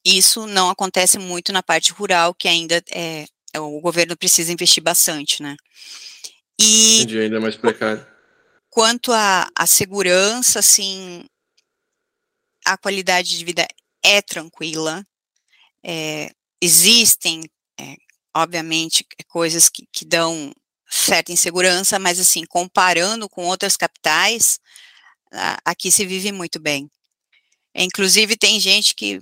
Isso 0.04 0.46
não 0.46 0.70
acontece 0.70 1.18
muito 1.18 1.52
na 1.52 1.62
parte 1.62 1.92
rural, 1.92 2.34
que 2.34 2.48
ainda 2.48 2.82
é, 2.90 3.26
é 3.52 3.60
o 3.60 3.80
governo 3.80 4.16
precisa 4.16 4.52
investir 4.52 4.82
bastante, 4.82 5.42
né? 5.42 5.56
E 6.58 7.02
Entendi, 7.02 7.20
ainda 7.20 7.40
mais 7.40 7.56
precário. 7.56 8.04
Quanto 8.70 9.12
à 9.12 9.66
segurança, 9.66 10.58
assim, 10.58 11.24
a 12.64 12.76
qualidade 12.76 13.36
de 13.36 13.44
vida 13.44 13.66
é 14.02 14.20
tranquila. 14.20 15.04
É, 15.84 16.30
existem, 16.60 17.42
é, 17.78 17.94
obviamente, 18.36 19.06
coisas 19.28 19.68
que, 19.68 19.86
que 19.92 20.04
dão 20.04 20.52
certa 20.90 21.32
insegurança, 21.32 21.98
mas 21.98 22.18
assim, 22.18 22.44
comparando 22.44 23.28
com 23.28 23.44
outras 23.46 23.76
capitais, 23.76 24.58
aqui 25.64 25.90
se 25.90 26.04
vive 26.06 26.32
muito 26.32 26.58
bem. 26.60 26.90
Inclusive, 27.74 28.36
tem 28.36 28.58
gente 28.60 28.94
que 28.94 29.20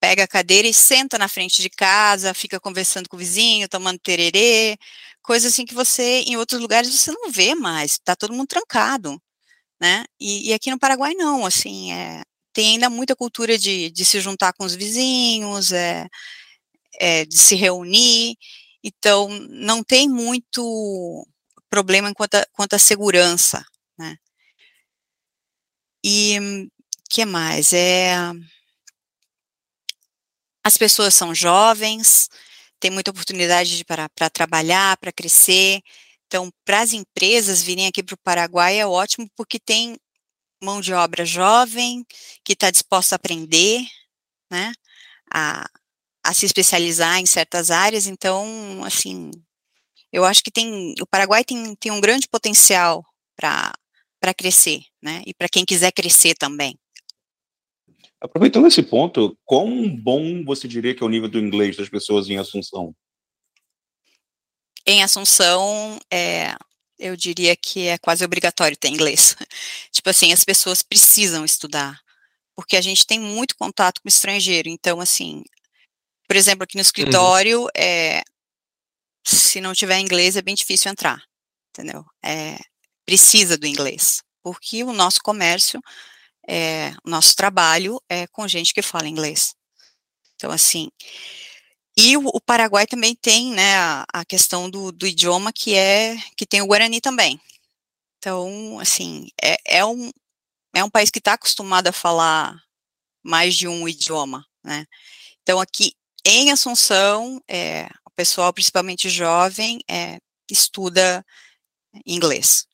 pega 0.00 0.24
a 0.24 0.28
cadeira 0.28 0.68
e 0.68 0.74
senta 0.74 1.18
na 1.18 1.28
frente 1.28 1.62
de 1.62 1.70
casa, 1.70 2.34
fica 2.34 2.60
conversando 2.60 3.08
com 3.08 3.16
o 3.16 3.18
vizinho, 3.18 3.68
tomando 3.68 3.98
tererê, 3.98 4.76
coisa 5.22 5.48
assim 5.48 5.64
que 5.64 5.74
você, 5.74 6.20
em 6.26 6.36
outros 6.36 6.60
lugares, 6.60 6.90
você 6.90 7.10
não 7.10 7.30
vê 7.30 7.54
mais, 7.54 7.92
está 7.92 8.14
todo 8.14 8.34
mundo 8.34 8.46
trancado, 8.46 9.20
né? 9.80 10.04
E, 10.20 10.50
e, 10.50 10.54
aqui 10.54 10.70
no 10.70 10.78
Paraguai, 10.78 11.14
não, 11.14 11.46
assim, 11.46 11.92
é, 11.92 12.22
tem 12.52 12.72
ainda 12.74 12.90
muita 12.90 13.16
cultura 13.16 13.58
de, 13.58 13.90
de 13.90 14.04
se 14.04 14.20
juntar 14.20 14.52
com 14.54 14.64
os 14.64 14.74
vizinhos, 14.74 15.72
é, 15.72 16.06
é, 17.00 17.24
de 17.24 17.38
se 17.38 17.54
reunir, 17.56 18.36
então 18.82 19.28
não 19.50 19.82
tem 19.82 20.08
muito 20.08 21.26
problema 21.70 22.12
quanto 22.14 22.36
quanto 22.52 22.74
a 22.74 22.78
segurança? 22.78 23.64
E 26.04 26.68
que 27.08 27.24
mais? 27.24 27.72
É 27.72 28.14
as 30.64 30.78
pessoas 30.78 31.14
são 31.14 31.34
jovens, 31.34 32.30
tem 32.80 32.90
muita 32.90 33.10
oportunidade 33.10 33.84
para 33.84 34.30
trabalhar, 34.30 34.96
para 34.96 35.12
crescer. 35.12 35.82
Então, 36.26 36.50
para 36.64 36.80
as 36.80 36.94
empresas 36.94 37.62
virem 37.62 37.86
aqui 37.86 38.02
para 38.02 38.14
o 38.14 38.18
Paraguai 38.18 38.80
é 38.80 38.86
ótimo 38.86 39.28
porque 39.36 39.58
tem 39.60 39.98
mão 40.62 40.80
de 40.80 40.94
obra 40.94 41.24
jovem 41.26 42.04
que 42.44 42.54
está 42.54 42.70
disposta 42.70 43.14
a 43.14 43.16
aprender, 43.16 43.82
né? 44.50 44.72
A, 45.32 45.66
a 46.24 46.34
se 46.34 46.46
especializar 46.46 47.18
em 47.20 47.26
certas 47.26 47.70
áreas. 47.70 48.06
Então, 48.06 48.82
assim, 48.84 49.30
eu 50.12 50.24
acho 50.24 50.42
que 50.42 50.50
tem 50.50 50.94
o 51.00 51.06
Paraguai 51.06 51.44
tem, 51.44 51.74
tem 51.76 51.92
um 51.92 52.00
grande 52.00 52.28
potencial 52.28 53.04
para 53.36 53.74
para 54.24 54.32
crescer, 54.32 54.80
né? 55.02 55.22
E 55.26 55.34
para 55.34 55.50
quem 55.50 55.66
quiser 55.66 55.92
crescer 55.92 56.34
também. 56.34 56.78
Aproveitando 58.18 58.66
esse 58.66 58.82
ponto, 58.82 59.36
quão 59.44 59.94
bom 59.94 60.42
você 60.42 60.66
diria 60.66 60.94
que 60.94 61.02
é 61.02 61.06
o 61.06 61.10
nível 61.10 61.28
do 61.28 61.38
inglês 61.38 61.76
das 61.76 61.90
pessoas 61.90 62.30
em 62.30 62.38
Assunção? 62.38 62.96
Em 64.86 65.02
Assunção, 65.02 66.00
é, 66.10 66.56
eu 66.98 67.14
diria 67.16 67.54
que 67.54 67.86
é 67.86 67.98
quase 67.98 68.24
obrigatório 68.24 68.78
ter 68.78 68.88
inglês. 68.88 69.36
tipo 69.92 70.08
assim, 70.08 70.32
as 70.32 70.42
pessoas 70.42 70.80
precisam 70.80 71.44
estudar, 71.44 72.00
porque 72.56 72.78
a 72.78 72.80
gente 72.80 73.06
tem 73.06 73.20
muito 73.20 73.54
contato 73.58 74.00
com 74.00 74.08
o 74.08 74.08
estrangeiro. 74.08 74.70
Então, 74.70 75.02
assim, 75.02 75.44
por 76.26 76.34
exemplo, 76.34 76.64
aqui 76.64 76.76
no 76.76 76.82
escritório, 76.82 77.60
uhum. 77.60 77.68
é, 77.76 78.22
se 79.22 79.60
não 79.60 79.74
tiver 79.74 79.98
inglês, 79.98 80.34
é 80.34 80.40
bem 80.40 80.54
difícil 80.54 80.90
entrar, 80.90 81.22
entendeu? 81.68 82.02
É, 82.24 82.56
precisa 83.04 83.56
do 83.58 83.66
inglês, 83.66 84.22
porque 84.42 84.82
o 84.84 84.92
nosso 84.92 85.20
comércio, 85.22 85.80
é, 86.48 86.92
o 87.04 87.10
nosso 87.10 87.34
trabalho 87.36 88.00
é 88.08 88.26
com 88.28 88.46
gente 88.48 88.74
que 88.74 88.82
fala 88.82 89.08
inglês. 89.08 89.54
Então, 90.36 90.50
assim, 90.50 90.90
e 91.96 92.16
o, 92.16 92.26
o 92.26 92.40
Paraguai 92.40 92.86
também 92.86 93.14
tem, 93.14 93.52
né, 93.52 93.76
a, 93.76 94.04
a 94.12 94.24
questão 94.24 94.68
do, 94.68 94.90
do, 94.92 95.06
idioma 95.06 95.52
que 95.52 95.74
é, 95.74 96.16
que 96.36 96.46
tem 96.46 96.60
o 96.60 96.66
Guarani 96.66 97.00
também. 97.00 97.40
Então, 98.18 98.78
assim, 98.80 99.28
é, 99.42 99.56
é 99.78 99.84
um, 99.84 100.10
é 100.74 100.82
um 100.84 100.90
país 100.90 101.10
que 101.10 101.18
está 101.18 101.34
acostumado 101.34 101.88
a 101.88 101.92
falar 101.92 102.58
mais 103.22 103.56
de 103.56 103.68
um 103.68 103.88
idioma, 103.88 104.44
né. 104.64 104.86
Então, 105.42 105.60
aqui 105.60 105.94
em 106.24 106.50
Assunção, 106.50 107.40
é, 107.48 107.86
o 108.04 108.10
pessoal, 108.10 108.52
principalmente 108.52 109.10
jovem, 109.10 109.80
é, 109.88 110.18
estuda 110.50 111.24
inglês 112.06 112.66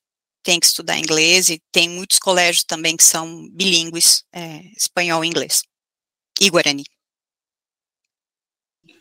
tem 0.42 0.58
que 0.58 0.66
estudar 0.66 0.98
inglês 0.98 1.48
e 1.48 1.60
tem 1.70 1.88
muitos 1.88 2.18
colégios 2.18 2.64
também 2.64 2.96
que 2.96 3.04
são 3.04 3.48
bilíngues, 3.50 4.24
é, 4.32 4.62
espanhol 4.76 5.24
e 5.24 5.28
inglês. 5.28 5.62
E 6.40 6.48
Guarani. 6.48 6.84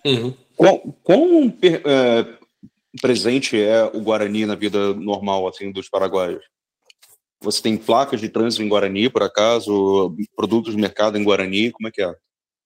Uhum. 0.05 0.35
Quão, 0.55 0.95
quão 1.03 1.57
é, 1.61 2.37
presente 3.01 3.59
é 3.59 3.83
o 3.85 4.01
Guarani 4.01 4.45
na 4.45 4.55
vida 4.55 4.93
normal 4.93 5.47
assim 5.47 5.71
dos 5.71 5.89
paraguaios? 5.89 6.43
Você 7.41 7.61
tem 7.61 7.77
placas 7.77 8.19
de 8.19 8.27
trânsito 8.27 8.61
em 8.63 8.67
Guarani, 8.67 9.09
por 9.09 9.23
acaso? 9.23 10.15
Produtos 10.35 10.75
de 10.75 10.81
mercado 10.81 11.17
em 11.17 11.23
Guarani? 11.23 11.71
Como 11.71 11.87
é 11.87 11.91
que 11.91 12.01
é? 12.01 12.13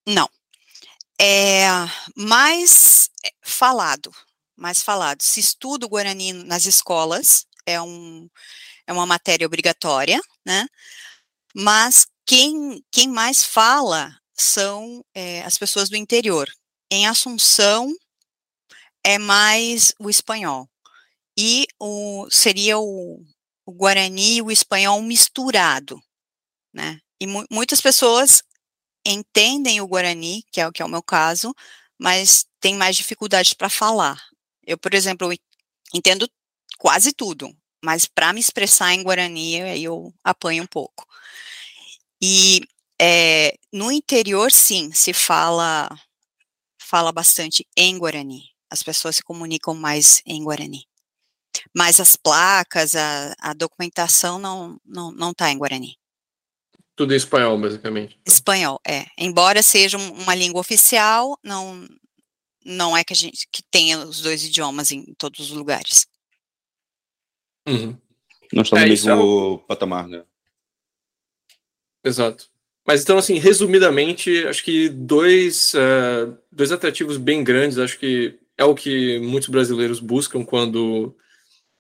Não. 0.08 0.28
É 1.22 1.68
mais 2.16 3.12
falado, 3.42 4.12
mais 4.58 4.82
falado. 4.82 5.22
Se 5.22 5.40
estuda 5.40 5.86
o 5.86 5.90
Guarani 5.90 6.34
nas 6.34 6.66
escolas, 6.66 7.46
é, 7.66 7.80
um, 7.80 8.28
é 8.88 8.94
uma 8.94 9.06
matéria 9.06 9.48
obrigatória, 9.48 10.20
né? 10.46 10.68
Mas 11.56 12.08
quem, 12.26 12.84
quem 12.92 13.08
mais 13.08 13.44
fala 13.44 14.16
são 14.34 15.04
é, 15.14 15.44
as 15.44 15.58
pessoas 15.58 15.90
do 15.90 15.96
interior. 15.98 16.50
Em 16.92 17.08
Assunção 17.08 17.94
é 19.04 19.18
mais 19.18 19.94
o 20.00 20.10
espanhol. 20.10 20.68
e 21.38 21.66
o, 21.80 22.28
seria 22.30 22.78
o, 22.80 23.24
o 23.66 23.72
Guarani 23.72 24.38
e 24.38 24.42
o 24.42 24.52
espanhol 24.52 25.02
misturado, 25.02 26.02
né? 26.74 27.00
E 27.20 27.28
mu 27.28 27.46
muitas 27.52 27.82
pessoas 27.82 28.44
entendem 29.06 29.82
o 29.82 29.88
Guarani, 29.88 30.44
que 30.52 30.62
é, 30.62 30.72
que 30.72 30.82
é 30.82 30.86
o 30.86 30.90
meu 30.90 31.04
caso, 31.04 31.54
mas 32.00 32.46
tem 32.60 32.76
mais 32.76 32.96
dificuldade 32.98 33.56
para 33.56 33.70
falar. 33.70 34.22
Eu, 34.66 34.78
por 34.78 34.94
exemplo, 34.94 35.32
entendo 35.94 36.30
quase 36.78 37.14
tudo, 37.14 37.56
mas 37.84 38.06
para 38.06 38.32
me 38.32 38.40
expressar 38.40 38.94
em 38.94 39.04
Guarani, 39.04 39.62
aí 39.62 39.84
eu 39.84 40.14
apanho 40.24 40.64
um 40.64 40.68
pouco. 40.68 41.06
E 42.22 42.62
é, 43.00 43.58
no 43.74 43.92
interior, 43.92 44.50
sim, 44.52 44.92
se 44.94 45.12
fala 45.12 45.90
fala 46.80 47.12
bastante 47.12 47.68
em 47.76 47.98
Guarani. 47.98 48.44
As 48.70 48.82
pessoas 48.82 49.18
se 49.18 49.24
comunicam 49.24 49.76
mais 49.76 50.22
em 50.26 50.42
Guarani. 50.44 50.86
Mas 51.76 52.00
as 52.00 52.16
placas, 52.16 52.96
a, 52.96 53.36
a 53.40 53.54
documentação 53.54 54.40
não 54.40 54.80
não 54.86 55.12
não 55.12 55.32
está 55.32 55.52
em 55.52 55.58
Guarani. 55.58 55.98
Tudo 56.96 57.14
em 57.14 57.18
espanhol, 57.18 57.60
basicamente. 57.60 58.18
Espanhol, 58.26 58.80
é. 58.88 59.08
Embora 59.18 59.62
seja 59.62 59.98
uma 59.98 60.36
língua 60.36 60.62
oficial, 60.62 61.38
não 61.44 61.86
não 62.64 62.96
é 62.96 63.04
que 63.04 63.12
a 63.12 63.16
gente 63.16 63.46
que 63.52 63.62
tenha 63.70 64.00
os 64.00 64.22
dois 64.22 64.46
idiomas 64.46 64.92
em 64.92 65.14
todos 65.16 65.42
os 65.42 65.50
lugares. 65.50 66.08
Uhum. 67.68 67.98
Não 68.52 68.62
está 68.62 68.78
no 68.78 68.84
é, 68.84 68.90
mesmo 68.90 69.62
é... 69.64 69.68
patamar, 69.68 70.08
né? 70.08 70.24
Exato. 72.04 72.50
Mas 72.86 73.02
então, 73.02 73.18
assim, 73.18 73.40
resumidamente, 73.40 74.46
acho 74.46 74.64
que 74.64 74.90
dois, 74.90 75.74
uh, 75.74 76.38
dois 76.52 76.72
atrativos 76.72 77.18
bem 77.18 77.44
grandes, 77.44 77.78
acho 77.78 77.98
que 77.98 78.38
é 78.58 78.66
o 78.66 78.76
que 78.76 79.20
muitos 79.20 79.50
brasileiros 79.50 80.00
buscam 80.00 80.44
quando 80.44 81.16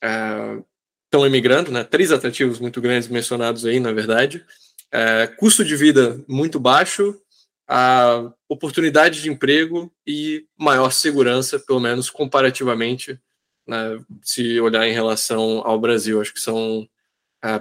uh, 0.04 0.66
estão 1.06 1.26
emigrando, 1.26 1.72
né? 1.72 1.84
Três 1.84 2.12
atrativos 2.12 2.60
muito 2.60 2.80
grandes 2.80 3.10
mencionados 3.10 3.66
aí, 3.66 3.80
na 3.80 3.92
verdade. 3.92 4.46
Uh, 4.94 5.36
custo 5.38 5.66
de 5.66 5.76
vida 5.76 6.24
muito 6.28 6.60
baixo, 6.60 7.20
a 7.68 8.32
oportunidade 8.48 9.22
de 9.22 9.30
emprego 9.30 9.92
e 10.08 10.46
maior 10.58 10.92
segurança, 10.92 11.60
pelo 11.60 11.80
menos 11.80 12.10
comparativamente, 12.10 13.20
né, 13.68 13.98
se 14.22 14.60
olhar 14.60 14.88
em 14.88 14.94
relação 14.94 15.62
ao 15.66 15.80
Brasil. 15.80 16.22
Acho 16.22 16.34
que 16.34 16.40
são 16.40 16.88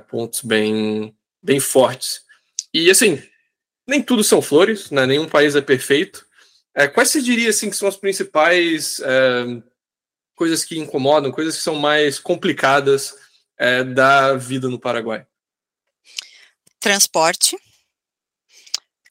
pontos 0.08 0.42
bem, 0.42 1.16
bem 1.42 1.58
fortes. 1.58 2.22
E 2.72 2.90
assim, 2.90 3.20
nem 3.86 4.02
tudo 4.02 4.22
são 4.22 4.40
flores, 4.40 4.90
né? 4.90 5.06
nenhum 5.06 5.28
país 5.28 5.56
é 5.56 5.60
perfeito. 5.60 6.26
É, 6.74 6.88
quais 6.88 7.10
você 7.10 7.20
diria 7.20 7.50
assim, 7.50 7.68
que 7.68 7.76
são 7.76 7.88
as 7.88 7.96
principais 7.96 9.00
é, 9.00 9.62
coisas 10.34 10.64
que 10.64 10.78
incomodam, 10.78 11.30
coisas 11.30 11.56
que 11.56 11.62
são 11.62 11.74
mais 11.74 12.18
complicadas 12.18 13.14
é, 13.58 13.84
da 13.84 14.34
vida 14.34 14.68
no 14.68 14.78
Paraguai? 14.78 15.26
Transporte. 16.80 17.56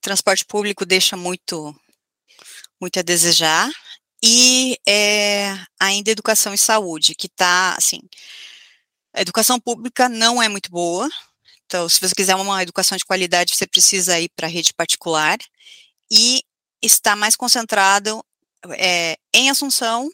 Transporte 0.01 0.43
público 0.45 0.85
deixa 0.85 1.15
muito, 1.15 1.75
muito 2.79 2.97
a 2.97 3.03
desejar. 3.03 3.69
E 4.23 4.77
é, 4.87 5.57
ainda 5.79 6.11
educação 6.11 6.53
e 6.53 6.57
saúde, 6.57 7.15
que 7.15 7.27
está, 7.27 7.75
assim, 7.77 7.99
a 9.13 9.21
educação 9.21 9.59
pública 9.59 10.07
não 10.07 10.41
é 10.41 10.47
muito 10.47 10.69
boa, 10.69 11.09
então, 11.71 11.87
se 11.87 12.01
você 12.01 12.13
quiser 12.13 12.35
uma 12.35 12.61
educação 12.61 12.97
de 12.97 13.05
qualidade, 13.05 13.55
você 13.55 13.65
precisa 13.65 14.19
ir 14.19 14.29
para 14.35 14.45
a 14.45 14.49
rede 14.49 14.73
particular 14.73 15.37
e 16.11 16.43
está 16.81 17.15
mais 17.15 17.33
concentrado 17.33 18.21
é, 18.77 19.17
em 19.33 19.49
Assunção 19.49 20.09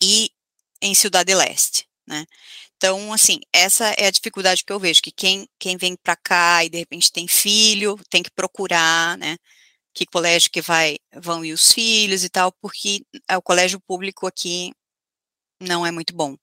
e 0.00 0.30
em 0.80 0.94
Cidade 0.94 1.34
Leste, 1.34 1.88
né? 2.06 2.24
Então, 2.76 3.12
assim, 3.12 3.40
essa 3.52 3.86
é 3.98 4.06
a 4.06 4.12
dificuldade 4.12 4.64
que 4.64 4.72
eu 4.72 4.78
vejo, 4.78 5.02
que 5.02 5.10
quem, 5.10 5.48
quem 5.58 5.76
vem 5.76 5.96
para 5.96 6.14
cá 6.14 6.64
e 6.64 6.70
de 6.70 6.78
repente 6.78 7.10
tem 7.10 7.26
filho, 7.26 7.98
tem 8.08 8.22
que 8.22 8.30
procurar, 8.30 9.18
né? 9.18 9.36
Que 9.98 10.06
colégio 10.06 10.48
que 10.52 10.62
vai, 10.62 10.96
vão 11.12 11.44
ir 11.44 11.52
os 11.52 11.72
filhos 11.72 12.22
e 12.22 12.28
tal, 12.28 12.52
porque 12.52 13.04
é, 13.28 13.36
o 13.36 13.42
colégio 13.42 13.80
público 13.80 14.28
aqui 14.28 14.72
não 15.60 15.84
é 15.84 15.90
muito 15.90 16.14
bom. 16.14 16.36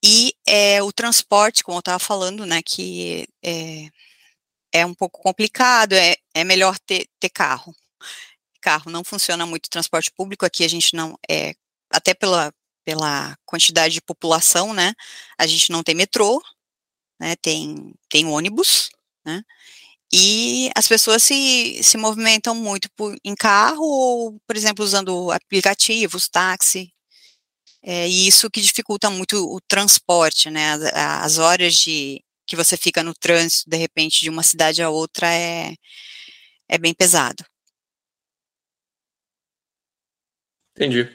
E 0.00 0.32
é, 0.46 0.80
o 0.80 0.92
transporte, 0.92 1.64
como 1.64 1.78
eu 1.78 1.80
estava 1.80 1.98
falando, 1.98 2.46
né, 2.46 2.62
que 2.62 3.26
é, 3.42 3.88
é 4.72 4.86
um 4.86 4.94
pouco 4.94 5.20
complicado, 5.20 5.94
é, 5.94 6.14
é 6.32 6.44
melhor 6.44 6.78
ter, 6.78 7.08
ter 7.18 7.30
carro. 7.30 7.74
Carro 8.60 8.92
não 8.92 9.02
funciona 9.02 9.44
muito 9.44 9.68
transporte 9.68 10.12
público, 10.12 10.46
aqui 10.46 10.64
a 10.64 10.68
gente 10.68 10.94
não, 10.94 11.18
é, 11.28 11.54
até 11.92 12.14
pela, 12.14 12.54
pela 12.84 13.36
quantidade 13.44 13.94
de 13.94 14.02
população, 14.02 14.72
né, 14.72 14.94
a 15.36 15.48
gente 15.48 15.72
não 15.72 15.82
tem 15.82 15.96
metrô, 15.96 16.40
né, 17.18 17.34
tem, 17.42 17.92
tem 18.08 18.24
ônibus, 18.26 18.88
né, 19.24 19.42
e 20.12 20.70
as 20.76 20.88
pessoas 20.88 21.22
se, 21.22 21.80
se 21.82 21.96
movimentam 21.96 22.54
muito 22.54 22.90
por, 22.96 23.16
em 23.24 23.34
carro 23.34 23.84
ou, 23.84 24.40
por 24.46 24.56
exemplo, 24.56 24.84
usando 24.84 25.30
aplicativos, 25.30 26.28
táxi, 26.28 26.92
é, 27.82 28.08
e 28.08 28.26
isso 28.26 28.50
que 28.50 28.60
dificulta 28.60 29.08
muito 29.08 29.36
o 29.36 29.60
transporte, 29.60 30.50
né? 30.50 30.72
As, 30.72 30.82
as, 30.94 31.38
horas 31.38 31.74
de 31.74 32.22
que 32.46 32.56
você 32.56 32.76
fica 32.76 33.02
no 33.02 33.14
trânsito, 33.14 33.70
de 33.70 33.76
repente, 33.76 34.20
de 34.20 34.28
uma 34.28 34.42
cidade 34.42 34.82
a 34.82 34.90
outra 34.90 35.32
é, 35.32 35.74
é 36.68 36.76
bem 36.76 36.92
pesado. 36.92 37.44
Entendi. 40.76 41.08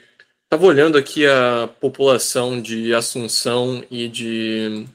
Estava 0.44 0.64
olhando 0.64 0.96
aqui 0.96 1.26
a 1.26 1.68
população 1.80 2.60
de 2.60 2.94
Assunção 2.94 3.84
e 3.90 4.08
de 4.08 4.86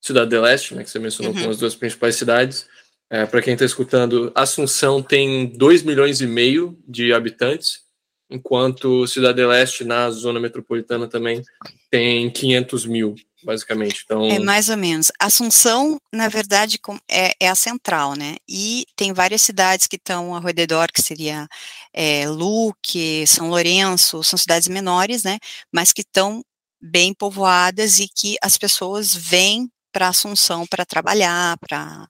Cidade 0.00 0.30
do 0.30 0.40
Leste, 0.40 0.74
né, 0.74 0.84
que 0.84 0.90
você 0.90 0.98
mencionou 0.98 1.32
uhum. 1.32 1.38
como 1.38 1.50
as 1.50 1.58
duas 1.58 1.74
principais 1.74 2.16
cidades. 2.16 2.68
É, 3.10 3.24
Para 3.24 3.42
quem 3.42 3.54
está 3.54 3.64
escutando, 3.64 4.32
Assunção 4.34 5.02
tem 5.02 5.46
2 5.46 5.82
milhões 5.82 6.20
e 6.20 6.26
meio 6.26 6.78
de 6.88 7.12
habitantes 7.12 7.86
enquanto 8.30 9.06
Cidade 9.06 9.44
Leste, 9.44 9.84
na 9.84 10.10
zona 10.10 10.40
metropolitana, 10.40 11.08
também 11.08 11.42
tem 11.90 12.30
500 12.30 12.86
mil, 12.86 13.14
basicamente. 13.42 14.02
Então... 14.04 14.24
É 14.24 14.38
mais 14.38 14.68
ou 14.68 14.76
menos. 14.76 15.12
Assunção, 15.18 16.00
na 16.12 16.28
verdade, 16.28 16.78
é, 17.10 17.32
é 17.40 17.48
a 17.48 17.54
central, 17.54 18.14
né? 18.14 18.36
E 18.48 18.84
tem 18.96 19.12
várias 19.12 19.42
cidades 19.42 19.86
que 19.86 19.96
estão 19.96 20.34
ao 20.34 20.42
redor, 20.42 20.88
que 20.92 21.02
seria 21.02 21.46
é, 21.92 22.28
Luque, 22.28 23.26
São 23.26 23.48
Lourenço, 23.48 24.22
são 24.22 24.38
cidades 24.38 24.68
menores, 24.68 25.22
né? 25.22 25.38
Mas 25.72 25.92
que 25.92 26.02
estão 26.02 26.42
bem 26.80 27.14
povoadas 27.14 27.98
e 27.98 28.08
que 28.08 28.36
as 28.42 28.58
pessoas 28.58 29.14
vêm 29.14 29.70
para 29.92 30.08
Assunção 30.08 30.66
para 30.66 30.84
trabalhar, 30.84 31.56
para 31.58 32.06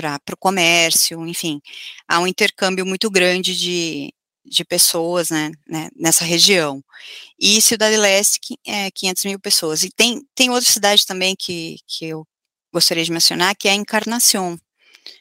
para 0.00 0.34
o 0.34 0.38
comércio, 0.38 1.26
enfim, 1.26 1.60
há 2.08 2.20
um 2.20 2.26
intercâmbio 2.26 2.86
muito 2.86 3.10
grande 3.10 3.56
de, 3.56 4.12
de 4.44 4.64
pessoas, 4.64 5.30
né, 5.30 5.50
né, 5.68 5.88
nessa 5.96 6.24
região. 6.24 6.82
E 7.38 7.60
Cidade 7.60 7.96
Leste, 7.96 8.40
é 8.66 8.90
500 8.90 9.24
mil 9.24 9.40
pessoas. 9.40 9.82
E 9.82 9.90
tem, 9.90 10.22
tem 10.34 10.50
outra 10.50 10.70
cidade 10.70 11.06
também 11.06 11.34
que, 11.38 11.78
que 11.86 12.06
eu 12.06 12.26
gostaria 12.72 13.04
de 13.04 13.12
mencionar, 13.12 13.54
que 13.56 13.68
é 13.68 13.74
Encarnação, 13.74 14.58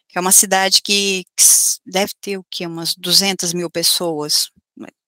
que 0.07 0.17
é 0.17 0.21
uma 0.21 0.31
cidade 0.31 0.81
que, 0.81 1.23
que 1.35 1.43
deve 1.85 2.11
ter 2.21 2.37
o 2.37 2.45
que, 2.49 2.65
umas 2.65 2.95
200 2.95 3.53
mil 3.53 3.69
pessoas, 3.69 4.49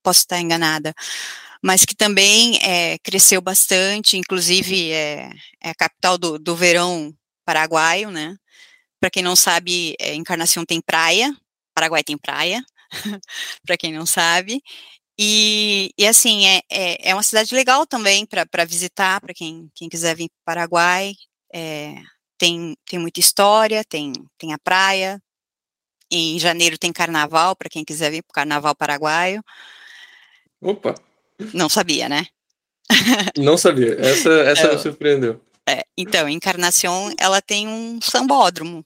posso 0.04 0.20
estar 0.20 0.40
enganada, 0.40 0.94
mas 1.62 1.86
que 1.86 1.96
também 1.96 2.58
é, 2.64 2.98
cresceu 3.00 3.42
bastante, 3.42 4.18
inclusive 4.18 4.92
é, 4.92 5.30
é 5.62 5.70
a 5.70 5.76
capital 5.76 6.18
do, 6.18 6.40
do 6.40 6.56
verão 6.56 7.14
paraguaio, 7.46 8.10
né, 8.10 8.36
para 9.02 9.10
quem 9.10 9.24
não 9.24 9.36
sabe, 9.36 9.96
é, 10.00 10.14
Encarnação 10.14 10.64
tem 10.64 10.80
praia, 10.80 11.36
Paraguai 11.74 12.04
tem 12.04 12.18
praia, 12.18 12.64
para 13.66 13.76
quem 13.76 13.92
não 13.92 14.06
sabe. 14.06 14.62
E, 15.20 15.92
e 15.98 16.08
assim, 16.08 16.46
é, 16.46 16.62
é, 16.70 17.10
é, 17.10 17.16
uma 17.16 17.24
cidade 17.24 17.54
legal 17.54 17.86
também 17.86 18.26
para 18.26 18.64
visitar, 18.64 19.20
para 19.20 19.34
quem, 19.34 19.70
quem 19.74 19.90
quiser 19.90 20.16
vir 20.16 20.30
para 20.30 20.40
o 20.42 20.46
Paraguai. 20.46 21.14
É, 21.54 21.96
tem, 22.38 22.78
tem 22.86 23.00
muita 23.00 23.20
história, 23.20 23.84
tem, 23.84 24.14
tem 24.38 24.54
a 24.54 24.60
praia. 24.60 25.22
Em 26.12 26.38
janeiro 26.38 26.78
tem 26.78 26.94
carnaval, 26.94 27.56
para 27.56 27.70
quem 27.70 27.84
quiser 27.84 28.12
vir 28.12 28.22
para 28.22 28.32
o 28.32 28.34
carnaval 28.34 28.76
paraguaio. 28.76 29.44
Opa! 30.62 30.94
Não 31.54 31.70
sabia, 31.70 32.08
né? 32.08 32.28
Não 33.38 33.58
sabia, 33.58 33.96
essa, 34.00 34.30
essa 34.30 34.74
me 34.74 34.78
surpreendeu. 34.80 35.42
É, 35.68 35.84
então, 35.98 36.28
Encarnação, 36.28 37.14
ela 37.18 37.42
tem 37.42 37.68
um 37.68 38.00
sambódromo, 38.02 38.86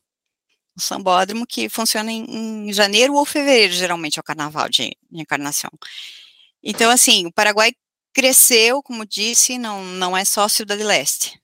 o 0.76 0.82
sambódromo 0.82 1.46
que 1.48 1.70
funciona 1.70 2.12
em, 2.12 2.26
em, 2.68 2.74
janeiro 2.74 3.14
ou 3.14 3.26
fevereiro, 3.26 3.74
geralmente, 3.74 4.20
é 4.20 4.22
o 4.22 4.24
carnaval 4.24 4.70
de, 4.70 4.96
de, 5.10 5.22
encarnação. 5.22 5.70
Então, 6.64 6.90
assim, 6.90 7.26
o 7.26 7.32
Paraguai 7.32 7.74
cresceu, 8.14 8.82
como 8.82 9.06
disse, 9.06 9.58
não, 9.58 9.84
não 9.84 10.16
é 10.16 10.26
só 10.26 10.48
Cidade 10.48 10.84
Leste. 10.84 11.40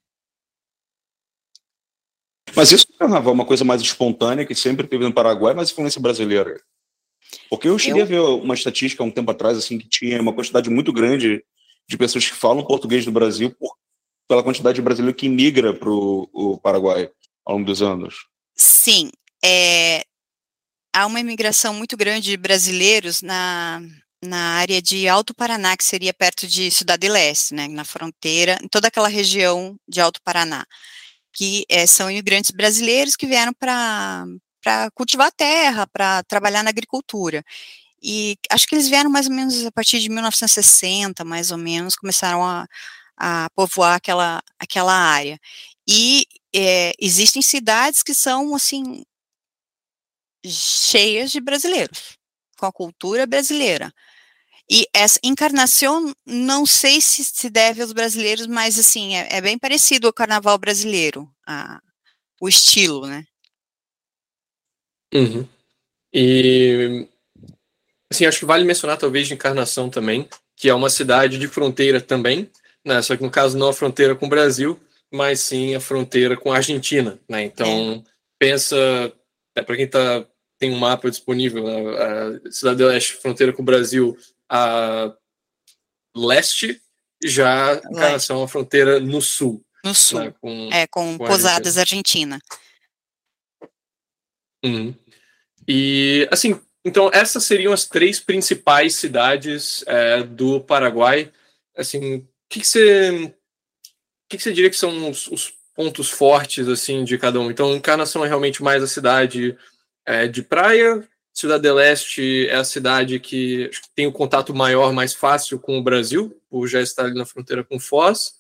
Mas 2.56 2.72
isso 2.72 2.86
é 2.94 2.98
carnaval, 2.98 3.34
uma 3.34 3.46
coisa 3.46 3.64
mais 3.64 3.82
espontânea 3.82 4.46
que 4.46 4.56
sempre 4.56 4.88
teve 4.88 5.04
no 5.04 5.14
Paraguai, 5.14 5.54
mas 5.54 5.72
influência 5.72 6.02
brasileira. 6.02 6.62
Porque 7.50 7.70
eu 7.70 7.80
cheguei 7.80 8.02
eu... 8.02 8.06
a 8.06 8.08
ver 8.08 8.20
uma 8.20 8.54
estatística 8.54 9.02
há 9.02 9.06
um 9.06 9.12
tempo 9.12 9.32
atrás, 9.32 9.58
assim, 9.58 9.78
que 9.78 9.88
tinha 9.88 10.22
uma 10.22 10.34
quantidade 10.34 10.70
muito 10.70 10.92
grande 10.92 11.44
de 11.88 11.98
pessoas 11.98 12.30
que 12.30 12.36
falam 12.36 12.66
português 12.66 13.06
do 13.06 13.12
Brasil 13.12 13.56
por 13.58 13.76
pela 14.32 14.44
quantidade 14.44 14.76
de 14.76 14.82
brasileiro 14.82 15.14
que 15.14 15.28
migra 15.28 15.74
para 15.74 15.90
o 15.90 16.58
Paraguai 16.64 17.12
ao 17.46 17.56
longo 17.56 17.66
dos 17.66 17.82
anos. 17.82 18.28
Sim, 18.56 19.12
é, 19.44 20.04
há 20.94 21.06
uma 21.06 21.20
imigração 21.20 21.74
muito 21.74 21.98
grande 21.98 22.32
de 22.32 22.38
brasileiros 22.38 23.22
na, 23.22 23.82
na 24.24 24.56
área 24.56 24.82
de 24.82 25.08
Alto 25.08 25.34
Paraná, 25.34 25.76
que 25.76 25.84
seria 25.84 26.14
perto 26.14 26.48
de 26.48 26.70
Cidade 26.72 27.08
Leste, 27.08 27.54
né, 27.54 27.68
na 27.68 27.84
fronteira, 27.84 28.60
em 28.62 28.68
toda 28.68 28.88
aquela 28.88 29.08
região 29.08 29.76
de 29.88 30.00
Alto 30.02 30.22
Paraná, 30.24 30.66
que 31.34 31.66
é, 31.70 31.88
são 31.88 32.12
imigrantes 32.12 32.52
brasileiros 32.52 33.16
que 33.16 33.26
vieram 33.28 33.54
para 33.54 34.26
cultivar 34.94 35.32
terra, 35.32 35.88
para 35.88 36.24
trabalhar 36.24 36.64
na 36.64 36.70
agricultura. 36.70 37.44
E 38.04 38.38
acho 38.52 38.68
que 38.68 38.76
eles 38.76 38.88
vieram 38.90 39.10
mais 39.10 39.28
ou 39.28 39.34
menos 39.34 39.66
a 39.66 39.72
partir 39.72 40.00
de 40.00 40.10
1960, 40.10 41.24
mais 41.24 41.52
ou 41.52 41.58
menos, 41.58 41.96
começaram 41.96 42.44
a, 42.44 42.68
a 43.18 43.50
povoar 43.56 43.96
aquela, 43.96 44.42
aquela 44.60 44.94
área. 44.94 45.40
E 45.88 46.26
é, 46.54 46.94
existem 47.00 47.42
cidades 47.42 48.04
que 48.04 48.14
são, 48.14 48.56
assim, 48.56 49.04
cheias 50.46 51.32
de 51.32 51.40
brasileiros, 51.40 52.18
com 52.58 52.66
a 52.66 52.72
cultura 52.72 53.26
brasileira. 53.26 53.94
E 54.70 54.88
essa 54.94 55.20
encarnação, 55.22 56.14
não 56.26 56.66
sei 56.66 57.02
se 57.02 57.26
se 57.26 57.50
deve 57.50 57.82
aos 57.82 57.92
brasileiros, 57.92 58.48
mas 58.48 58.80
assim, 58.80 59.16
é, 59.16 59.28
é 59.30 59.42
bem 59.42 59.58
parecido 59.58 60.08
ao 60.08 60.14
carnaval 60.14 60.58
brasileiro, 60.58 61.30
a, 61.46 61.82
o 62.40 62.48
estilo, 62.48 63.06
né? 63.06 63.26
Uhum. 65.14 65.46
E, 66.14 67.08
assim, 68.10 68.26
acho 68.26 68.40
que 68.40 68.46
vale 68.46 68.64
mencionar 68.64 68.98
talvez 68.98 69.28
de 69.28 69.34
Encarnação 69.34 69.90
também, 69.90 70.28
que 70.56 70.70
é 70.70 70.74
uma 70.74 70.90
cidade 70.90 71.38
de 71.38 71.48
fronteira 71.48 72.00
também, 72.00 72.50
né? 72.86 73.02
Só 73.02 73.16
que 73.18 73.24
no 73.24 73.30
caso 73.30 73.58
não 73.58 73.70
a 73.70 73.74
fronteira 73.74 74.16
com 74.16 74.26
o 74.26 74.30
Brasil, 74.30 74.80
mas 75.12 75.42
sim 75.42 75.76
a 75.76 75.80
fronteira 75.80 76.38
com 76.38 76.52
a 76.52 76.58
Argentina, 76.58 77.20
né? 77.28 77.44
Então, 77.44 78.06
é. 78.06 78.12
pensa, 78.40 78.78
é, 79.56 79.62
para 79.62 79.76
quem 79.76 79.88
tá, 79.88 80.26
tem 80.62 80.72
um 80.72 80.78
mapa 80.78 81.10
disponível, 81.10 81.66
a, 81.68 82.38
a 82.48 82.52
Cidade 82.52 82.78
do 82.78 82.86
Leste, 82.86 83.14
fronteira 83.14 83.52
com 83.52 83.64
o 83.64 83.66
Brasil, 83.66 84.16
a 84.48 85.12
leste, 86.16 86.80
já 87.24 87.82
em 87.92 87.98
relação 87.98 88.44
à 88.44 88.48
fronteira 88.48 89.00
no 89.00 89.24
sul. 89.24 89.66
No 89.84 89.96
sul, 89.96 90.20
né, 90.20 90.34
com, 90.40 90.70
é, 90.72 90.86
com, 90.86 91.18
com 91.18 91.26
Posadas, 91.26 91.80
Argentina. 91.80 92.40
Uhum. 94.64 94.94
E, 95.68 96.28
assim, 96.32 96.62
então 96.86 97.10
essas 97.12 97.44
seriam 97.44 97.74
as 97.74 97.88
três 97.88 98.20
principais 98.20 98.94
cidades 98.94 99.84
é, 99.88 100.22
do 100.22 100.62
Paraguai. 100.62 101.34
Assim, 101.76 102.18
o 102.18 102.28
que, 102.48 102.60
que 102.60 102.68
você 102.68 103.10
o 103.10 103.34
que, 104.30 104.38
que 104.38 104.44
você 104.44 104.54
diria 104.54 104.70
que 104.70 104.78
são 104.78 105.10
os, 105.10 105.28
os, 105.28 105.60
pontos 105.74 106.10
fortes 106.10 106.68
assim 106.68 107.04
de 107.04 107.18
cada 107.18 107.40
um? 107.40 107.50
Então, 107.50 107.74
Encarnação 107.74 108.24
é 108.24 108.28
realmente 108.28 108.62
mais 108.62 108.84
a 108.84 108.88
cidade 108.88 109.58
é, 110.06 110.28
de 110.28 110.42
praia, 110.42 111.08
Cidade 111.34 111.64
del 111.64 111.76
Leste 111.76 112.48
é 112.48 112.56
a 112.56 112.64
cidade 112.64 113.20
que 113.20 113.72
tem 113.96 114.06
o 114.06 114.12
contato 114.12 114.54
maior, 114.54 114.92
mais 114.92 115.14
fácil 115.14 115.58
com 115.58 115.78
o 115.78 115.84
Brasil, 115.84 116.38
por 116.50 116.68
já 116.68 116.82
estar 116.82 117.06
ali 117.06 117.16
na 117.16 117.26
fronteira 117.26 117.64
com 117.64 117.80
Foz. 117.80 118.34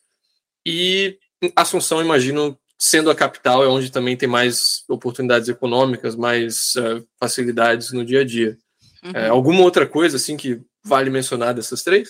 E 0.65 1.17
Assunção, 1.55 2.01
imagino, 2.01 2.57
sendo 2.77 3.09
a 3.09 3.15
capital, 3.15 3.63
é 3.63 3.67
onde 3.67 3.91
também 3.91 4.17
tem 4.17 4.27
mais 4.27 4.83
oportunidades 4.89 5.47
econômicas, 5.49 6.15
mais 6.15 6.75
uh, 6.75 7.07
facilidades 7.19 7.91
no 7.91 8.05
dia 8.05 8.21
a 8.21 8.25
dia. 8.25 8.57
Uhum. 9.03 9.11
É, 9.15 9.27
alguma 9.29 9.61
outra 9.61 9.87
coisa 9.87 10.17
assim 10.17 10.37
que 10.37 10.61
vale 10.83 11.09
mencionar 11.09 11.53
dessas 11.53 11.81
três? 11.83 12.09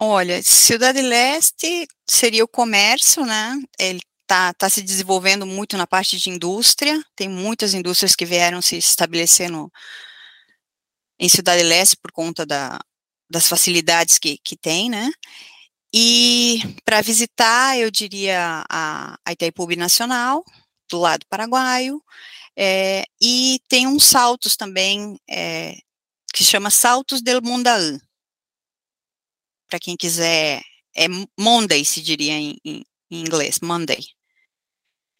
Olha, 0.00 0.40
Cidade 0.42 1.02
Leste 1.02 1.88
seria 2.08 2.44
o 2.44 2.48
comércio, 2.48 3.24
né? 3.24 3.60
Ele 3.78 4.00
está 4.28 4.52
tá 4.52 4.68
se 4.68 4.82
desenvolvendo 4.82 5.46
muito 5.46 5.76
na 5.78 5.86
parte 5.86 6.18
de 6.18 6.28
indústria, 6.28 7.02
tem 7.16 7.28
muitas 7.28 7.72
indústrias 7.72 8.14
que 8.14 8.26
vieram 8.26 8.60
se 8.60 8.76
estabelecer 8.76 9.50
no, 9.50 9.72
em 11.18 11.28
Cidade 11.28 11.62
Leste 11.62 11.96
por 11.96 12.12
conta 12.12 12.44
da, 12.44 12.78
das 13.30 13.48
facilidades 13.48 14.18
que, 14.18 14.36
que 14.44 14.54
tem, 14.54 14.90
né? 14.90 15.10
E 15.92 16.60
para 16.84 17.00
visitar, 17.00 17.78
eu 17.78 17.90
diria 17.90 18.64
a, 18.68 19.18
a 19.24 19.32
Itaipu 19.32 19.66
Nacional, 19.74 20.44
do 20.90 20.98
lado 20.98 21.24
paraguaio, 21.30 22.02
é, 22.54 23.04
e 23.20 23.60
tem 23.68 23.86
uns 23.86 24.04
saltos 24.04 24.56
também, 24.56 25.18
é, 25.28 25.78
que 26.34 26.44
chama 26.44 26.70
Saltos 26.70 27.22
del 27.22 27.40
Mundaú. 27.40 27.98
Para 29.68 29.80
quem 29.80 29.96
quiser, 29.96 30.62
é 30.94 31.06
Monday, 31.38 31.84
se 31.84 32.02
diria 32.02 32.34
em, 32.34 32.58
em, 32.64 32.84
em 33.10 33.20
inglês, 33.20 33.58
Monday. 33.62 34.17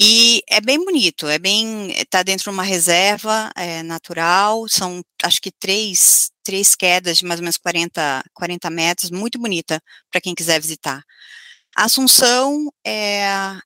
E 0.01 0.43
é 0.49 0.61
bem 0.61 0.79
bonito, 0.85 1.27
é 1.27 1.41
bem, 1.41 1.91
está 1.91 2.23
dentro 2.23 2.45
de 2.45 2.51
uma 2.51 2.63
reserva 2.63 3.51
é, 3.57 3.83
natural, 3.83 4.69
são 4.69 5.03
acho 5.25 5.41
que 5.41 5.51
três, 5.51 6.31
três 6.45 6.77
quedas 6.77 7.19
de 7.19 7.25
mais 7.25 7.41
ou 7.41 7.43
menos 7.45 7.57
40, 7.59 8.23
40 8.33 8.71
metros, 8.71 9.11
muito 9.11 9.41
bonita 9.41 9.83
para 10.09 10.21
quem 10.21 10.37
quiser 10.37 10.61
visitar. 10.61 11.03
A 11.77 11.85
Assunção 11.87 12.73
é, 12.87 13.59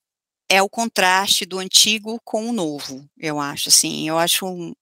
é 0.49 0.63
o 0.63 0.71
contraste 0.71 1.45
do 1.45 1.59
antigo 1.59 2.19
com 2.25 2.49
o 2.49 2.53
novo, 2.53 3.07
eu 3.19 3.39
acho, 3.39 3.69
assim, 3.69 4.09
eu 4.09 4.19
acho 4.19 4.75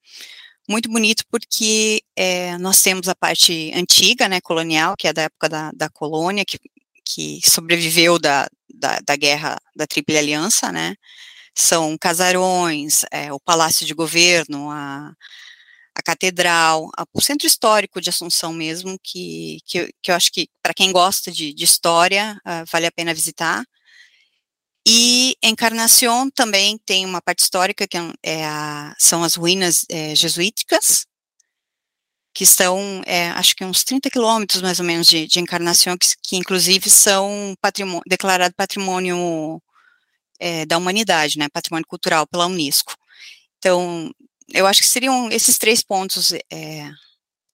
muito 0.68 0.88
bonito 0.88 1.24
porque 1.30 2.00
é, 2.16 2.56
nós 2.58 2.80
temos 2.80 3.08
a 3.08 3.14
parte 3.16 3.72
antiga, 3.74 4.28
né, 4.28 4.40
colonial, 4.40 4.94
que 4.96 5.08
é 5.08 5.12
da 5.12 5.22
época 5.22 5.48
da, 5.48 5.72
da 5.72 5.88
colônia, 5.90 6.44
que, 6.44 6.60
que 7.04 7.40
sobreviveu 7.44 8.20
da, 8.20 8.48
da, 8.72 9.00
da 9.04 9.16
guerra 9.16 9.58
da 9.74 9.84
Tríplice 9.86 10.18
Aliança, 10.18 10.70
né, 10.70 10.94
são 11.54 11.96
casarões, 11.98 13.02
é, 13.10 13.32
o 13.32 13.40
Palácio 13.40 13.86
de 13.86 13.94
Governo, 13.94 14.70
a, 14.70 15.12
a 15.94 16.02
Catedral, 16.02 16.90
a, 16.96 17.04
o 17.12 17.20
Centro 17.20 17.46
Histórico 17.46 18.00
de 18.00 18.10
Assunção 18.10 18.52
mesmo, 18.52 18.98
que, 19.02 19.58
que, 19.66 19.92
que 20.02 20.10
eu 20.10 20.14
acho 20.14 20.30
que, 20.32 20.48
para 20.62 20.74
quem 20.74 20.92
gosta 20.92 21.30
de, 21.30 21.52
de 21.52 21.64
história, 21.64 22.40
uh, 22.46 22.64
vale 22.70 22.86
a 22.86 22.92
pena 22.92 23.14
visitar. 23.14 23.64
E 24.86 25.36
Encarnação 25.42 26.30
também 26.30 26.78
tem 26.86 27.04
uma 27.04 27.20
parte 27.20 27.40
histórica, 27.40 27.86
que 27.86 27.96
é, 27.96 28.12
é 28.22 28.44
a, 28.46 28.94
são 28.98 29.22
as 29.22 29.34
ruínas 29.34 29.84
é, 29.90 30.14
jesuíticas, 30.14 31.06
que 32.34 32.44
estão, 32.44 33.02
é, 33.06 33.28
acho 33.30 33.54
que 33.54 33.64
uns 33.64 33.84
30 33.84 34.08
quilômetros 34.08 34.62
mais 34.62 34.78
ou 34.78 34.86
menos 34.86 35.06
de, 35.06 35.26
de 35.26 35.40
Encarnação, 35.40 35.98
que, 35.98 36.08
que 36.22 36.36
inclusive 36.36 36.88
são 36.88 37.54
patrimônio, 37.60 38.02
declarado 38.06 38.54
patrimônio 38.56 39.60
é, 40.40 40.64
da 40.64 40.78
humanidade, 40.78 41.38
né, 41.38 41.48
patrimônio 41.52 41.86
cultural 41.86 42.26
pela 42.26 42.46
Unesco. 42.46 42.96
Então, 43.58 44.10
eu 44.48 44.66
acho 44.66 44.80
que 44.80 44.88
seriam 44.88 45.30
esses 45.30 45.58
três 45.58 45.82
pontos 45.82 46.32
é, 46.50 46.90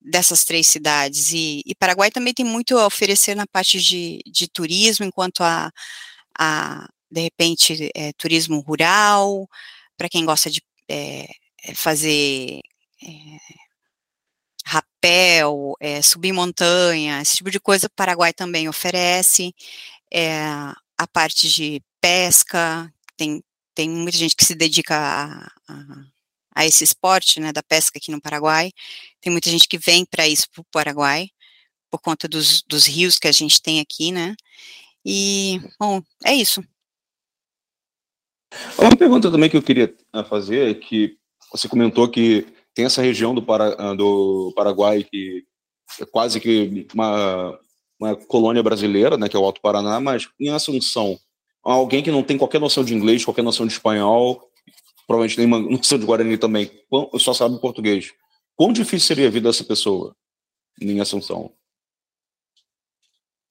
dessas 0.01 0.45
três 0.45 0.69
cidades. 0.69 1.33
E, 1.33 1.63
e, 1.67 1.75
Paraguai 1.75 2.11
também 2.11 2.33
tem 2.33 2.47
muito 2.47 2.79
a 2.79 2.87
oferecer 2.87 3.35
na 3.35 3.47
parte 3.47 3.81
de, 3.81 4.21
de 4.27 4.49
turismo, 4.49 5.05
enquanto 5.05 5.43
a, 5.43 5.71
a 6.39 6.89
de 7.11 7.21
repente, 7.21 7.91
é, 7.95 8.13
turismo 8.15 8.61
rural, 8.61 9.49
para 9.97 10.09
quem 10.09 10.25
gosta 10.25 10.51
de 10.51 10.63
é, 10.89 11.27
fazer 11.75 12.61
rapel, 14.65 15.75
subir 16.03 16.33
montanha, 16.33 17.23
esse 17.23 17.37
tipo 17.37 17.51
de 17.51 17.61
coisa, 17.61 17.87
o 17.87 17.91
Paraguai 17.91 18.33
também 18.33 18.69
oferece. 18.69 19.55
a 20.99 21.07
parte 21.13 21.49
de 21.49 21.81
pesca, 22.07 22.89
tem, 23.17 23.43
tem 23.75 23.91
muita 23.91 24.17
gente 24.17 24.37
que 24.37 24.45
se 24.45 24.55
dedica 24.55 24.95
a, 24.95 25.47
a, 25.69 26.05
a 26.55 26.65
esse 26.65 26.85
esporte, 26.85 27.41
né, 27.41 27.53
da 27.53 27.65
pesca 27.65 27.99
aqui 27.99 28.13
no 28.13 28.21
Paraguai, 28.21 28.71
tem 29.21 29.33
muita 29.33 29.51
gente 29.51 29.67
que 29.67 29.77
vem 29.77 30.05
para 30.05 30.29
isso, 30.29 30.49
para 30.53 30.61
o 30.61 30.67
Paraguai, 30.71 31.31
por 31.91 32.01
conta 32.01 32.29
dos, 32.29 32.63
dos 32.63 32.87
rios 32.87 33.19
que 33.19 33.27
a 33.27 33.33
gente 33.33 33.61
tem 33.61 33.81
aqui, 33.81 34.13
né, 34.13 34.37
e, 35.05 35.61
bom, 35.81 36.01
é 36.25 36.33
isso. 36.33 36.63
Uma 38.79 38.97
pergunta 38.97 39.29
também 39.29 39.51
que 39.51 39.57
eu 39.57 39.63
queria 39.63 39.93
ah, 40.13 40.23
fazer 40.23 40.71
é 40.71 40.75
que 40.75 41.17
você 41.51 41.69
comentou 41.69 42.09
que 42.09 42.47
tem 42.73 42.85
essa 42.85 43.03
região 43.03 43.35
do, 43.35 43.43
Para, 43.43 43.75
ah, 43.79 43.95
do 43.95 44.53
Paraguai 44.55 45.03
que 45.03 45.45
é 46.01 46.07
quase 46.07 46.39
que 46.39 46.87
uma, 46.95 47.59
uma 47.99 48.15
colônia 48.15 48.63
brasileira, 48.63 49.17
né, 49.17 49.29
que 49.29 49.37
é 49.37 49.41
o 49.41 49.45
Alto 49.45 49.61
Paraná, 49.61 49.99
mas 49.99 50.29
em 50.39 50.51
Assunção, 50.51 51.19
alguém 51.73 52.03
que 52.03 52.11
não 52.11 52.23
tem 52.23 52.39
qualquer 52.39 52.61
noção 52.61 52.85
de 52.85 52.95
inglês, 52.95 53.25
qualquer 53.25 53.43
noção 53.43 53.67
de 53.67 53.73
espanhol, 53.73 54.49
provavelmente 55.07 55.39
nem 55.39 55.47
noção 55.71 55.99
de 55.99 56.07
Guarani 56.07 56.39
também, 56.39 56.71
só 57.19 57.35
sabe 57.35 57.61
português. 57.61 58.13
Quão 58.55 58.73
difícil 58.73 59.09
seria 59.09 59.27
a 59.27 59.31
vida 59.31 59.49
dessa 59.49 59.65
pessoa 59.65 60.17
em 60.81 61.01
Assunção? 61.01 61.53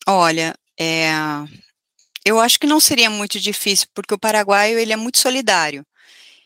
Olha, 0.07 0.55
é, 0.80 1.09
eu 2.24 2.39
acho 2.39 2.59
que 2.59 2.68
não 2.68 2.80
seria 2.80 3.09
muito 3.09 3.39
difícil, 3.39 3.88
porque 3.93 4.13
o 4.13 4.20
paraguaio 4.20 4.80
ele 4.80 4.93
é 4.93 4.95
muito 4.95 5.18
solidário. 5.18 5.86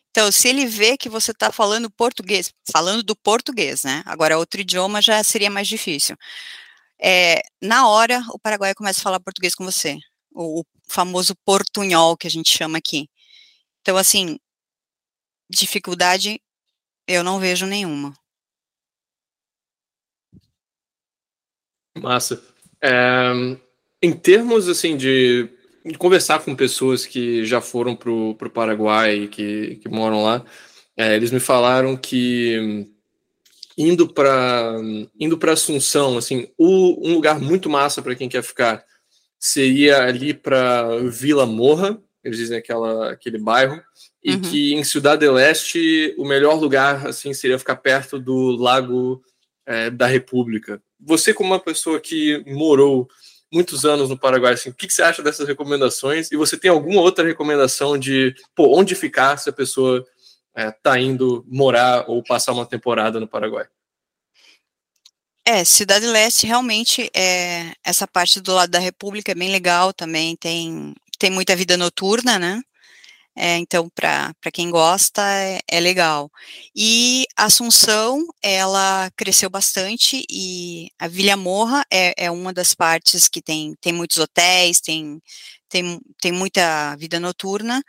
Então, 0.09 0.31
se 0.31 0.47
ele 0.47 0.65
vê 0.65 0.97
que 0.97 1.07
você 1.07 1.31
está 1.31 1.51
falando 1.51 1.89
português, 1.89 2.51
falando 2.71 3.03
do 3.03 3.15
português, 3.15 3.83
né? 3.83 4.01
Agora, 4.05 4.39
outro 4.39 4.59
idioma 4.61 5.01
já 5.01 5.23
seria 5.23 5.51
mais 5.51 5.67
difícil. 5.67 6.17
É, 6.99 7.41
na 7.61 7.87
hora, 7.87 8.23
o 8.33 8.39
paraguaio 8.39 8.75
começa 8.75 9.01
a 9.01 9.03
falar 9.03 9.19
português 9.19 9.53
com 9.53 9.63
você 9.63 9.99
o, 10.33 10.63
famoso 10.89 11.35
portunhol 11.45 12.17
que 12.17 12.27
a 12.27 12.29
gente 12.29 12.51
chama 12.51 12.79
aqui. 12.79 13.07
Então, 13.81 13.95
assim, 13.95 14.39
dificuldade 15.49 16.41
eu 17.07 17.23
não 17.23 17.39
vejo 17.39 17.65
nenhuma. 17.65 18.13
Massa. 21.97 22.43
É, 22.81 23.31
em 24.01 24.13
termos 24.13 24.67
assim 24.69 24.95
de, 24.95 25.49
de, 25.85 25.97
conversar 25.97 26.43
com 26.43 26.55
pessoas 26.55 27.05
que 27.05 27.45
já 27.45 27.59
foram 27.61 27.95
para 27.95 28.09
o 28.09 28.35
Paraguai 28.53 29.27
que, 29.27 29.75
que 29.77 29.89
moram 29.89 30.23
lá, 30.23 30.45
é, 30.95 31.15
eles 31.15 31.31
me 31.31 31.39
falaram 31.39 31.97
que 31.97 32.87
indo 33.77 34.07
para 34.07 34.75
indo 35.19 35.37
para 35.37 35.53
Assunção, 35.53 36.17
assim, 36.17 36.47
o, 36.57 37.09
um 37.09 37.13
lugar 37.15 37.39
muito 37.39 37.69
massa 37.69 38.01
para 38.01 38.15
quem 38.15 38.29
quer 38.29 38.43
ficar 38.43 38.85
seria 39.39 40.03
ali 40.03 40.33
para 40.33 40.99
Vila 41.09 41.45
Morra, 41.45 41.99
eles 42.23 42.37
dizem 42.37 42.57
aquela 42.57 43.11
aquele 43.11 43.37
bairro, 43.37 43.81
e 44.23 44.33
uhum. 44.33 44.41
que 44.41 44.73
em 44.73 44.83
Cidade 44.83 45.21
del 45.21 45.39
Este 45.39 46.13
o 46.17 46.25
melhor 46.25 46.59
lugar 46.59 47.07
assim 47.07 47.33
seria 47.33 47.57
ficar 47.57 47.77
perto 47.77 48.19
do 48.19 48.51
Lago 48.57 49.23
é, 49.65 49.89
da 49.89 50.05
República. 50.07 50.81
Você 50.99 51.33
como 51.33 51.51
uma 51.51 51.59
pessoa 51.59 51.99
que 51.99 52.43
morou 52.45 53.07
muitos 53.51 53.85
anos 53.85 54.09
no 54.09 54.19
Paraguai, 54.19 54.53
assim, 54.53 54.69
o 54.69 54.73
que, 54.73 54.87
que 54.87 54.93
você 54.93 55.01
acha 55.01 55.23
dessas 55.23 55.47
recomendações? 55.47 56.31
E 56.31 56.35
você 56.35 56.57
tem 56.57 56.69
alguma 56.69 57.01
outra 57.01 57.25
recomendação 57.25 57.97
de 57.97 58.35
pô, 58.53 58.77
onde 58.77 58.93
ficar 58.93 59.37
se 59.37 59.49
a 59.49 59.53
pessoa 59.53 60.05
está 60.55 60.99
é, 60.99 61.01
indo 61.01 61.45
morar 61.47 62.05
ou 62.07 62.21
passar 62.21 62.51
uma 62.51 62.65
temporada 62.65 63.19
no 63.19 63.27
Paraguai? 63.27 63.65
É, 65.51 65.65
Cidade 65.65 66.05
Leste 66.05 66.45
realmente 66.45 67.09
é 67.11 67.73
essa 67.83 68.07
parte 68.07 68.39
do 68.39 68.53
lado 68.53 68.69
da 68.69 68.77
República 68.77 69.31
é 69.31 69.35
bem 69.35 69.49
legal 69.49 69.91
também, 69.91 70.35
tem, 70.35 70.93
tem 71.17 71.31
muita 71.31 71.55
vida 71.55 71.75
noturna, 71.75 72.37
né? 72.37 72.61
É, 73.35 73.57
então, 73.57 73.89
para 73.89 74.35
quem 74.53 74.69
gosta, 74.69 75.23
é, 75.23 75.59
é, 75.67 75.79
legal. 75.79 76.29
E 76.75 77.25
Assunção, 77.35 78.23
ela 78.43 79.09
cresceu 79.15 79.49
bastante 79.49 80.23
e 80.29 80.91
a 80.99 81.07
Vila 81.07 81.35
Morra 81.35 81.83
é, 81.91 82.13
é 82.25 82.29
uma 82.29 82.53
das 82.53 82.75
partes 82.75 83.27
que 83.27 83.41
tem, 83.41 83.73
tem 83.81 83.91
muitos 83.91 84.19
hotéis, 84.19 84.79
tem, 84.79 85.19
tem, 85.67 85.99
tem 86.21 86.31
muita 86.31 86.95
vida 86.97 87.19
noturna, 87.19 87.83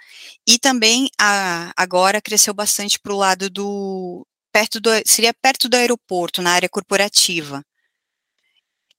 e 0.46 0.58
também 0.58 1.10
a, 1.20 1.72
agora 1.76 2.22
cresceu 2.22 2.54
bastante 2.54 2.98
para 2.98 3.12
o 3.12 3.18
lado 3.18 3.50
do, 3.50 4.26
perto 4.52 4.80
do, 4.80 4.90
seria 5.06 5.34
perto 5.34 5.68
do 5.68 5.76
aeroporto, 5.76 6.42
na 6.42 6.52
área 6.52 6.68
corporativa, 6.68 7.64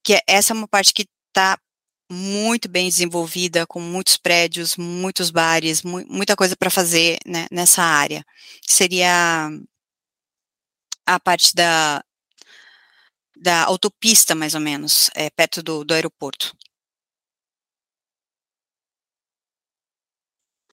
que 0.03 0.15
é, 0.15 0.21
essa 0.27 0.53
é 0.53 0.55
uma 0.55 0.67
parte 0.67 0.93
que 0.93 1.07
está 1.27 1.59
muito 2.09 2.67
bem 2.67 2.89
desenvolvida, 2.89 3.65
com 3.65 3.79
muitos 3.79 4.17
prédios, 4.17 4.75
muitos 4.75 5.31
bares, 5.31 5.81
mu 5.81 6.05
muita 6.07 6.35
coisa 6.35 6.55
para 6.57 6.69
fazer 6.69 7.17
né, 7.25 7.47
nessa 7.51 7.81
área. 7.83 8.25
Seria 8.67 9.49
a 11.05 11.19
parte 11.19 11.55
da, 11.55 12.03
da 13.37 13.63
autopista, 13.63 14.35
mais 14.35 14.55
ou 14.55 14.61
menos, 14.61 15.09
é, 15.15 15.29
perto 15.29 15.63
do, 15.63 15.85
do 15.85 15.93
aeroporto. 15.93 16.55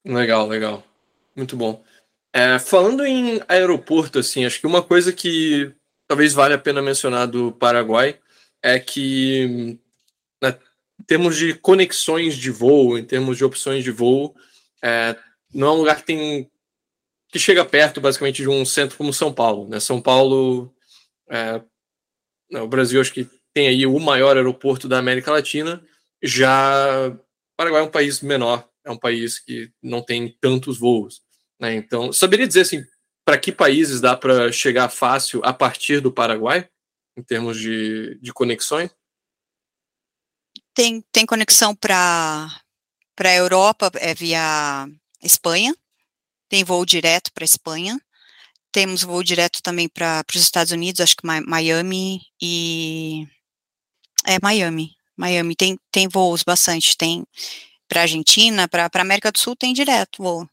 Legal, 0.03 0.47
legal. 0.47 0.83
Muito 1.35 1.55
bom. 1.55 1.83
É, 2.33 2.59
falando 2.59 3.05
em 3.05 3.41
aeroporto, 3.47 4.19
assim, 4.19 4.45
acho 4.45 4.59
que 4.59 4.67
uma 4.67 4.83
coisa 4.83 5.11
que 5.11 5.73
talvez 6.07 6.33
valha 6.33 6.55
a 6.55 6.59
pena 6.59 6.81
mencionar 6.81 7.27
do 7.27 7.51
Paraguai 7.51 8.19
é 8.61 8.79
que, 8.79 9.79
né, 10.41 10.57
em 10.99 11.03
termos 11.03 11.37
de 11.37 11.55
conexões 11.55 12.35
de 12.35 12.51
voo, 12.51 12.97
em 12.97 13.05
termos 13.05 13.37
de 13.37 13.45
opções 13.45 13.83
de 13.83 13.91
voo, 13.91 14.35
é, 14.83 15.15
não 15.53 15.67
é 15.67 15.71
um 15.71 15.77
lugar 15.77 15.97
que 15.97 16.05
tem 16.05 16.49
que 17.31 17.39
chega 17.39 17.63
perto, 17.63 18.01
basicamente, 18.01 18.41
de 18.41 18.49
um 18.49 18.65
centro 18.65 18.97
como 18.97 19.13
São 19.13 19.31
Paulo. 19.31 19.67
Né? 19.69 19.79
São 19.79 20.01
Paulo, 20.01 20.73
é, 21.29 21.61
o 22.59 22.67
Brasil, 22.67 22.99
acho 22.99 23.13
que 23.13 23.29
tem 23.53 23.67
aí 23.67 23.85
o 23.85 23.99
maior 23.99 24.35
aeroporto 24.35 24.87
da 24.87 24.97
América 24.97 25.31
Latina. 25.31 25.83
Já 26.21 27.07
o 27.09 27.19
Paraguai 27.55 27.81
é 27.81 27.85
um 27.85 27.91
país 27.91 28.21
menor, 28.21 28.67
é 28.83 28.89
um 28.89 28.97
país 28.97 29.37
que 29.39 29.71
não 29.81 30.01
tem 30.01 30.35
tantos 30.41 30.79
voos. 30.79 31.21
Né? 31.59 31.75
Então, 31.75 32.13
saberia 32.13 32.47
dizer 32.47 32.61
assim, 32.61 32.83
para 33.25 33.37
que 33.37 33.51
países 33.51 33.99
dá 33.99 34.15
para 34.15 34.51
chegar 34.51 34.89
fácil 34.89 35.41
a 35.43 35.53
partir 35.53 35.99
do 35.99 36.11
Paraguai, 36.11 36.69
em 37.17 37.21
termos 37.21 37.59
de, 37.59 38.17
de 38.21 38.31
conexões? 38.31 38.89
Tem, 40.73 41.03
tem 41.11 41.25
conexão 41.25 41.75
para 41.75 42.49
a 43.19 43.35
Europa 43.35 43.91
é 43.95 44.13
via 44.13 44.87
Espanha, 45.21 45.75
tem 46.47 46.63
voo 46.63 46.85
direto 46.85 47.31
para 47.33 47.43
Espanha, 47.43 47.99
temos 48.71 49.03
voo 49.03 49.21
direto 49.23 49.61
também 49.61 49.89
para 49.89 50.23
os 50.33 50.41
Estados 50.41 50.71
Unidos, 50.71 51.01
acho 51.01 51.15
que 51.15 51.25
Miami 51.25 52.21
e. 52.41 53.27
É 54.25 54.37
Miami. 54.41 54.95
Miami 55.17 55.55
tem, 55.55 55.77
tem 55.91 56.07
voos 56.07 56.43
bastante, 56.43 56.95
tem 56.95 57.25
para 57.87 58.03
Argentina, 58.03 58.67
para 58.67 58.89
América 58.93 59.31
do 59.31 59.39
Sul 59.39 59.55
tem 59.55 59.73
direto 59.73 60.23
voo. 60.23 60.49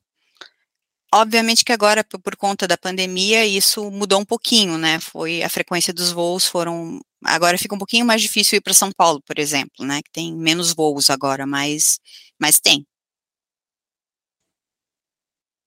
Obviamente 1.19 1.65
que 1.65 1.73
agora, 1.73 2.05
por, 2.05 2.37
conta 2.37 2.69
da 2.69 2.77
pandemia, 2.77 3.47
isso 3.47 3.91
mudou 3.91 4.21
um 4.21 4.25
pouquinho, 4.25 4.77
né? 4.77 5.01
Foi 5.01 5.43
a 5.43 5.49
frequência 5.49 5.91
dos 5.91 6.13
voos 6.13 6.47
foram. 6.47 7.01
Agora 7.25 7.57
fica 7.57 7.75
um 7.75 7.79
pouquinho 7.79 8.05
mais 8.05 8.21
difícil 8.21 8.59
ir 8.59 8.61
para 8.61 8.75
São 8.75 8.93
Paulo, 8.93 9.23
por 9.23 9.39
exemplo, 9.39 9.87
né? 9.87 10.03
Que 10.03 10.11
tem 10.13 10.37
menos 10.37 10.75
voos 10.75 11.09
agora, 11.09 11.47
mas, 11.47 11.99
mas 12.39 12.61
tem. 12.61 12.87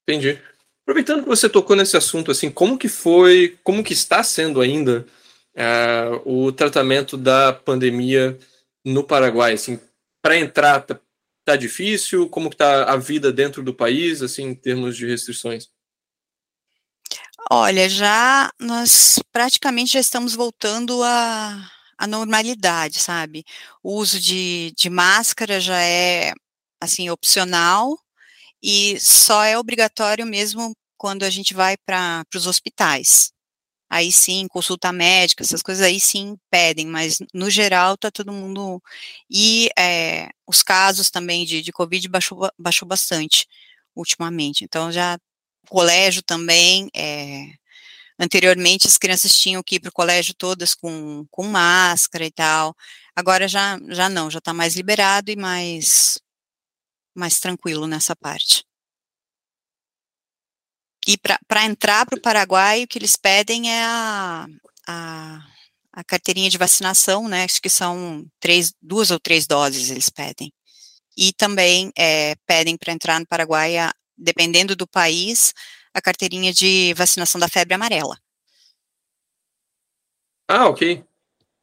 Entendi. 0.08 0.40
Aproveitando 0.84 1.24
que 1.24 1.28
você 1.30 1.50
tocou 1.50 1.76
nesse 1.76 1.98
assunto, 1.98 2.30
assim, 2.30 2.52
como 2.52 2.78
que 2.78 2.88
foi, 2.88 3.58
como 3.64 3.84
que 3.84 3.94
está 3.94 4.22
sendo 4.22 4.62
ainda 4.62 5.04
uh, 5.56 6.32
o 6.32 6.52
tratamento 6.52 7.18
da 7.18 7.54
pandemia 7.54 8.38
no 8.86 9.04
Paraguai? 9.04 9.54
Assim, 9.54 9.80
para 10.22 10.38
entrar, 10.38 10.86
tá 11.50 11.56
difícil? 11.56 12.30
Como 12.30 12.50
está 12.50 12.84
a 12.84 12.98
vida 12.98 13.34
dentro 13.34 13.64
do 13.64 13.74
país, 13.74 14.22
assim, 14.22 14.44
em 14.44 14.56
termos 14.56 14.96
de 14.96 15.08
restrições? 15.08 15.68
Olha, 17.50 17.90
já 17.90 18.52
nós 18.60 19.20
praticamente 19.32 19.94
já 19.94 20.00
estamos 20.00 20.36
voltando 20.36 21.02
à, 21.02 21.72
à 21.98 22.06
normalidade, 22.06 23.00
sabe? 23.00 23.44
O 23.82 23.96
uso 23.96 24.20
de, 24.20 24.72
de 24.78 24.90
máscara 24.90 25.60
já 25.60 25.82
é, 25.82 26.34
assim, 26.80 27.10
opcional 27.10 27.98
e 28.62 29.00
só 29.00 29.44
é 29.44 29.58
obrigatório 29.58 30.28
mesmo 30.28 30.76
quando 30.98 31.24
a 31.24 31.30
gente 31.32 31.54
vai 31.56 31.76
para 31.78 32.24
os 32.36 32.46
hospitais 32.46 33.32
aí 33.90 34.12
sim, 34.12 34.48
consulta 34.48 34.92
médica, 34.94 35.44
essas 35.44 35.62
coisas 35.62 35.84
aí 35.84 36.00
sim 36.00 36.38
pedem, 36.52 36.88
mas 36.88 37.20
no 37.34 37.50
geral 37.50 37.98
tá 37.98 38.12
todo 38.12 38.32
mundo. 38.32 38.82
E 39.30 39.70
é, 39.78 40.30
os 40.48 40.62
casos 40.64 41.10
também 41.10 41.46
de, 41.46 41.62
de 41.62 41.72
Covid 41.72 42.08
baixou, 42.10 42.50
baixou 42.58 42.88
bastante 42.88 43.48
ultimamente. 43.96 44.64
Então 44.64 44.92
já 44.92 45.18
colégio 45.68 46.22
também. 46.24 46.90
É, 46.96 47.54
anteriormente 48.20 48.88
as 48.88 48.98
crianças 48.98 49.34
tinham 49.38 49.64
que 49.64 49.76
ir 49.76 49.80
para 49.80 49.90
o 49.90 49.94
colégio 49.94 50.34
todas 50.36 50.76
com, 50.76 51.26
com 51.32 51.44
máscara 51.46 52.26
e 52.26 52.32
tal. 52.32 52.76
Agora 53.16 53.48
já, 53.48 53.78
já 53.90 54.10
não, 54.10 54.30
já 54.30 54.40
está 54.40 54.54
mais 54.54 54.76
liberado 54.76 55.32
e 55.32 55.36
mais, 55.36 56.20
mais 57.16 57.40
tranquilo 57.40 57.88
nessa 57.88 58.16
parte. 58.16 58.66
E 61.08 61.18
para 61.18 61.66
entrar 61.66 62.06
para 62.06 62.18
o 62.18 62.22
Paraguai, 62.22 62.84
o 62.84 62.88
que 62.88 63.00
eles 63.00 63.16
pedem 63.16 63.72
é 63.72 63.84
a, 63.84 64.46
a, 64.88 65.46
a, 65.94 66.04
carteirinha 66.04 66.50
de 66.50 66.58
vacinação, 66.58 67.28
né? 67.28 67.46
Acho 67.46 67.62
que 67.62 67.70
são 67.70 68.26
três, 68.40 68.74
duas 68.82 69.10
ou 69.10 69.20
três 69.20 69.48
doses 69.48 69.90
eles 69.90 70.10
pedem. 70.10 70.52
E 71.18 71.34
também 71.34 71.92
é, 71.98 72.36
pedem 72.46 72.78
para 72.78 72.94
entrar 72.94 73.20
no 73.20 73.28
Paraguai, 73.28 73.78
a, 73.78 73.94
dependendo 74.18 74.76
do 74.76 74.88
país, 74.88 75.54
a 75.94 76.02
carteirinha 76.02 76.54
de 76.54 76.94
vacinação 76.96 77.40
da 77.40 77.48
febre 77.48 77.74
amarela. 77.74 78.18
Ah, 80.48 80.68
ok. 80.68 81.04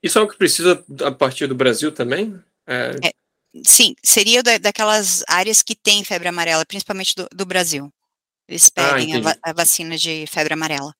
Isso 0.03 0.19
é 0.19 0.23
o 0.23 0.29
que 0.29 0.37
precisa 0.37 0.85
a 1.05 1.11
partir 1.11 1.47
do 1.47 1.55
Brasil 1.55 1.93
também? 1.93 2.41
É... 2.67 2.91
É, 3.05 3.13
sim, 3.65 3.95
seria 4.03 4.43
da, 4.43 4.59
daquelas 4.59 5.25
áreas 5.29 5.63
que 5.63 5.75
tem 5.75 6.05
febre 6.05 6.29
amarela, 6.29 6.65
principalmente 6.65 7.15
do, 7.15 7.29
do 7.33 7.45
Brasil. 7.45 7.93
Eles 8.49 8.71
ah, 8.77 8.95
pedem 8.95 9.17
ah, 9.17 9.37
a, 9.43 9.51
a, 9.51 9.53
vacina 9.53 9.97
de 9.97 10.27
febre 10.27 10.55
amarela. 10.55 10.95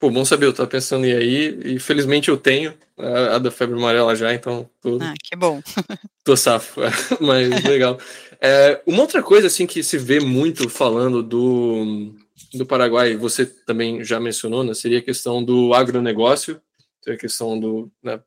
Pô, 0.00 0.10
bom 0.10 0.24
saber, 0.24 0.46
eu 0.46 0.52
tava 0.52 0.68
pensando 0.68 1.04
em 1.06 1.12
aí, 1.12 1.74
e 1.76 1.78
felizmente 1.78 2.28
eu 2.28 2.36
tenho 2.36 2.76
a, 2.98 3.36
a 3.36 3.38
da 3.38 3.50
febre 3.50 3.78
amarela 3.78 4.16
já, 4.16 4.34
então 4.34 4.68
tô, 4.80 4.98
Ah, 5.00 5.14
que 5.22 5.36
bom. 5.36 5.62
tô 6.24 6.36
safo, 6.36 6.80
mas 7.20 7.48
legal. 7.64 7.98
É, 8.40 8.82
uma 8.86 9.02
outra 9.02 9.22
coisa, 9.22 9.46
assim, 9.46 9.66
que 9.66 9.82
se 9.82 9.96
vê 9.98 10.18
muito 10.18 10.68
falando 10.68 11.22
do, 11.22 12.12
do 12.54 12.66
Paraguai, 12.66 13.16
você 13.16 13.46
também 13.46 14.02
já 14.02 14.18
mencionou, 14.18 14.64
né, 14.64 14.74
seria 14.74 14.98
a 14.98 15.02
questão 15.02 15.44
do 15.44 15.72
agronegócio, 15.72 16.60
a 17.06 17.16
questão 17.16 17.60
do, 17.60 17.92
né, 18.02 18.20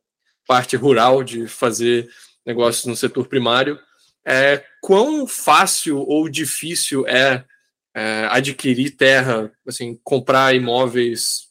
parte 0.48 0.78
rural 0.78 1.24
de 1.24 1.48
fazer 1.48 2.08
negócios 2.46 2.86
no 2.86 2.96
setor 2.96 3.28
primário, 3.28 3.80
é, 4.24 4.64
quão 4.82 5.28
fácil 5.28 6.00
ou 6.00 6.30
difícil 6.30 7.08
é, 7.08 7.44
é 7.96 8.28
adquirir 8.30 8.92
terra, 8.92 9.50
assim, 9.66 9.98
comprar 10.04 10.54
imóveis 10.54 11.46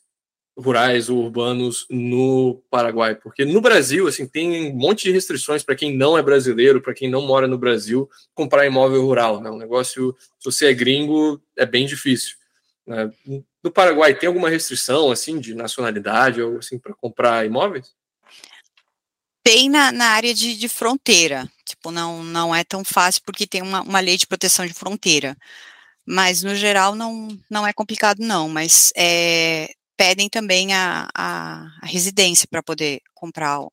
rurais 0.57 1.09
ou 1.09 1.25
urbanos 1.25 1.87
no 1.91 2.63
Paraguai, 2.71 3.15
porque 3.17 3.45
no 3.45 3.61
Brasil 3.61 4.07
assim 4.07 4.27
tem 4.27 4.71
um 4.71 4.77
monte 4.77 5.05
de 5.05 5.11
restrições 5.11 5.65
para 5.65 5.75
quem 5.75 5.97
não 5.97 6.17
é 6.17 6.23
brasileiro, 6.23 6.81
para 6.81 6.95
quem 6.95 7.11
não 7.11 7.23
mora 7.23 7.49
no 7.49 7.59
Brasil, 7.59 8.09
comprar 8.35 8.67
imóvel 8.67 9.03
rural, 9.03 9.41
né? 9.41 9.51
Um 9.51 9.59
negócio, 9.59 10.17
se 10.39 10.45
você 10.45 10.67
é 10.67 10.75
gringo, 10.75 11.43
é 11.57 11.67
bem 11.67 11.87
difícil. 11.87 12.37
Né? 12.87 13.11
No 13.63 13.71
Paraguai 13.71 14.15
tem 14.15 14.29
alguma 14.29 14.49
restrição 14.49 15.11
assim 15.11 15.41
de 15.41 15.55
nacionalidade 15.55 16.41
ou 16.41 16.59
assim 16.59 16.79
para 16.79 16.95
comprar 16.95 17.45
imóveis? 17.45 17.93
Tem 19.43 19.69
na, 19.69 19.91
na 19.91 20.07
área 20.11 20.33
de, 20.33 20.57
de, 20.57 20.69
fronteira, 20.69 21.51
tipo 21.65 21.91
não 21.91 22.23
não 22.23 22.55
é 22.55 22.63
tão 22.63 22.85
fácil 22.85 23.23
porque 23.27 23.47
tem 23.47 23.61
uma, 23.61 23.83
uma 23.83 24.01
lei 24.01 24.17
de 24.17 24.27
proteção 24.27 24.65
de 24.65 24.73
fronteira, 24.73 25.37
mas 26.07 26.43
no 26.43 26.55
geral 26.55 26.95
não 26.95 27.29
não 27.51 27.67
é 27.67 27.73
complicado 27.73 28.19
não, 28.21 28.49
mas 28.49 28.93
é, 28.97 29.71
pedem 29.97 30.29
também 30.29 30.73
a, 30.73 31.09
a, 31.15 31.67
a 31.81 31.87
residência 31.87 32.47
para 32.51 32.63
poder 32.63 33.01
comprar 33.15 33.61
o, 33.61 33.73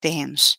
terrenos. 0.00 0.58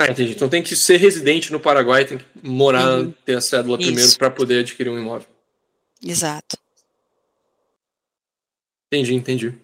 Ah, 0.00 0.10
entendi. 0.10 0.32
Então 0.32 0.48
tem 0.48 0.62
que 0.62 0.76
ser 0.76 0.98
residente 0.98 1.52
no 1.52 1.58
Paraguai, 1.58 2.04
tem 2.04 2.18
que 2.18 2.24
morar, 2.42 2.98
uhum. 2.98 3.12
ter 3.24 3.36
a 3.36 3.40
cédula 3.40 3.78
Isso. 3.78 3.86
primeiro 3.86 4.18
para 4.18 4.30
poder 4.30 4.60
adquirir 4.60 4.90
um 4.90 4.98
imóvel. 4.98 5.26
Exato. 6.02 6.58
Entendi, 8.92 9.14
entendi. 9.14 9.54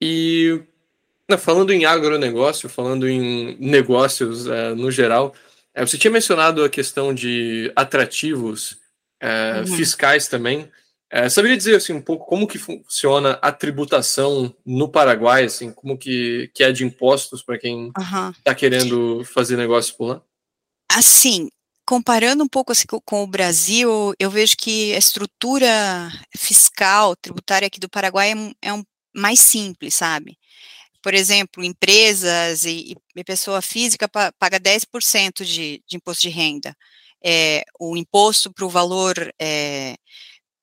E 0.00 0.62
falando 1.38 1.72
em 1.72 1.84
agronegócio, 1.84 2.68
falando 2.68 3.08
em 3.08 3.56
negócios 3.58 4.46
é, 4.46 4.74
no 4.74 4.90
geral, 4.90 5.34
é, 5.74 5.84
você 5.84 5.98
tinha 5.98 6.10
mencionado 6.10 6.62
a 6.62 6.70
questão 6.70 7.12
de 7.12 7.72
atrativos 7.74 8.78
é, 9.20 9.60
uhum. 9.60 9.76
fiscais 9.76 10.28
também. 10.28 10.70
É, 11.10 11.28
saberia 11.28 11.56
dizer 11.56 11.76
assim 11.76 11.92
um 11.92 12.02
pouco 12.02 12.26
como 12.26 12.46
que 12.46 12.58
funciona 12.58 13.38
a 13.42 13.52
tributação 13.52 14.54
no 14.64 14.88
Paraguai, 14.88 15.44
assim, 15.44 15.70
como 15.70 15.98
que, 15.98 16.50
que 16.54 16.64
é 16.64 16.72
de 16.72 16.84
impostos 16.84 17.42
para 17.42 17.58
quem 17.58 17.88
está 17.88 18.50
uhum. 18.50 18.54
querendo 18.56 19.24
fazer 19.24 19.56
negócio 19.56 19.94
por 19.96 20.06
lá? 20.06 20.22
Assim, 20.90 21.48
comparando 21.86 22.42
um 22.42 22.48
pouco 22.48 22.72
assim, 22.72 22.86
com, 22.86 23.22
o 23.22 23.26
Brasil, 23.26 24.14
eu 24.18 24.30
vejo 24.30 24.56
que 24.56 24.94
a 24.94 24.98
estrutura 24.98 26.10
fiscal, 26.36 27.14
tributária 27.16 27.66
aqui 27.66 27.78
do 27.78 27.88
Paraguai 27.88 28.32
é, 28.32 28.68
é 28.68 28.72
um, 28.72 28.82
mais 29.14 29.40
simples, 29.40 29.94
sabe? 29.94 30.36
Por 31.04 31.12
exemplo, 31.12 31.62
empresas 31.62 32.64
e, 32.64 32.96
e 33.14 33.24
pessoa 33.24 33.60
física 33.60 34.08
paga 34.08 34.58
10% 34.58 35.44
de, 35.44 35.82
de 35.86 35.96
imposto 35.98 36.22
de 36.22 36.30
renda. 36.30 36.74
É, 37.22 37.62
o 37.78 37.94
imposto 37.94 38.50
para 38.50 38.64
o 38.64 38.70
valor 38.70 39.14
é, 39.38 39.96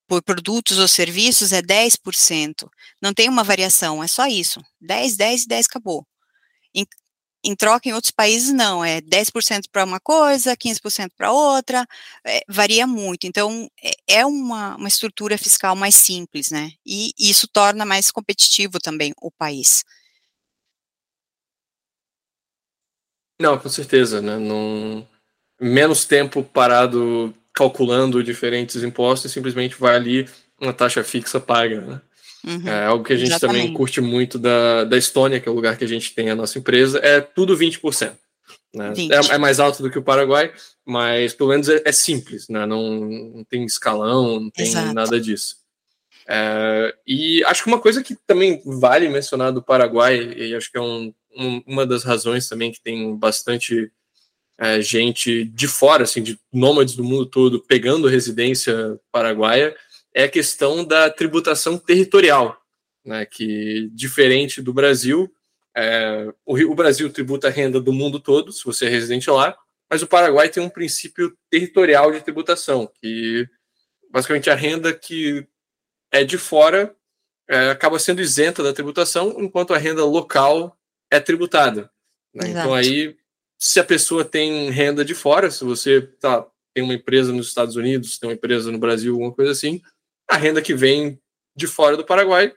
por 0.08 0.24
produtos 0.24 0.80
ou 0.80 0.88
serviços 0.88 1.54
é 1.54 1.62
10%. 1.62 2.68
Não 3.00 3.14
tem 3.14 3.30
uma 3.30 3.44
variação, 3.44 4.04
é 4.04 4.08
só 4.08 4.26
isso. 4.26 4.60
10, 4.82 5.16
10 5.16 5.44
e 5.44 5.48
10 5.48 5.66
acabou. 5.68 6.08
Em, 6.74 6.88
em 7.44 7.56
troca, 7.56 7.88
em 7.88 7.94
outros 7.94 8.12
países, 8.12 8.52
não, 8.52 8.84
é 8.84 9.00
10% 9.00 9.66
para 9.72 9.86
uma 9.86 10.00
coisa, 10.00 10.58
15% 10.58 11.12
para 11.16 11.32
outra, 11.32 11.86
é, 12.26 12.42
varia 12.50 12.88
muito. 12.88 13.28
Então, 13.28 13.70
é, 13.84 14.22
é 14.22 14.26
uma, 14.26 14.76
uma 14.76 14.88
estrutura 14.88 15.38
fiscal 15.38 15.76
mais 15.76 15.94
simples, 15.96 16.50
né? 16.50 16.72
E 16.84 17.14
isso 17.20 17.48
torna 17.48 17.86
mais 17.86 18.10
competitivo 18.10 18.80
também 18.80 19.14
o 19.22 19.30
país. 19.32 19.84
Não, 23.42 23.58
com 23.58 23.70
certeza, 23.70 24.22
né? 24.22 24.38
Não... 24.38 25.08
Menos 25.60 26.06
tempo 26.06 26.44
parado 26.44 27.34
calculando 27.54 28.24
diferentes 28.24 28.82
impostos, 28.82 29.32
simplesmente 29.32 29.76
vai 29.78 29.96
ali 29.96 30.28
uma 30.60 30.74
taxa 30.74 31.04
fixa 31.04 31.40
paga, 31.40 31.82
né? 31.82 32.02
Uhum, 32.44 32.68
é 32.68 32.86
algo 32.86 33.04
que 33.04 33.14
a 33.14 33.18
gente 33.18 33.30
exatamente. 33.30 33.62
também 33.62 33.74
curte 33.74 34.02
muito 34.02 34.40
da, 34.40 34.84
da 34.84 34.98
Estônia, 34.98 35.40
que 35.40 35.48
é 35.48 35.52
o 35.52 35.56
lugar 35.56 35.78
que 35.78 35.84
a 35.84 35.88
gente 35.88 36.14
tem 36.14 36.30
a 36.30 36.36
nossa 36.36 36.58
empresa, 36.58 37.00
é 37.00 37.22
tudo 37.22 37.56
20%. 37.56 38.14
Né? 38.74 38.94
20. 38.94 39.12
É, 39.12 39.36
é, 39.36 39.38
mais 39.38 39.60
alto 39.60 39.84
do 39.84 39.92
que 39.92 40.00
o 40.00 40.04
Paraguai, 40.04 40.52
mas 40.86 41.34
pelo 41.34 41.50
menos 41.50 41.70
é, 41.70 41.82
é 41.86 41.92
simples, 41.92 42.48
né? 42.48 42.66
não, 42.66 43.00
não, 43.00 43.44
tem 43.44 43.64
escalão, 43.66 44.40
não 44.40 44.50
tem 44.50 44.66
Exato. 44.66 44.94
nada 44.94 45.20
disso. 45.20 45.58
É, 46.28 46.96
e 47.06 47.44
acho 47.46 47.64
que 47.64 47.70
uma 47.70 47.80
coisa 47.80 48.04
que 48.04 48.16
também 48.28 48.62
vale 48.66 49.10
mencionar 49.10 49.52
do 49.52 49.62
Paraguai, 49.62 50.18
e 50.18 50.56
acho 50.56 50.72
que 50.72 50.78
é 50.78 50.82
um, 50.82 51.14
um, 51.36 51.64
uma 51.66 51.86
das 51.86 52.04
razões 52.04 52.48
também 52.48 52.72
que 52.72 52.82
tem 52.82 53.16
bastante 53.16 53.92
é, 54.58 54.82
gente 54.82 55.46
de 55.46 55.68
fora, 55.68 56.04
assim, 56.04 56.22
de 56.22 56.40
nômades 56.54 56.96
do 56.96 57.04
mundo 57.04 57.26
todo 57.26 57.64
pegando 57.64 58.08
residência 58.08 59.00
paraguaia, 59.12 59.76
é 60.14 60.24
a 60.24 60.30
questão 60.30 60.86
da 60.86 61.10
tributação 61.10 61.78
territorial, 61.78 62.62
né, 63.04 63.26
que 63.26 63.90
diferente 63.94 64.62
do 64.62 64.74
Brasil, 64.74 65.32
é, 65.76 66.28
o, 66.46 66.56
o 66.56 66.76
Brasil 66.76 67.12
tributa 67.12 67.48
a 67.48 67.52
renda 67.52 67.80
do 67.80 67.94
mundo 67.94 68.20
todo, 68.20 68.52
se 68.52 68.64
você 68.64 68.86
é 68.86 68.90
residente 68.90 69.30
lá, 69.30 69.58
mas 69.90 70.02
o 70.02 70.08
Paraguai 70.08 70.50
tem 70.50 70.62
um 70.62 70.70
princípio 70.70 71.36
territorial 71.50 72.12
de 72.12 72.22
tributação, 72.22 72.90
que 73.02 73.48
basicamente 74.10 74.50
a 74.50 74.56
renda 74.56 74.94
que 74.94 75.48
é 76.12 76.24
de 76.24 76.38
fora 76.38 76.96
é, 77.50 77.70
acaba 77.70 78.00
sendo 78.00 78.22
isenta 78.22 78.64
da 78.64 78.74
tributação, 78.74 79.36
enquanto 79.40 79.74
a 79.74 79.78
renda 79.78 80.06
local 80.06 80.78
é 81.10 81.20
tributada. 81.20 81.92
Né? 82.34 82.50
Então 82.50 82.74
aí 82.74 83.18
se 83.62 83.80
a 83.80 83.84
pessoa 83.84 84.26
tem 84.26 84.72
renda 84.72 85.06
de 85.06 85.14
fora, 85.14 85.52
se 85.52 85.64
você 85.64 86.02
tá, 86.02 86.48
tem 86.74 86.84
uma 86.84 86.96
empresa 86.96 87.32
nos 87.32 87.50
Estados 87.50 87.76
Unidos, 87.76 88.18
tem 88.18 88.28
uma 88.28 88.34
empresa 88.34 88.72
no 88.72 88.80
Brasil, 88.80 89.14
alguma 89.14 89.32
coisa 89.32 89.52
assim, 89.52 89.80
a 90.28 90.36
renda 90.36 90.64
que 90.64 90.74
vem 90.74 91.22
de 91.56 91.68
fora 91.68 91.96
do 91.96 92.04
Paraguai 92.04 92.54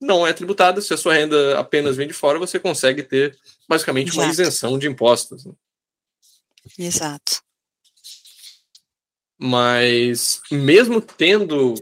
não 0.00 0.24
é 0.24 0.32
tributada. 0.32 0.80
Se 0.80 0.94
a 0.94 0.96
sua 0.96 1.14
renda 1.14 1.58
apenas 1.58 1.96
vem 1.96 2.06
de 2.06 2.14
fora, 2.14 2.38
você 2.38 2.56
consegue 2.58 3.02
ter 3.02 3.36
basicamente 3.68 4.10
Exato. 4.10 4.20
uma 4.20 4.30
isenção 4.30 4.78
de 4.78 4.86
impostos. 4.86 5.44
Né? 5.44 5.52
Exato. 6.78 7.42
Mas 9.36 10.40
mesmo 10.52 11.00
tendo 11.00 11.74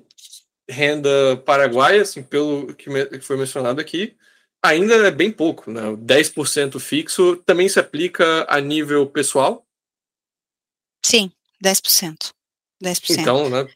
renda 0.68 1.36
paraguaia, 1.44 2.02
assim, 2.02 2.22
pelo 2.22 2.74
que 2.74 3.20
foi 3.20 3.36
mencionado 3.36 3.80
aqui, 3.80 4.16
ainda 4.62 4.94
é 4.94 5.10
bem 5.10 5.30
pouco, 5.30 5.70
né? 5.70 5.82
10% 5.96 6.78
fixo 6.80 7.36
também 7.46 7.68
se 7.68 7.78
aplica 7.78 8.46
a 8.48 8.60
nível 8.60 9.06
pessoal? 9.06 9.66
Sim, 11.04 11.30
10%. 11.62 12.32
10%. 12.82 13.20
Então, 13.20 13.48
né? 13.48 13.66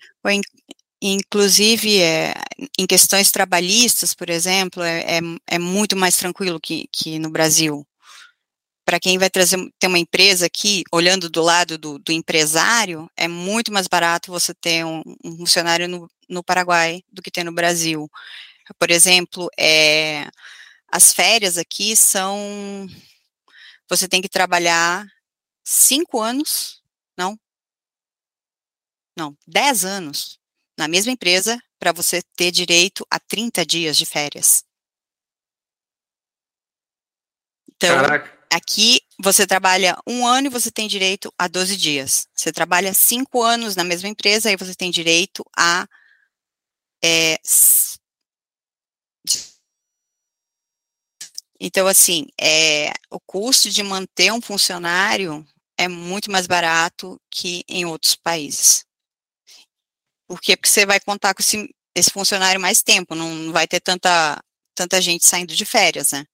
Inclusive, 1.02 1.98
é, 2.02 2.34
em 2.78 2.86
questões 2.86 3.30
trabalhistas, 3.30 4.12
por 4.12 4.28
exemplo, 4.28 4.82
é, 4.82 5.18
é, 5.18 5.20
é 5.46 5.58
muito 5.58 5.96
mais 5.96 6.16
tranquilo 6.16 6.60
que, 6.60 6.86
que 6.92 7.18
no 7.18 7.30
Brasil. 7.30 7.86
Para 8.90 8.98
quem 8.98 9.18
vai 9.18 9.30
trazer 9.30 9.56
ter 9.78 9.86
uma 9.86 10.00
empresa 10.00 10.46
aqui, 10.46 10.82
olhando 10.90 11.30
do 11.30 11.40
lado 11.42 11.78
do, 11.78 11.96
do 12.00 12.10
empresário, 12.10 13.08
é 13.16 13.28
muito 13.28 13.72
mais 13.72 13.86
barato 13.86 14.32
você 14.32 14.52
ter 14.52 14.84
um, 14.84 15.00
um 15.22 15.36
funcionário 15.36 15.86
no, 15.86 16.10
no 16.28 16.42
Paraguai 16.42 17.00
do 17.08 17.22
que 17.22 17.30
ter 17.30 17.44
no 17.44 17.52
Brasil. 17.52 18.10
Por 18.76 18.90
exemplo, 18.90 19.48
é, 19.56 20.28
as 20.88 21.12
férias 21.12 21.56
aqui 21.56 21.94
são. 21.94 22.88
Você 23.88 24.08
tem 24.08 24.20
que 24.20 24.28
trabalhar 24.28 25.06
cinco 25.62 26.20
anos, 26.20 26.82
não? 27.16 27.38
Não, 29.16 29.38
dez 29.46 29.84
anos 29.84 30.40
na 30.76 30.88
mesma 30.88 31.12
empresa 31.12 31.62
para 31.78 31.92
você 31.92 32.22
ter 32.34 32.50
direito 32.50 33.06
a 33.08 33.20
30 33.20 33.64
dias 33.64 33.96
de 33.96 34.04
férias. 34.04 34.64
Então, 37.72 37.94
Caraca. 37.94 38.39
Aqui 38.52 39.00
você 39.22 39.46
trabalha 39.46 39.96
um 40.06 40.26
ano 40.26 40.48
e 40.48 40.50
você 40.50 40.70
tem 40.70 40.88
direito 40.88 41.32
a 41.38 41.48
12 41.48 41.76
dias. 41.76 42.26
Você 42.34 42.52
trabalha 42.52 42.92
cinco 42.94 43.42
anos 43.42 43.76
na 43.76 43.84
mesma 43.84 44.08
empresa 44.08 44.50
e 44.50 44.56
você 44.56 44.74
tem 44.74 44.90
direito 44.90 45.44
a 45.56 45.86
é, 47.02 47.38
Então, 51.60 51.86
assim, 51.86 52.26
é, 52.40 52.92
o 53.10 53.20
custo 53.20 53.68
de 53.70 53.82
manter 53.82 54.32
um 54.32 54.40
funcionário 54.40 55.46
é 55.78 55.86
muito 55.88 56.30
mais 56.30 56.46
barato 56.46 57.20
que 57.30 57.62
em 57.68 57.84
outros 57.84 58.14
países. 58.16 58.84
Por 60.26 60.40
quê? 60.40 60.56
Porque 60.56 60.68
você 60.68 60.86
vai 60.86 60.98
contar 61.00 61.34
com 61.34 61.42
esse, 61.42 61.68
esse 61.94 62.10
funcionário 62.10 62.60
mais 62.60 62.82
tempo, 62.82 63.14
não 63.14 63.52
vai 63.52 63.66
ter 63.66 63.80
tanta, 63.80 64.42
tanta 64.74 65.00
gente 65.02 65.26
saindo 65.26 65.54
de 65.54 65.66
férias, 65.66 66.12
né? 66.12 66.24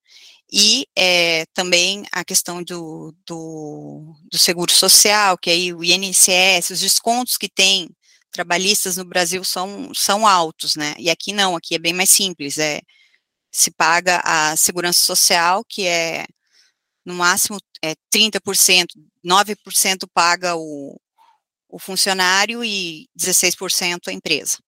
E 0.52 0.86
é, 0.96 1.44
também 1.54 2.04
a 2.12 2.24
questão 2.24 2.62
do, 2.62 3.14
do, 3.26 4.14
do, 4.30 4.38
seguro 4.38 4.70
social, 4.70 5.36
que 5.36 5.50
aí 5.50 5.74
o 5.74 5.82
INSS, 5.82 6.70
os 6.70 6.80
descontos 6.80 7.36
que 7.36 7.48
tem 7.48 7.88
trabalhistas 8.30 8.96
no 8.96 9.04
Brasil 9.04 9.42
são, 9.42 9.92
são 9.92 10.26
altos, 10.26 10.76
né? 10.76 10.94
E 10.98 11.10
aqui 11.10 11.32
não, 11.32 11.56
aqui 11.56 11.74
é 11.74 11.78
bem 11.78 11.92
mais 11.92 12.10
simples, 12.10 12.58
é 12.58 12.80
se 13.50 13.70
paga 13.70 14.20
a 14.24 14.56
segurança 14.56 15.00
social, 15.00 15.64
que 15.68 15.86
é 15.86 16.26
no 17.04 17.14
máximo 17.14 17.58
é 17.82 17.94
30%, 18.14 18.86
9% 19.24 20.08
paga 20.12 20.56
o, 20.56 21.00
o 21.68 21.78
funcionário 21.78 22.62
e 22.62 23.08
16% 23.18 24.08
a 24.08 24.12
empresa. 24.12 24.58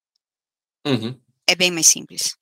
Uhum. 0.86 1.20
É 1.46 1.54
bem 1.54 1.70
mais 1.70 1.86
simples. 1.86 2.34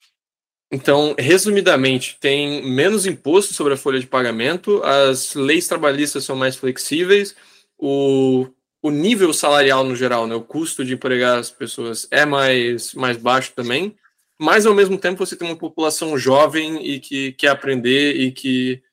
Então, 0.71 1.15
resumidamente, 1.17 2.17
tem 2.19 2.61
menos 2.61 3.05
imposto 3.05 3.53
sobre 3.53 3.73
a 3.73 3.77
folha 3.77 3.99
de 3.99 4.07
pagamento, 4.07 4.81
as 4.83 5.33
leis 5.33 5.67
trabalhistas 5.67 6.25
são 6.25 6.35
mais 6.35 6.57
flexíveis, 6.57 7.35
o, 7.77 8.47
o 8.81 8.91
nível 8.91 9.31
salarial 9.31 9.85
no 9.85 9.95
geral, 9.95 10.27
né, 10.27 10.35
o 10.35 10.43
custo 10.43 10.83
de 10.83 10.93
empregar 10.93 11.39
as 11.39 11.49
pessoas 11.49 12.05
é 12.11 12.25
mais, 12.25 12.93
mais 12.93 13.15
baixo 13.15 13.53
também, 13.55 13.95
mas 14.37 14.65
ao 14.65 14.75
mesmo 14.75 14.97
tempo 14.97 15.25
você 15.25 15.37
tem 15.37 15.47
uma 15.47 15.55
população 15.55 16.17
jovem 16.17 16.85
e 16.85 16.99
que 16.99 17.31
quer 17.33 17.49
aprender 17.49 18.17
e 18.17 18.31
que, 18.31 18.83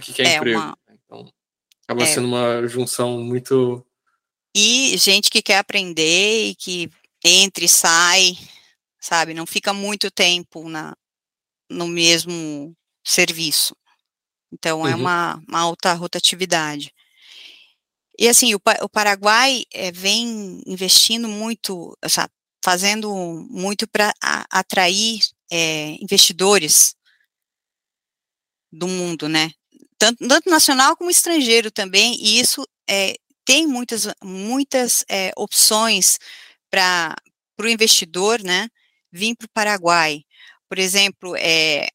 que 0.00 0.14
quer 0.14 0.26
é 0.26 0.36
emprego. 0.36 0.58
Uma... 0.58 0.78
Então, 0.90 1.32
acaba 1.84 2.02
é. 2.04 2.06
sendo 2.06 2.26
uma 2.26 2.66
junção 2.66 3.20
muito. 3.22 3.84
E 4.56 4.96
gente 4.96 5.30
que 5.30 5.42
quer 5.42 5.58
aprender 5.58 6.48
e 6.48 6.54
que 6.54 6.90
entra 7.22 7.64
e 7.64 7.68
sai, 7.68 8.36
sabe? 8.98 9.34
Não 9.34 9.46
fica 9.46 9.72
muito 9.74 10.10
tempo 10.10 10.68
na, 10.68 10.96
no 11.70 11.86
mesmo 11.86 12.74
serviço. 13.04 13.76
Então, 14.52 14.86
é 14.86 14.90
uhum. 14.90 14.92
é 14.92 14.96
uma, 14.96 15.42
uma, 15.48 15.60
alta 15.60 15.92
rotatividade. 15.92 16.92
E, 18.18 18.28
assim, 18.28 18.54
o, 18.54 18.60
o 18.82 18.88
Paraguai 18.88 19.64
é, 19.72 19.92
vem 19.92 20.62
investindo 20.66 21.28
muito, 21.28 21.96
sabe, 22.08 22.32
fazendo 22.64 23.14
muito 23.48 23.86
para 23.86 24.12
atrair 24.50 25.20
é, 25.50 25.96
investidores 26.02 26.94
do 28.72 28.88
mundo, 28.88 29.28
né? 29.28 29.50
Tanto, 29.98 30.26
tanto, 30.28 30.50
nacional 30.50 30.96
como 30.96 31.10
estrangeiro 31.10 31.70
também, 31.70 32.16
e 32.20 32.40
isso 32.40 32.66
é, 32.88 33.14
tem 33.44 33.66
muitas, 33.66 34.06
muitas 34.22 35.04
opções 35.36 36.18
para 36.70 37.16
o 37.60 37.66
investidor, 37.66 38.42
né, 38.42 38.68
vir 39.10 39.34
para 39.36 39.46
o 39.46 39.50
Paraguai 39.50 40.22
por 40.68 40.78
exemplo, 40.78 41.34
é, 41.36 41.88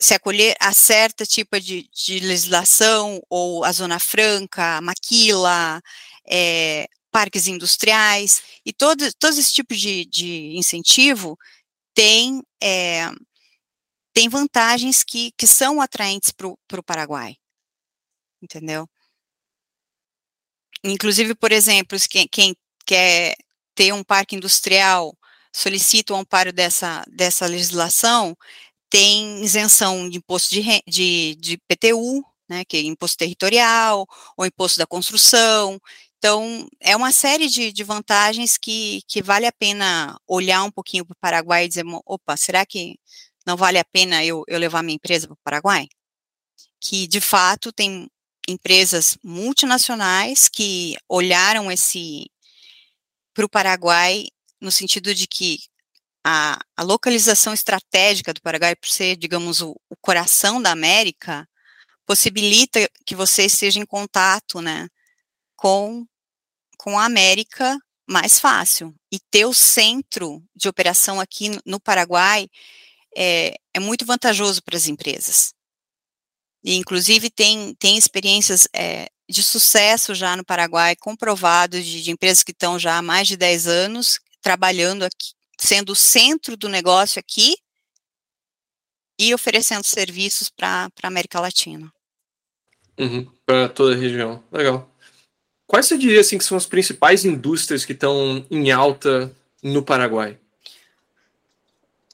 se 0.00 0.14
acolher 0.14 0.56
a 0.60 0.72
certa 0.72 1.24
tipo 1.24 1.58
de, 1.60 1.88
de, 1.92 2.20
legislação, 2.20 3.22
ou 3.30 3.64
a 3.64 3.72
Zona 3.72 3.98
Franca, 3.98 4.78
a 4.78 4.80
Maquila, 4.80 5.80
é, 6.26 6.88
parques 7.10 7.46
industriais, 7.46 8.42
e 8.64 8.72
todo, 8.72 9.12
todos 9.14 9.38
esse 9.38 9.52
tipo 9.52 9.74
de, 9.74 10.04
de 10.06 10.56
incentivo 10.56 11.38
tem, 11.94 12.42
é, 12.62 13.10
tem 14.12 14.28
vantagens 14.28 15.04
que, 15.04 15.32
que 15.32 15.46
são 15.46 15.80
atraentes 15.80 16.30
para 16.30 16.48
o 16.48 16.82
Paraguai, 16.84 17.36
entendeu? 18.42 18.88
Inclusive, 20.84 21.34
por 21.34 21.52
exemplo, 21.52 21.98
quem, 22.08 22.28
quem 22.28 22.56
quer 22.84 23.36
ter 23.74 23.92
um 23.92 24.04
parque 24.04 24.36
industrial 24.36 25.16
solicita 25.56 26.12
o 26.12 26.16
amparo 26.16 26.52
dessa, 26.52 27.02
dessa 27.08 27.46
legislação, 27.46 28.36
tem 28.90 29.42
isenção 29.42 30.08
de 30.08 30.18
imposto 30.18 30.50
de, 30.50 30.62
de, 30.86 31.34
de 31.36 31.56
PTU, 31.66 32.22
né, 32.46 32.62
que 32.64 32.76
é 32.76 32.80
imposto 32.82 33.16
territorial, 33.16 34.06
ou 34.36 34.44
imposto 34.44 34.78
da 34.78 34.86
construção. 34.86 35.80
Então, 36.18 36.68
é 36.78 36.94
uma 36.94 37.10
série 37.10 37.48
de, 37.48 37.72
de 37.72 37.84
vantagens 37.84 38.58
que, 38.58 39.00
que 39.08 39.22
vale 39.22 39.46
a 39.46 39.52
pena 39.52 40.18
olhar 40.26 40.62
um 40.62 40.70
pouquinho 40.70 41.06
para 41.06 41.14
o 41.14 41.20
Paraguai 41.20 41.64
e 41.64 41.68
dizer, 41.68 41.84
opa, 42.04 42.36
será 42.36 42.66
que 42.66 42.98
não 43.46 43.56
vale 43.56 43.78
a 43.78 43.84
pena 43.84 44.22
eu, 44.24 44.44
eu 44.46 44.58
levar 44.58 44.82
minha 44.82 44.96
empresa 44.96 45.26
para 45.26 45.34
o 45.34 45.38
Paraguai? 45.42 45.88
Que, 46.78 47.06
de 47.06 47.20
fato, 47.20 47.72
tem 47.72 48.08
empresas 48.46 49.16
multinacionais 49.24 50.48
que 50.50 50.96
olharam 51.08 51.72
esse 51.72 52.30
para 53.34 53.46
o 53.46 53.48
Paraguai 53.48 54.26
no 54.60 54.70
sentido 54.70 55.14
de 55.14 55.26
que 55.26 55.60
a, 56.24 56.58
a 56.76 56.82
localização 56.82 57.54
estratégica 57.54 58.34
do 58.34 58.42
Paraguai, 58.42 58.74
por 58.74 58.88
ser, 58.88 59.16
digamos, 59.16 59.60
o, 59.60 59.76
o, 59.88 59.96
coração 60.00 60.60
da 60.60 60.72
América, 60.72 61.48
possibilita 62.04 62.88
que 63.04 63.14
você 63.14 63.44
esteja 63.44 63.78
em 63.78 63.86
contato, 63.86 64.60
né, 64.60 64.88
com, 65.56 66.06
com 66.78 66.98
a 66.98 67.04
América 67.04 67.78
mais 68.08 68.38
fácil. 68.40 68.94
E 69.10 69.18
ter 69.30 69.44
o 69.46 69.54
centro 69.54 70.42
de 70.54 70.68
operação 70.68 71.20
aqui 71.20 71.60
no 71.64 71.80
Paraguai 71.80 72.48
é, 73.16 73.54
é 73.74 73.80
muito 73.80 74.04
vantajoso 74.04 74.62
para 74.62 74.76
as 74.76 74.86
empresas. 74.86 75.54
E, 76.64 76.74
inclusive, 76.74 77.30
tem, 77.30 77.74
tem 77.76 77.96
experiências 77.96 78.66
é, 78.74 79.08
de 79.28 79.42
sucesso 79.42 80.14
já 80.14 80.36
no 80.36 80.44
Paraguai, 80.44 80.96
comprovados 80.96 81.84
de, 81.84 82.02
de, 82.02 82.10
empresas 82.10 82.42
que 82.42 82.52
estão 82.52 82.78
já 82.78 82.98
há 82.98 83.02
mais 83.02 83.28
de 83.28 83.36
10 83.36 83.66
anos, 83.66 84.18
trabalhando 84.46 85.02
aqui, 85.02 85.32
sendo 85.58 85.90
o 85.90 85.96
centro 85.96 86.56
do 86.56 86.68
negócio 86.68 87.18
aqui 87.18 87.56
e 89.18 89.34
oferecendo 89.34 89.82
serviços 89.82 90.48
para 90.48 90.88
a 91.02 91.06
América 91.08 91.40
Latina. 91.40 91.92
Uhum, 92.96 93.28
para 93.44 93.68
toda 93.68 93.96
a 93.96 93.98
região. 93.98 94.44
Legal. 94.52 94.88
Quais 95.66 95.86
você 95.86 95.98
diria 95.98 96.20
assim, 96.20 96.38
que 96.38 96.44
são 96.44 96.56
as 96.56 96.64
principais 96.64 97.24
indústrias 97.24 97.84
que 97.84 97.90
estão 97.90 98.46
em 98.48 98.70
alta 98.70 99.34
no 99.60 99.82
Paraguai? 99.82 100.38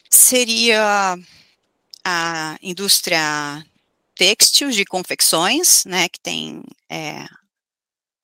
Seria 0.08 1.18
a 2.02 2.56
indústria 2.62 3.62
têxtil 4.14 4.70
de 4.70 4.86
confecções, 4.86 5.84
né, 5.84 6.08
que 6.08 6.18
tem 6.18 6.62
é, 6.88 7.26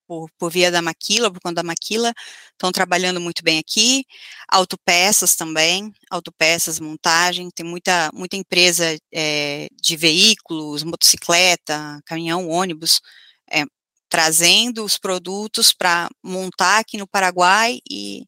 por, 0.08 0.30
por 0.38 0.50
via 0.50 0.70
da 0.70 0.80
Maquila, 0.82 1.30
por 1.30 1.40
conta 1.40 1.56
da 1.56 1.62
Maquila, 1.62 2.12
estão 2.52 2.72
trabalhando 2.72 3.20
muito 3.20 3.44
bem 3.44 3.58
aqui, 3.58 4.06
autopeças 4.48 5.36
também, 5.36 5.92
autopeças, 6.10 6.80
montagem, 6.80 7.50
tem 7.50 7.64
muita, 7.66 8.10
muita 8.14 8.36
empresa 8.36 8.98
é, 9.12 9.68
de 9.80 9.96
veículos, 9.96 10.82
motocicleta, 10.82 12.00
caminhão, 12.06 12.48
ônibus, 12.48 13.00
é, 13.52 13.64
trazendo 14.08 14.84
os 14.84 14.96
produtos 14.96 15.72
para 15.72 16.08
montar 16.22 16.78
aqui 16.78 16.96
no 16.96 17.06
Paraguai 17.06 17.78
e, 17.88 18.24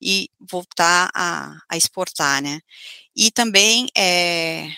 e 0.00 0.28
voltar 0.38 1.10
a, 1.14 1.56
a 1.70 1.76
exportar, 1.76 2.42
né? 2.42 2.60
E 3.16 3.30
também 3.30 3.88
é, 3.96 4.68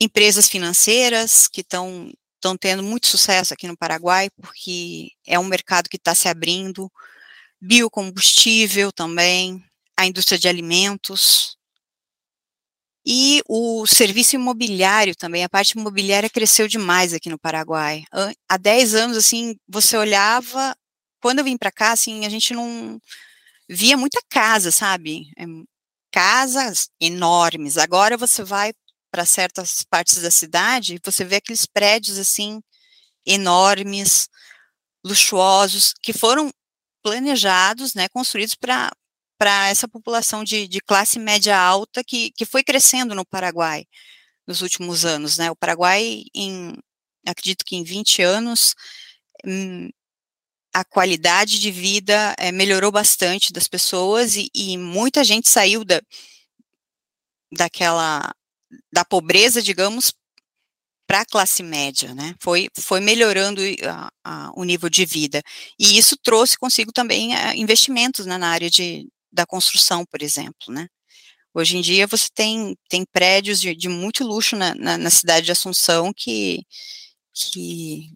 empresas 0.00 0.48
financeiras 0.48 1.46
que 1.46 1.60
estão 1.60 2.10
estão 2.42 2.56
tendo 2.56 2.82
muito 2.82 3.06
sucesso 3.06 3.54
aqui 3.54 3.68
no 3.68 3.76
Paraguai, 3.76 4.28
porque 4.30 5.10
é 5.24 5.38
um 5.38 5.44
mercado 5.44 5.88
que 5.88 5.96
está 5.96 6.14
se 6.14 6.28
abrindo, 6.28 6.90
biocombustível 7.60 8.90
também, 8.92 9.64
a 9.96 10.06
indústria 10.06 10.38
de 10.38 10.48
alimentos, 10.48 11.56
e 13.04 13.42
o 13.48 13.84
serviço 13.86 14.36
imobiliário 14.36 15.14
também, 15.16 15.42
a 15.42 15.48
parte 15.48 15.72
imobiliária 15.72 16.30
cresceu 16.30 16.68
demais 16.68 17.12
aqui 17.12 17.28
no 17.28 17.38
Paraguai. 17.38 18.04
Há 18.48 18.56
10 18.56 18.94
anos, 18.94 19.16
assim, 19.16 19.56
você 19.68 19.96
olhava, 19.96 20.76
quando 21.20 21.40
eu 21.40 21.44
vim 21.44 21.56
para 21.56 21.72
cá, 21.72 21.92
assim, 21.92 22.24
a 22.24 22.28
gente 22.28 22.54
não 22.54 23.00
via 23.68 23.96
muita 23.96 24.20
casa, 24.30 24.70
sabe? 24.70 25.26
É, 25.36 25.44
casas 26.12 26.90
enormes. 27.00 27.76
Agora 27.78 28.16
você 28.16 28.44
vai 28.44 28.72
para 29.12 29.26
certas 29.26 29.82
partes 29.82 30.22
da 30.22 30.30
cidade, 30.30 30.98
você 31.04 31.22
vê 31.22 31.36
aqueles 31.36 31.66
prédios 31.66 32.18
assim 32.18 32.62
enormes, 33.26 34.28
luxuosos, 35.04 35.92
que 36.02 36.12
foram 36.14 36.50
planejados, 37.02 37.94
né, 37.94 38.08
construídos 38.08 38.54
para 38.54 38.90
para 39.38 39.68
essa 39.68 39.88
população 39.88 40.44
de, 40.44 40.68
de, 40.68 40.80
classe 40.80 41.18
média 41.18 41.58
alta 41.58 42.04
que, 42.04 42.30
que 42.30 42.46
foi 42.46 42.62
crescendo 42.62 43.12
no 43.12 43.26
Paraguai 43.26 43.84
nos 44.46 44.62
últimos 44.62 45.04
anos, 45.04 45.36
né? 45.36 45.50
O 45.50 45.56
Paraguai, 45.56 46.22
em, 46.32 46.72
acredito 47.26 47.64
que 47.64 47.74
em 47.74 47.82
20 47.82 48.22
anos, 48.22 48.72
hum, 49.44 49.90
a 50.72 50.84
qualidade 50.84 51.60
de 51.60 51.72
vida 51.72 52.34
é, 52.38 52.52
melhorou 52.52 52.92
bastante 52.92 53.52
das 53.52 53.66
pessoas 53.66 54.36
e, 54.36 54.48
e 54.54 54.78
muita 54.78 55.24
gente 55.24 55.48
saiu 55.48 55.84
da, 55.84 56.00
daquela 57.52 58.32
da 58.92 59.04
pobreza, 59.04 59.62
digamos, 59.62 60.12
para 61.06 61.22
a 61.22 61.26
classe 61.26 61.62
média, 61.62 62.14
né? 62.14 62.34
Foi, 62.40 62.68
foi 62.78 63.00
melhorando 63.00 63.60
a, 63.86 64.10
a, 64.24 64.52
o 64.54 64.64
nível 64.64 64.88
de 64.88 65.04
vida. 65.04 65.42
E 65.78 65.98
isso 65.98 66.16
trouxe 66.22 66.56
consigo 66.56 66.92
também 66.92 67.34
a, 67.34 67.52
eh, 67.52 67.56
investimentos 67.56 68.26
né, 68.26 68.38
na 68.38 68.48
área 68.48 68.70
de, 68.70 69.08
da 69.30 69.44
construção, 69.46 70.04
por 70.06 70.22
exemplo, 70.22 70.72
né? 70.72 70.88
Hoje 71.54 71.76
em 71.76 71.82
dia 71.82 72.06
você 72.06 72.28
tem, 72.34 72.76
tem 72.88 73.04
prédios 73.12 73.60
de, 73.60 73.74
de 73.76 73.88
muito 73.88 74.24
luxo 74.24 74.56
na, 74.56 74.74
na, 74.74 74.96
na, 74.98 75.10
cidade 75.10 75.46
de 75.46 75.52
Assunção 75.52 76.12
que, 76.16 76.64
que, 77.34 78.10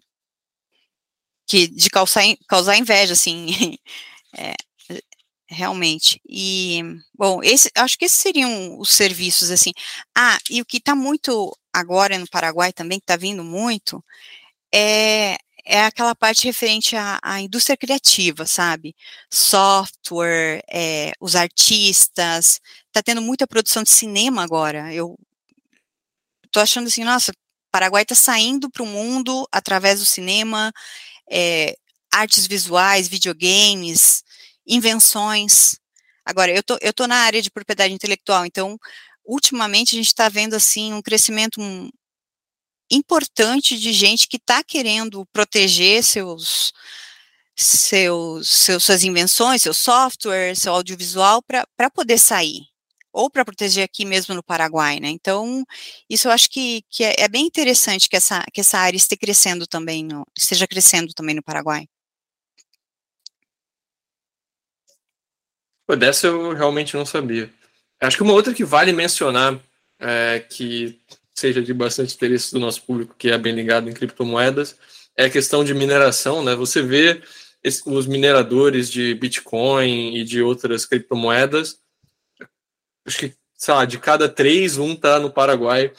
que 1.47 1.67
de 1.67 1.89
causar, 1.89 2.23
causar 2.47 2.77
inveja, 2.77 3.13
assim, 3.13 3.77
é, 4.37 4.53
realmente. 5.49 6.21
E, 6.27 6.81
bom, 7.17 7.41
esse, 7.43 7.71
acho 7.75 7.97
que 7.97 8.05
esses 8.05 8.17
seriam 8.17 8.79
os 8.79 8.89
serviços, 8.89 9.51
assim. 9.51 9.71
Ah, 10.15 10.37
e 10.49 10.61
o 10.61 10.65
que 10.65 10.77
está 10.77 10.95
muito 10.95 11.55
agora 11.73 12.17
no 12.17 12.27
Paraguai 12.29 12.73
também, 12.73 12.99
que 12.99 13.03
está 13.03 13.15
vindo 13.15 13.43
muito, 13.43 14.03
é, 14.73 15.37
é 15.65 15.85
aquela 15.85 16.15
parte 16.15 16.45
referente 16.45 16.95
à, 16.95 17.19
à 17.23 17.41
indústria 17.41 17.77
criativa, 17.77 18.45
sabe? 18.45 18.95
Software, 19.31 20.63
é, 20.71 21.13
os 21.19 21.35
artistas, 21.35 22.59
tá 22.91 23.01
tendo 23.03 23.21
muita 23.21 23.47
produção 23.47 23.83
de 23.83 23.91
cinema 23.91 24.43
agora. 24.43 24.93
Eu 24.93 25.17
tô 26.51 26.59
achando 26.59 26.87
assim, 26.87 27.03
nossa, 27.03 27.33
Paraguai 27.71 28.03
está 28.03 28.15
saindo 28.15 28.69
para 28.69 28.83
o 28.83 28.87
mundo 28.87 29.47
através 29.51 29.99
do 29.99 30.05
cinema, 30.05 30.71
é, 31.29 31.75
artes 32.11 32.47
visuais, 32.47 33.07
videogames, 33.07 34.23
invenções. 34.67 35.79
Agora, 36.25 36.51
eu 36.51 36.61
tô, 36.61 36.77
eu 36.81 36.93
tô 36.93 37.07
na 37.07 37.17
área 37.17 37.41
de 37.41 37.49
propriedade 37.49 37.93
intelectual, 37.93 38.45
então, 38.45 38.77
ultimamente 39.25 39.95
a 39.95 39.97
gente 39.97 40.07
está 40.07 40.29
vendo, 40.29 40.55
assim, 40.55 40.93
um 40.93 41.01
crescimento 41.01 41.61
importante 42.91 43.77
de 43.77 43.91
gente 43.91 44.27
que 44.27 44.37
está 44.37 44.63
querendo 44.63 45.25
proteger 45.27 46.03
seus, 46.03 46.73
seus, 47.55 48.49
seus, 48.49 48.83
suas 48.83 49.03
invenções, 49.03 49.61
seu 49.61 49.73
software, 49.73 50.55
seu 50.55 50.73
audiovisual, 50.73 51.41
para 51.41 51.89
poder 51.89 52.17
sair, 52.17 52.61
ou 53.11 53.29
para 53.29 53.43
proteger 53.43 53.83
aqui 53.83 54.05
mesmo 54.05 54.35
no 54.35 54.43
Paraguai, 54.43 54.99
né? 54.99 55.09
Então, 55.09 55.65
isso 56.09 56.27
eu 56.27 56.31
acho 56.31 56.49
que, 56.49 56.83
que 56.89 57.03
é, 57.03 57.15
é, 57.19 57.27
bem 57.27 57.45
interessante 57.45 58.07
que 58.09 58.15
essa, 58.15 58.43
que 58.53 58.61
essa 58.61 58.77
área 58.77 58.97
esteja 58.97 59.19
crescendo 59.19 59.67
também, 59.67 60.03
no, 60.03 60.25
esteja 60.37 60.67
crescendo 60.67 61.13
também 61.13 61.35
no 61.35 61.43
Paraguai. 61.43 61.87
Pô, 65.87 65.95
dessa 65.95 66.27
eu 66.27 66.53
realmente 66.53 66.97
não 66.97 67.05
sabia. 67.05 67.49
Acho 68.01 68.17
que 68.17 68.23
uma 68.23 68.33
outra 68.33 68.53
que 68.53 68.65
vale 68.65 68.91
mencionar, 68.91 69.57
é, 69.97 70.39
que 70.39 70.99
seja 71.33 71.61
de 71.61 71.73
bastante 71.73 72.13
interesse 72.13 72.51
do 72.51 72.59
nosso 72.59 72.83
público 72.83 73.15
que 73.17 73.29
é 73.29 73.37
bem 73.37 73.55
ligado 73.55 73.89
em 73.89 73.93
criptomoedas, 73.93 74.77
é 75.15 75.25
a 75.25 75.29
questão 75.29 75.63
de 75.63 75.73
mineração, 75.73 76.43
né? 76.43 76.55
Você 76.55 76.81
vê 76.81 77.21
os 77.85 78.05
mineradores 78.05 78.91
de 78.91 79.15
Bitcoin 79.15 80.15
e 80.17 80.23
de 80.23 80.41
outras 80.41 80.85
criptomoedas, 80.85 81.79
acho 83.05 83.17
que, 83.17 83.33
sei 83.55 83.73
lá, 83.73 83.85
de 83.85 83.97
cada 83.97 84.27
três, 84.27 84.77
um 84.77 84.93
está 84.93 85.19
no 85.19 85.31
Paraguai 85.31 85.91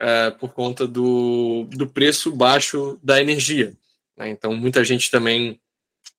é, 0.00 0.30
por 0.32 0.52
conta 0.52 0.86
do, 0.86 1.68
do 1.70 1.86
preço 1.86 2.32
baixo 2.32 2.98
da 3.02 3.20
energia. 3.20 3.72
Né? 4.16 4.28
Então, 4.28 4.54
muita 4.54 4.84
gente 4.84 5.10
também 5.10 5.60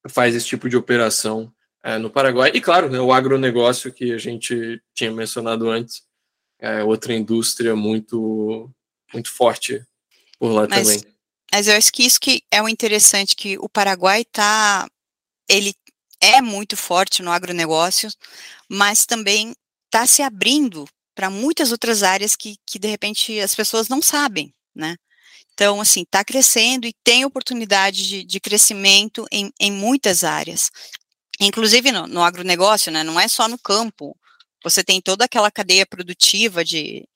faz 0.07 0.33
esse 0.33 0.47
tipo 0.47 0.69
de 0.69 0.77
operação 0.77 1.53
é, 1.87 1.97
no 1.97 2.09
Paraguai. 2.09 2.51
E, 2.53 2.59
claro, 2.59 2.89
né, 2.89 2.99
o 2.99 3.13
agronegócio 3.13 3.93
que 3.93 4.11
a 4.11 4.17
gente 4.17 4.81
tinha 4.93 5.09
mencionado 5.09 5.69
antes, 5.69 6.03
é 6.59 6.83
outra 6.83 7.13
indústria 7.13 7.77
muito, 7.77 8.69
muito 9.13 9.31
forte 9.31 9.81
por 10.37 10.51
lá 10.51 10.67
mas, 10.69 10.85
também. 10.85 11.15
Mas 11.49 11.67
eu 11.69 11.77
acho 11.77 11.91
que 11.93 12.03
isso 12.03 12.19
que 12.19 12.43
é 12.51 12.61
o 12.61 12.67
interessante, 12.67 13.37
que 13.37 13.57
o 13.59 13.69
Paraguai 13.69 14.21
está, 14.23 14.85
ele 15.47 15.73
é 16.19 16.41
muito 16.41 16.75
forte 16.75 17.23
no 17.23 17.31
agronegócio, 17.31 18.09
mas 18.67 19.05
também 19.05 19.55
está 19.85 20.05
se 20.05 20.21
abrindo 20.21 20.85
para 21.15 21.29
muitas 21.29 21.71
outras 21.71 22.03
áreas 22.03 22.35
que, 22.35 22.57
que, 22.65 22.77
de 22.77 22.87
repente, 22.89 23.39
as 23.39 23.55
pessoas 23.55 23.87
não 23.87 24.01
sabem, 24.01 24.53
né? 24.75 24.97
Então, 25.53 25.79
assim, 25.79 26.01
está 26.01 26.23
crescendo 26.23 26.85
e 26.85 26.93
tem 27.03 27.23
oportunidade 27.23 28.07
de, 28.07 28.23
de 28.23 28.39
crescimento 28.39 29.25
em, 29.31 29.51
em, 29.59 29.71
muitas 29.71 30.23
áreas. 30.23 30.69
Inclusive 31.39 31.91
no, 31.91 32.07
no 32.07 32.23
agronegócio, 32.23 32.91
né? 32.91 33.03
Não 33.03 33.19
é 33.19 33.27
só 33.27 33.47
no 33.47 33.59
campo, 33.59 34.17
você 34.63 34.83
tem 34.83 35.01
toda 35.01 35.25
aquela 35.25 35.51
cadeia 35.51 35.85
produtiva 35.85 36.63
de 36.65 37.07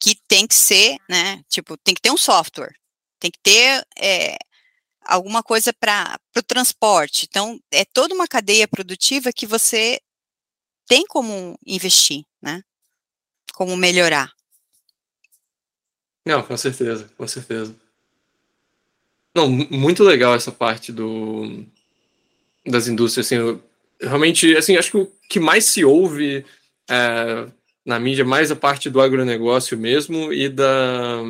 que 0.00 0.14
tem 0.26 0.46
que 0.46 0.54
ser, 0.54 0.96
né? 1.08 1.42
Tipo, 1.48 1.76
tem 1.76 1.94
que 1.94 2.00
ter 2.00 2.10
um 2.10 2.16
software, 2.16 2.74
tem 3.18 3.30
que 3.30 3.38
ter 3.42 3.86
é, 3.98 4.38
alguma 5.04 5.42
coisa 5.42 5.72
para 5.72 6.18
o 6.36 6.42
transporte. 6.42 7.26
Então, 7.28 7.60
é 7.70 7.84
toda 7.84 8.14
uma 8.14 8.26
cadeia 8.26 8.66
produtiva 8.66 9.32
que 9.32 9.46
você 9.46 10.00
tem 10.86 11.04
como 11.06 11.58
investir, 11.66 12.24
né? 12.40 12.62
Como 13.52 13.76
melhorar. 13.76 14.32
Não, 16.24 16.42
com 16.42 16.56
certeza, 16.56 17.10
com 17.16 17.28
certeza. 17.28 17.76
Não, 19.34 19.48
muito 19.48 20.02
legal 20.02 20.34
essa 20.34 20.50
parte 20.50 20.90
do 20.90 21.64
das 22.66 22.88
indústrias, 22.88 23.26
assim, 23.26 23.60
realmente, 24.00 24.56
assim, 24.56 24.76
acho 24.76 24.90
que 24.90 24.96
o 24.98 25.12
que 25.28 25.40
mais 25.40 25.64
se 25.66 25.84
ouve 25.84 26.44
é, 26.88 27.46
na 27.84 27.98
mídia, 27.98 28.24
mais 28.24 28.50
a 28.50 28.56
parte 28.56 28.90
do 28.90 29.00
agronegócio 29.00 29.78
mesmo 29.78 30.32
e 30.32 30.48
da, 30.48 31.22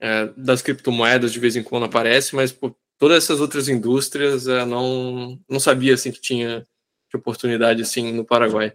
é, 0.00 0.30
das 0.36 0.62
criptomoedas 0.62 1.32
de 1.32 1.38
vez 1.38 1.56
em 1.56 1.62
quando 1.62 1.86
aparece, 1.86 2.34
mas 2.34 2.52
pô, 2.52 2.74
todas 2.98 3.24
essas 3.24 3.40
outras 3.40 3.68
indústrias 3.68 4.46
é, 4.46 4.64
não, 4.64 5.38
não 5.48 5.60
sabia, 5.60 5.94
assim, 5.94 6.12
que 6.12 6.20
tinha 6.20 6.66
de 7.10 7.16
oportunidade, 7.16 7.82
assim, 7.82 8.12
no 8.12 8.24
Paraguai. 8.24 8.72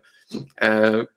É, 0.60 1.08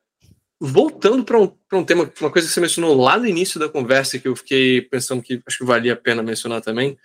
voltando 0.60 1.24
para 1.24 1.38
um, 1.38 1.52
um 1.72 1.84
tema, 1.84 2.10
uma 2.20 2.30
coisa 2.30 2.46
que 2.46 2.54
você 2.54 2.60
mencionou 2.60 3.00
lá 3.00 3.16
no 3.16 3.26
início 3.26 3.58
da 3.60 3.68
conversa, 3.68 4.18
que 4.18 4.28
eu 4.28 4.36
fiquei 4.36 4.82
pensando 4.82 5.22
que 5.22 5.40
acho 5.46 5.58
que 5.58 5.64
valia 5.64 5.92
a 5.92 5.96
pena 5.96 6.22
mencionar 6.22 6.60
também, 6.60 6.98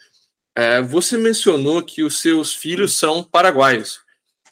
é, 0.56 0.82
você 0.82 1.18
mencionou 1.18 1.84
que 1.84 2.04
os 2.04 2.20
seus 2.20 2.54
filhos 2.54 2.97
são 2.97 3.24
paraguaios. 3.24 4.01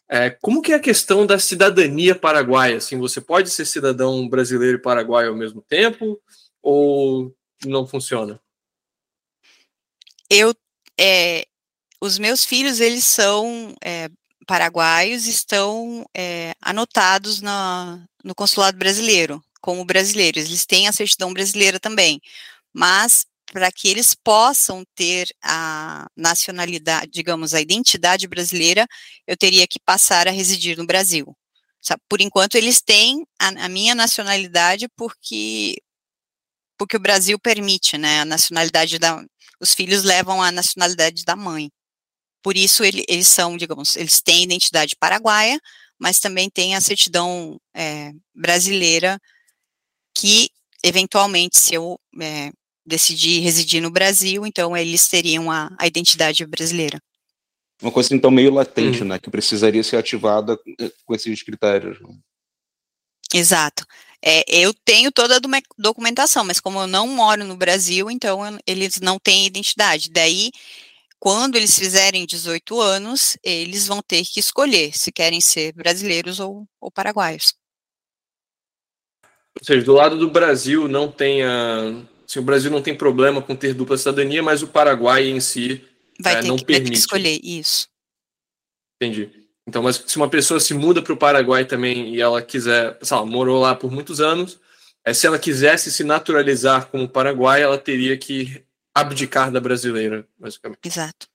É, 0.09 0.29
como 0.29 0.61
que 0.61 0.73
é 0.73 0.75
a 0.75 0.79
questão 0.79 1.25
da 1.25 1.39
cidadania 1.39 2.13
paraguaia? 2.13 2.77
Assim, 2.77 2.97
você 2.97 3.21
pode 3.21 3.49
ser 3.49 3.65
cidadão 3.65 4.27
brasileiro 4.27 4.77
e 4.77 4.81
paraguaio 4.81 5.29
ao 5.29 5.37
mesmo 5.37 5.61
tempo 5.61 6.19
ou 6.61 7.33
não 7.65 7.87
funciona? 7.87 8.39
Eu, 10.29 10.53
é, 10.99 11.45
os 12.01 12.17
meus 12.17 12.43
filhos 12.43 12.79
eles 12.79 13.05
são 13.05 13.73
é, 13.81 14.09
paraguaios, 14.45 15.27
estão 15.27 16.05
é, 16.13 16.53
anotados 16.61 17.41
na, 17.41 18.03
no 18.23 18.35
consulado 18.35 18.77
brasileiro 18.77 19.41
como 19.61 19.85
brasileiros. 19.85 20.45
Eles 20.45 20.65
têm 20.65 20.87
a 20.89 20.93
certidão 20.93 21.31
brasileira 21.31 21.79
também, 21.79 22.19
mas 22.73 23.25
para 23.51 23.71
que 23.71 23.89
eles 23.89 24.15
possam 24.15 24.83
ter 24.95 25.27
a 25.43 26.07
nacionalidade, 26.15 27.11
digamos, 27.11 27.53
a 27.53 27.59
identidade 27.59 28.27
brasileira, 28.27 28.87
eu 29.27 29.35
teria 29.35 29.67
que 29.67 29.79
passar 29.79 30.27
a 30.27 30.31
residir 30.31 30.77
no 30.77 30.85
Brasil. 30.85 31.35
Por 32.07 32.21
enquanto, 32.21 32.55
eles 32.55 32.81
têm 32.81 33.25
a, 33.39 33.65
a 33.65 33.69
minha 33.69 33.93
nacionalidade 33.93 34.87
porque 34.95 35.75
porque 36.77 36.97
o 36.97 36.99
Brasil 36.99 37.37
permite, 37.37 37.95
né, 37.95 38.21
a 38.21 38.25
nacionalidade 38.25 38.97
da, 38.97 39.23
os 39.59 39.71
filhos 39.71 40.03
levam 40.03 40.41
a 40.41 40.51
nacionalidade 40.51 41.23
da 41.23 41.35
mãe. 41.35 41.69
Por 42.41 42.57
isso 42.57 42.83
ele, 42.83 43.05
eles 43.07 43.27
são, 43.27 43.55
digamos, 43.55 43.95
eles 43.95 44.19
têm 44.19 44.43
identidade 44.43 44.95
paraguaia, 44.99 45.59
mas 45.99 46.19
também 46.19 46.49
têm 46.49 46.75
a 46.75 46.81
certidão 46.81 47.59
é, 47.75 48.11
brasileira 48.33 49.19
que 50.15 50.49
eventualmente, 50.83 51.59
se 51.59 51.75
eu 51.75 51.99
é, 52.19 52.51
decidir 52.91 53.39
residir 53.39 53.81
no 53.81 53.89
Brasil, 53.89 54.45
então 54.45 54.75
eles 54.75 55.07
teriam 55.07 55.49
a, 55.49 55.73
a 55.79 55.87
identidade 55.87 56.45
brasileira. 56.45 57.01
Uma 57.81 57.91
coisa 57.91 58.13
então 58.13 58.29
meio 58.29 58.53
latente, 58.53 59.01
hum. 59.01 59.07
né, 59.07 59.17
que 59.17 59.31
precisaria 59.31 59.83
ser 59.83 59.97
ativada 59.97 60.57
com 61.05 61.15
esses 61.15 61.41
critérios. 61.41 61.97
Exato. 63.33 63.85
É, 64.23 64.43
eu 64.47 64.71
tenho 64.85 65.11
toda 65.11 65.37
a 65.37 65.61
documentação, 65.79 66.43
mas 66.43 66.59
como 66.59 66.79
eu 66.79 66.85
não 66.85 67.07
moro 67.07 67.43
no 67.43 67.57
Brasil, 67.57 68.11
então 68.11 68.45
eu, 68.45 68.59
eles 68.67 68.99
não 68.99 69.17
têm 69.17 69.47
identidade. 69.47 70.11
Daí, 70.11 70.51
quando 71.19 71.55
eles 71.55 71.77
fizerem 71.77 72.27
18 72.27 72.79
anos, 72.79 73.35
eles 73.43 73.87
vão 73.87 73.99
ter 74.01 74.23
que 74.25 74.39
escolher 74.39 74.95
se 74.95 75.11
querem 75.11 75.41
ser 75.41 75.73
brasileiros 75.73 76.39
ou, 76.39 76.67
ou 76.79 76.91
paraguaios. 76.91 77.55
Ou 79.59 79.65
seja, 79.65 79.83
do 79.83 79.93
lado 79.93 80.17
do 80.17 80.29
Brasil 80.29 80.87
não 80.87 81.11
tem 81.11 81.43
a, 81.43 82.05
Assim, 82.31 82.39
o 82.39 82.43
Brasil 82.43 82.71
não 82.71 82.81
tem 82.81 82.95
problema 82.95 83.41
com 83.41 83.53
ter 83.53 83.73
dupla 83.73 83.97
cidadania, 83.97 84.41
mas 84.41 84.63
o 84.63 84.67
Paraguai 84.67 85.27
em 85.27 85.41
si 85.41 85.85
vai 86.17 86.37
é, 86.37 86.43
não 86.43 86.55
que, 86.55 86.63
permite. 86.63 86.83
Vai 86.83 86.83
ter 86.85 86.91
que 86.91 86.97
escolher 86.97 87.39
isso. 87.43 87.89
Entendi. 88.95 89.29
Então, 89.67 89.83
mas 89.83 90.01
se 90.07 90.15
uma 90.15 90.29
pessoa 90.29 90.57
se 90.57 90.73
muda 90.73 91.01
para 91.01 91.11
o 91.11 91.17
Paraguai 91.17 91.65
também 91.65 92.15
e 92.15 92.21
ela 92.21 92.41
quiser, 92.41 92.97
sei 93.01 93.17
lá, 93.17 93.25
morou 93.25 93.59
lá 93.59 93.75
por 93.75 93.91
muitos 93.91 94.21
anos, 94.21 94.57
é, 95.03 95.13
se 95.13 95.27
ela 95.27 95.37
quisesse 95.37 95.91
se 95.91 96.05
naturalizar 96.05 96.87
como 96.87 97.09
Paraguai, 97.09 97.61
ela 97.61 97.77
teria 97.77 98.17
que 98.17 98.63
abdicar 98.95 99.51
da 99.51 99.59
brasileira, 99.59 100.25
basicamente. 100.39 100.79
Exato. 100.85 101.27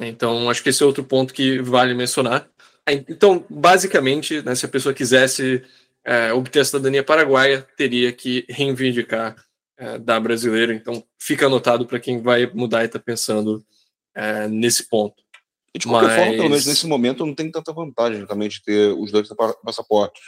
Então, 0.00 0.50
acho 0.50 0.64
que 0.64 0.70
esse 0.70 0.82
é 0.82 0.86
outro 0.86 1.04
ponto 1.04 1.32
que 1.32 1.60
vale 1.60 1.94
mencionar. 1.94 2.48
Então, 2.88 3.46
basicamente, 3.48 4.42
né, 4.42 4.56
se 4.56 4.66
a 4.66 4.68
pessoa 4.68 4.92
quisesse 4.92 5.62
é, 6.04 6.32
obter 6.32 6.60
a 6.60 6.64
cidadania 6.64 7.02
paraguaia, 7.02 7.66
teria 7.76 8.12
que 8.12 8.44
reivindicar 8.48 9.36
é, 9.76 9.98
da 9.98 10.18
brasileira. 10.18 10.74
Então, 10.74 11.02
fica 11.18 11.46
anotado 11.46 11.86
para 11.86 12.00
quem 12.00 12.20
vai 12.20 12.46
mudar 12.46 12.82
e 12.82 12.86
está 12.86 12.98
pensando 12.98 13.64
é, 14.14 14.48
nesse 14.48 14.88
ponto. 14.88 15.22
E 15.74 15.78
de 15.78 15.86
qualquer 15.86 16.08
Mas... 16.08 16.16
forma, 16.16 16.32
pelo 16.32 16.50
menos 16.50 16.66
nesse 16.66 16.86
momento, 16.86 17.24
não 17.24 17.34
tem 17.34 17.50
tanta 17.50 17.72
vantagem 17.72 18.26
também 18.26 18.48
de 18.48 18.62
ter 18.62 18.92
os 18.92 19.10
dois 19.10 19.28
passaportes. 19.64 20.22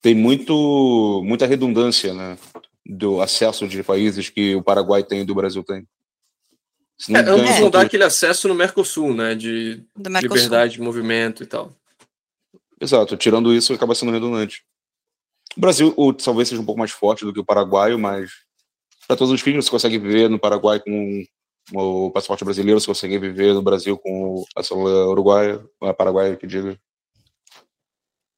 Tem 0.00 0.14
muito, 0.14 1.22
muita 1.24 1.46
redundância 1.46 2.12
né, 2.12 2.38
do 2.86 3.20
acesso 3.20 3.66
de 3.66 3.82
países 3.82 4.28
que 4.28 4.54
o 4.54 4.62
Paraguai 4.62 5.02
tem 5.02 5.22
e 5.22 5.24
do 5.24 5.34
Brasil 5.34 5.64
tem. 5.64 5.86
É, 7.10 7.18
ambos 7.18 7.58
vão 7.58 7.70
dar 7.70 7.80
aquele 7.80 8.04
acesso 8.04 8.46
no 8.46 8.54
Mercosul, 8.54 9.12
né? 9.14 9.34
De 9.34 9.84
Mercosul. 9.98 10.36
liberdade 10.36 10.74
de 10.74 10.80
movimento 10.80 11.42
e 11.42 11.46
tal. 11.46 11.74
Exato, 12.80 13.16
tirando 13.16 13.52
isso, 13.52 13.72
acaba 13.72 13.94
sendo 13.94 14.12
redundante. 14.12 14.62
O 15.56 15.60
Brasil 15.60 15.94
o, 15.96 16.12
talvez 16.12 16.48
seja 16.48 16.60
um 16.60 16.64
pouco 16.64 16.78
mais 16.78 16.90
forte 16.90 17.24
do 17.24 17.32
que 17.32 17.40
o 17.40 17.44
paraguaio, 17.44 17.98
mas 17.98 18.30
para 19.06 19.16
todos 19.16 19.32
os 19.32 19.40
fins 19.40 19.64
você 19.64 19.70
consegue 19.70 19.98
viver 19.98 20.28
no 20.28 20.38
Paraguai 20.38 20.80
com 20.80 21.24
o 21.72 22.10
passaporte 22.10 22.44
brasileiro, 22.44 22.80
você 22.80 22.86
consegue 22.86 23.18
viver 23.18 23.54
no 23.54 23.62
Brasil 23.62 23.96
com 23.96 24.44
a 24.56 24.62
célula 24.62 25.06
uruguaia, 25.06 25.64
a 25.80 25.94
paraguaia 25.94 26.36
que 26.36 26.46
diga. 26.46 26.78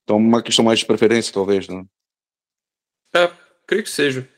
Então, 0.04 0.16
uma 0.16 0.42
questão 0.42 0.64
mais 0.64 0.78
de 0.78 0.86
preferência, 0.86 1.32
talvez, 1.32 1.66
né? 1.68 1.84
É, 3.14 3.30
creio 3.66 3.82
que 3.82 3.90
seja. 3.90 4.28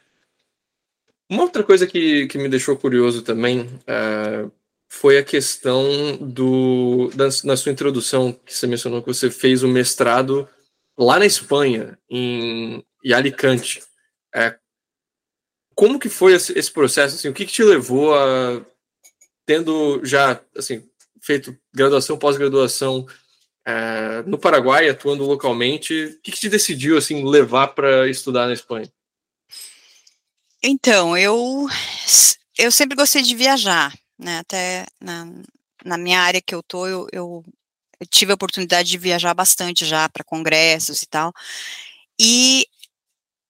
Uma 1.28 1.42
outra 1.42 1.62
coisa 1.62 1.86
que, 1.86 2.26
que 2.26 2.38
me 2.38 2.48
deixou 2.48 2.76
curioso 2.76 3.22
também 3.22 3.68
é, 3.86 4.48
foi 4.88 5.18
a 5.18 5.24
questão 5.24 6.16
do 6.16 7.10
da, 7.14 7.28
na 7.44 7.56
sua 7.56 7.72
introdução 7.72 8.32
que 8.32 8.54
você 8.54 8.66
mencionou 8.66 9.02
que 9.02 9.08
você 9.08 9.30
fez 9.30 9.62
o 9.62 9.68
mestrado 9.68 10.48
lá 10.98 11.18
na 11.18 11.26
Espanha 11.26 11.96
em, 12.10 12.84
em 13.04 13.12
Alicante. 13.12 13.82
É, 14.34 14.58
como 15.74 15.98
que 15.98 16.08
foi 16.08 16.32
esse, 16.32 16.58
esse 16.58 16.72
processo? 16.72 17.14
Assim, 17.14 17.28
o 17.28 17.32
que, 17.32 17.46
que, 17.46 17.52
te 17.52 17.62
levou 17.62 18.14
a 18.14 18.60
tendo 19.46 20.04
já 20.04 20.40
assim 20.56 20.86
feito 21.22 21.56
graduação, 21.72 22.18
pós-graduação 22.18 23.06
é, 23.64 24.22
no 24.26 24.38
Paraguai, 24.38 24.88
atuando 24.88 25.24
localmente, 25.24 26.04
o 26.04 26.20
que, 26.20 26.32
que 26.32 26.40
te 26.40 26.48
decidiu 26.48 26.98
assim 26.98 27.24
levar 27.24 27.68
para 27.68 28.08
estudar 28.08 28.46
na 28.46 28.52
Espanha? 28.52 28.90
Então, 30.62 31.16
eu 31.16 31.66
eu 32.58 32.72
sempre 32.72 32.96
gostei 32.96 33.22
de 33.22 33.36
viajar, 33.36 33.96
né? 34.18 34.38
Até 34.38 34.86
na, 35.00 35.32
na 35.84 35.96
minha 35.96 36.20
área 36.20 36.42
que 36.42 36.54
eu 36.54 36.62
tô, 36.62 36.86
eu, 36.86 37.06
eu, 37.12 37.44
eu 38.00 38.06
tive 38.06 38.32
a 38.32 38.34
oportunidade 38.34 38.90
de 38.90 38.98
viajar 38.98 39.34
bastante 39.34 39.84
já 39.84 40.08
para 40.08 40.24
congressos 40.24 41.02
e 41.02 41.06
tal. 41.06 41.32
E 42.20 42.66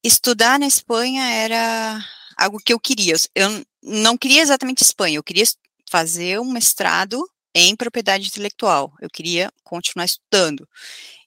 estudar 0.02 0.58
na 0.58 0.66
Espanha 0.66 1.24
era 1.30 2.04
algo 2.36 2.58
que 2.58 2.72
eu 2.72 2.80
queria. 2.80 3.14
Eu 3.34 3.64
não 3.82 4.16
queria 4.16 4.42
exatamente 4.42 4.82
Espanha, 4.82 5.16
eu 5.16 5.24
queria 5.24 5.44
fazer 5.90 6.40
um 6.40 6.50
mestrado 6.50 7.22
em 7.54 7.74
propriedade 7.76 8.28
intelectual. 8.28 8.92
Eu 9.00 9.10
queria 9.10 9.52
continuar 9.64 10.04
estudando. 10.04 10.68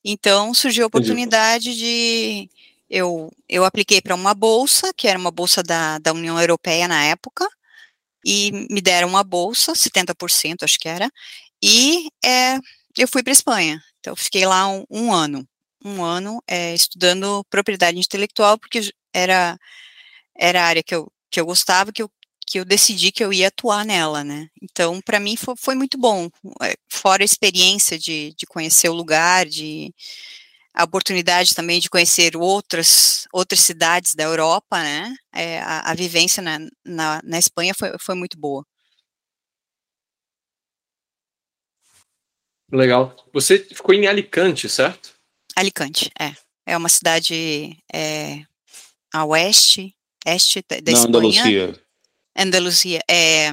Então 0.03 0.53
surgiu 0.53 0.85
a 0.85 0.87
oportunidade 0.87 1.75
de 1.75 2.49
eu, 2.89 3.31
eu 3.47 3.63
apliquei 3.63 4.01
para 4.01 4.15
uma 4.15 4.33
bolsa, 4.33 4.93
que 4.93 5.07
era 5.07 5.17
uma 5.17 5.31
bolsa 5.31 5.63
da, 5.63 5.97
da 5.99 6.11
União 6.11 6.39
Europeia 6.39 6.87
na 6.87 7.05
época, 7.05 7.47
e 8.25 8.51
me 8.69 8.81
deram 8.81 9.07
uma 9.07 9.23
bolsa, 9.23 9.73
70% 9.73 10.63
acho 10.63 10.77
que 10.77 10.89
era, 10.89 11.09
e 11.63 12.09
é, 12.23 12.59
eu 12.97 13.07
fui 13.07 13.23
para 13.23 13.33
Espanha. 13.33 13.81
Então, 13.99 14.15
fiquei 14.15 14.45
lá 14.45 14.67
um, 14.67 14.83
um 14.89 15.13
ano, 15.13 15.47
um 15.83 16.03
ano 16.03 16.41
é, 16.47 16.73
estudando 16.73 17.45
propriedade 17.49 17.97
intelectual, 17.99 18.57
porque 18.57 18.91
era, 19.13 19.57
era 20.37 20.63
a 20.63 20.65
área 20.65 20.83
que 20.83 20.95
eu, 20.95 21.11
que 21.29 21.39
eu 21.39 21.45
gostava, 21.45 21.91
que 21.91 22.01
eu, 22.03 22.11
que 22.47 22.59
eu 22.59 22.65
decidi 22.65 23.11
que 23.11 23.23
eu 23.23 23.31
ia 23.31 23.47
atuar 23.47 23.85
nela, 23.85 24.23
né? 24.23 24.47
Então, 24.61 24.99
para 25.01 25.19
mim 25.19 25.35
foi, 25.37 25.55
foi, 25.57 25.75
muito 25.75 25.97
bom, 25.97 26.29
é, 26.61 26.75
fora 26.89 27.23
a 27.23 27.25
experiência 27.25 27.97
de, 27.97 28.33
de 28.37 28.45
conhecer 28.45 28.89
o 28.89 28.93
lugar, 28.93 29.45
de 29.45 29.93
a 30.73 30.83
oportunidade 30.83 31.53
também 31.53 31.79
de 31.79 31.89
conhecer 31.89 32.35
outras 32.35 33.27
outras 33.33 33.59
cidades 33.61 34.15
da 34.15 34.23
Europa, 34.23 34.81
né? 34.81 35.13
É, 35.33 35.59
a, 35.61 35.91
a, 35.91 35.93
vivência 35.93 36.41
na, 36.41 36.59
na, 36.85 37.21
na, 37.23 37.39
Espanha 37.39 37.73
foi, 37.73 37.91
foi 37.99 38.15
muito 38.15 38.37
boa. 38.37 38.65
Legal. 42.71 43.15
Você 43.33 43.59
ficou 43.59 43.93
em 43.93 44.07
Alicante, 44.07 44.69
certo? 44.69 45.13
Alicante, 45.55 46.09
é. 46.19 46.33
É 46.65 46.77
uma 46.77 46.89
cidade 46.89 47.77
é, 47.93 48.45
a 49.13 49.25
oeste, 49.25 49.95
este 50.25 50.63
da 50.67 50.75
na 50.75 50.91
Espanha. 50.91 51.07
Andaluzia. 51.07 51.83
Andaluzia. 52.37 53.01
É, 53.09 53.51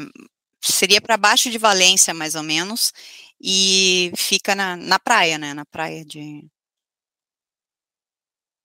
seria 0.63 1.01
para 1.01 1.17
baixo 1.17 1.51
de 1.51 1.59
Valência, 1.59 2.15
mais 2.15 2.35
ou 2.35 2.43
menos, 2.43 2.93
e 3.41 4.13
fica 4.17 4.55
na, 4.55 4.77
na 4.77 4.99
praia, 4.99 5.39
né? 5.39 5.55
Na 5.55 5.65
praia 5.65 6.05
de 6.05 6.47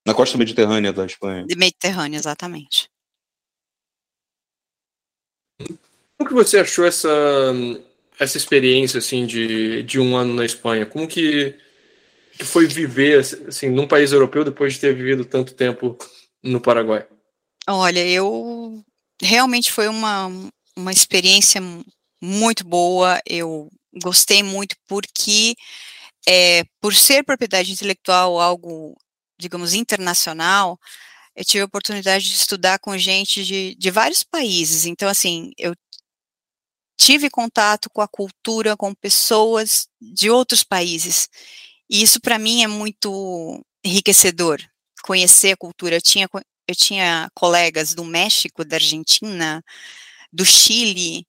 na 0.06 0.14
costa 0.14 0.38
mediterrânea 0.38 0.92
da 0.92 1.06
Espanha. 1.06 1.46
De 1.46 1.56
Mediterrânea, 1.56 2.18
exatamente. 2.18 2.90
Como 6.18 6.28
que 6.28 6.34
você 6.34 6.60
achou 6.60 6.86
essa, 6.86 7.10
essa 8.24 8.38
experiência 8.38 8.98
assim 8.98 9.26
de, 9.26 9.84
de 9.84 10.00
um 10.00 10.16
ano 10.16 10.34
na 10.34 10.46
Espanha? 10.46 10.86
Como 10.86 11.08
que, 11.08 11.56
que 12.38 12.44
foi 12.44 12.66
viver 12.66 13.20
assim 13.48 13.70
num 13.70 13.88
país 13.88 14.12
europeu 14.12 14.44
depois 14.44 14.74
de 14.74 14.80
ter 14.80 14.94
vivido 14.94 15.26
tanto 15.26 15.54
tempo 15.54 15.98
no 16.42 16.60
Paraguai? 16.60 17.06
Olha, 17.68 18.06
eu 18.06 18.84
realmente 19.22 19.72
foi 19.72 19.88
uma, 19.88 20.30
uma 20.76 20.92
experiência 20.92 21.62
muito 22.22 22.66
boa. 22.66 23.22
Eu 23.26 23.70
gostei 24.02 24.44
muito 24.44 24.76
porque 24.88 25.56
é, 26.28 26.64
por 26.82 26.94
ser 26.94 27.24
propriedade 27.24 27.72
intelectual 27.72 28.40
algo 28.40 28.98
digamos, 29.44 29.74
internacional, 29.74 30.80
eu 31.36 31.44
tive 31.44 31.62
a 31.62 31.66
oportunidade 31.66 32.26
de 32.26 32.36
estudar 32.36 32.80
com 32.80 32.98
gente 32.98 33.44
de, 33.44 33.76
de 33.76 33.92
vários 33.92 34.24
países. 34.24 34.86
Então, 34.86 35.10
assim, 35.10 35.52
eu 35.58 35.76
tive 37.04 37.30
contato 37.30 37.90
com 37.92 38.02
a 38.02 38.08
cultura, 38.08 38.78
com 38.78 38.94
pessoas 38.94 39.88
de 40.02 40.30
outros 40.30 40.64
países. 40.64 41.28
E 41.90 42.02
isso, 42.02 42.22
para 42.22 42.40
mim, 42.40 42.64
é 42.64 42.68
muito 42.68 43.64
enriquecedor, 43.84 44.62
conhecer 45.04 45.52
a 45.52 45.58
cultura. 45.58 45.96
Eu 45.96 46.02
tinha, 46.02 46.30
eu 46.68 46.76
tinha 46.76 47.30
colegas 47.34 47.94
do 47.94 48.06
México, 48.06 48.64
da 48.64 48.78
Argentina, 48.78 49.64
do 50.32 50.46
Chile, 50.46 51.28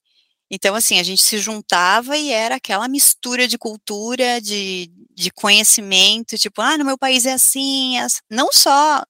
então, 0.51 0.75
assim, 0.75 0.99
a 1.01 1.03
gente 1.03 1.23
se 1.23 1.39
juntava 1.39 2.17
e 2.17 2.31
era 2.31 2.57
aquela 2.57 2.87
mistura 2.87 3.49
de 3.49 3.59
cultura, 3.59 4.41
de, 4.41 4.89
de 5.11 5.31
conhecimento, 5.33 6.39
tipo, 6.39 6.61
ah, 6.63 6.79
no 6.79 6.85
meu 6.85 6.99
país 6.99 7.27
é 7.27 7.33
assim, 7.33 7.99
é 7.99 8.07
não 8.31 8.53
só 8.53 9.03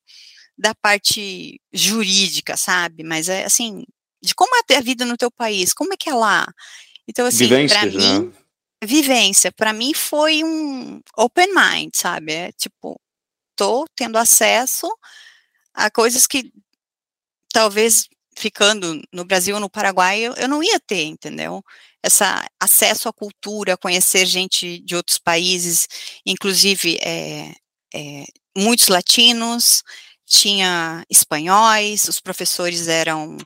da 0.57 0.75
parte 0.75 1.61
jurídica, 1.73 2.57
sabe, 2.57 3.03
mas 3.05 3.29
é 3.29 3.45
assim, 3.45 3.85
de 4.25 4.35
como 4.35 4.51
é 4.57 4.77
a 4.77 4.81
vida 4.81 5.05
no 5.05 5.17
teu 5.17 5.31
país, 5.31 5.73
como 5.73 5.93
é 5.93 5.97
que 5.97 6.09
é 6.09 6.15
lá. 6.15 6.47
Então, 7.07 7.27
assim, 7.27 7.49
para 7.69 7.87
mim, 7.87 8.27
né? 8.27 8.33
vivência, 8.83 9.53
para 9.53 9.73
mim 9.73 9.93
foi 9.95 10.43
um 10.43 11.01
open 11.17 11.49
mind, 11.49 11.91
sabe, 11.95 12.33
é 12.33 12.53
tipo, 12.53 13.01
tô 13.57 13.87
tendo 13.95 14.17
acesso 14.17 14.89
a 15.75 15.91
coisas 15.91 16.27
que 16.27 16.51
talvez 17.53 18.09
ficando 18.37 19.01
no 19.13 19.25
Brasil 19.25 19.55
ou 19.55 19.61
no 19.61 19.71
Paraguai, 19.71 20.21
eu, 20.21 20.35
eu 20.35 20.49
não 20.49 20.63
ia 20.63 20.81
ter, 20.81 21.05
entendeu? 21.05 21.63
Essa 22.03 22.45
acesso 22.61 23.09
à 23.09 23.13
cultura, 23.13 23.77
conhecer 23.77 24.27
gente 24.27 24.81
de 24.81 24.97
outros 24.97 25.19
países, 25.19 25.89
inclusive 26.27 26.99
é, 27.01 27.53
é, 27.95 28.25
muitos 28.57 28.89
latinos, 28.89 29.83
tinha 30.27 31.05
espanhóis, 31.09 32.09
os 32.09 32.21
professores 32.21 32.89
eram 32.89 33.37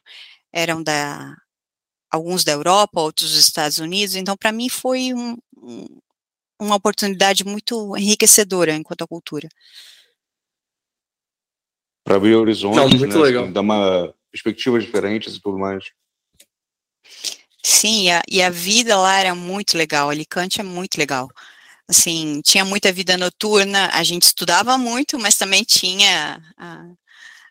eram 0.52 0.82
da 0.82 1.34
alguns 2.10 2.42
da 2.42 2.52
Europa, 2.52 3.00
outros 3.00 3.32
dos 3.32 3.40
Estados 3.40 3.78
Unidos, 3.78 4.14
então 4.14 4.36
para 4.36 4.50
mim 4.50 4.68
foi 4.68 5.12
um, 5.12 5.36
um, 5.58 5.86
uma 6.58 6.76
oportunidade 6.76 7.44
muito 7.44 7.96
enriquecedora 7.96 8.74
enquanto 8.74 9.02
a 9.02 9.06
cultura. 9.06 9.48
Para 12.02 12.16
abrir 12.16 12.34
horizontes, 12.34 12.78
Não, 12.78 12.88
muito 12.88 13.06
né, 13.06 13.22
legal. 13.22 13.44
Assim, 13.44 13.52
dá 13.52 13.60
uma 13.60 14.14
perspectivas 14.30 14.84
diferentes 14.84 15.34
e 15.34 15.40
tudo 15.40 15.58
mais. 15.58 15.84
Sim, 17.62 18.04
e 18.04 18.10
a, 18.10 18.22
e 18.30 18.42
a 18.42 18.50
vida 18.50 18.96
lá 18.96 19.18
era 19.18 19.34
muito 19.34 19.76
legal, 19.76 20.08
Alicante 20.08 20.60
é 20.60 20.64
muito 20.64 20.96
legal. 20.96 21.28
Assim, 21.86 22.40
tinha 22.44 22.64
muita 22.64 22.92
vida 22.92 23.16
noturna, 23.16 23.90
a 23.92 24.02
gente 24.02 24.24
estudava 24.24 24.76
muito, 24.76 25.18
mas 25.18 25.36
também 25.36 25.64
tinha 25.64 26.42
a, 26.56 26.86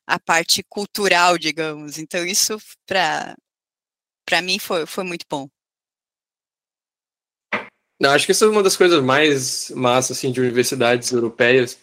a 0.07 0.17
parte 0.17 0.63
cultural, 0.63 1.37
digamos. 1.37 1.97
Então, 1.97 2.25
isso 2.25 2.57
para 2.87 3.35
mim 4.41 4.57
foi, 4.57 4.85
foi 4.85 5.03
muito 5.03 5.25
bom. 5.29 5.49
Não, 7.99 8.11
acho 8.11 8.25
que 8.25 8.31
essa 8.31 8.45
é 8.45 8.47
uma 8.47 8.63
das 8.63 8.77
coisas 8.77 9.03
mais 9.03 9.71
massas 9.71 10.17
assim, 10.17 10.31
de 10.31 10.39
universidades 10.39 11.11
europeias. 11.11 11.77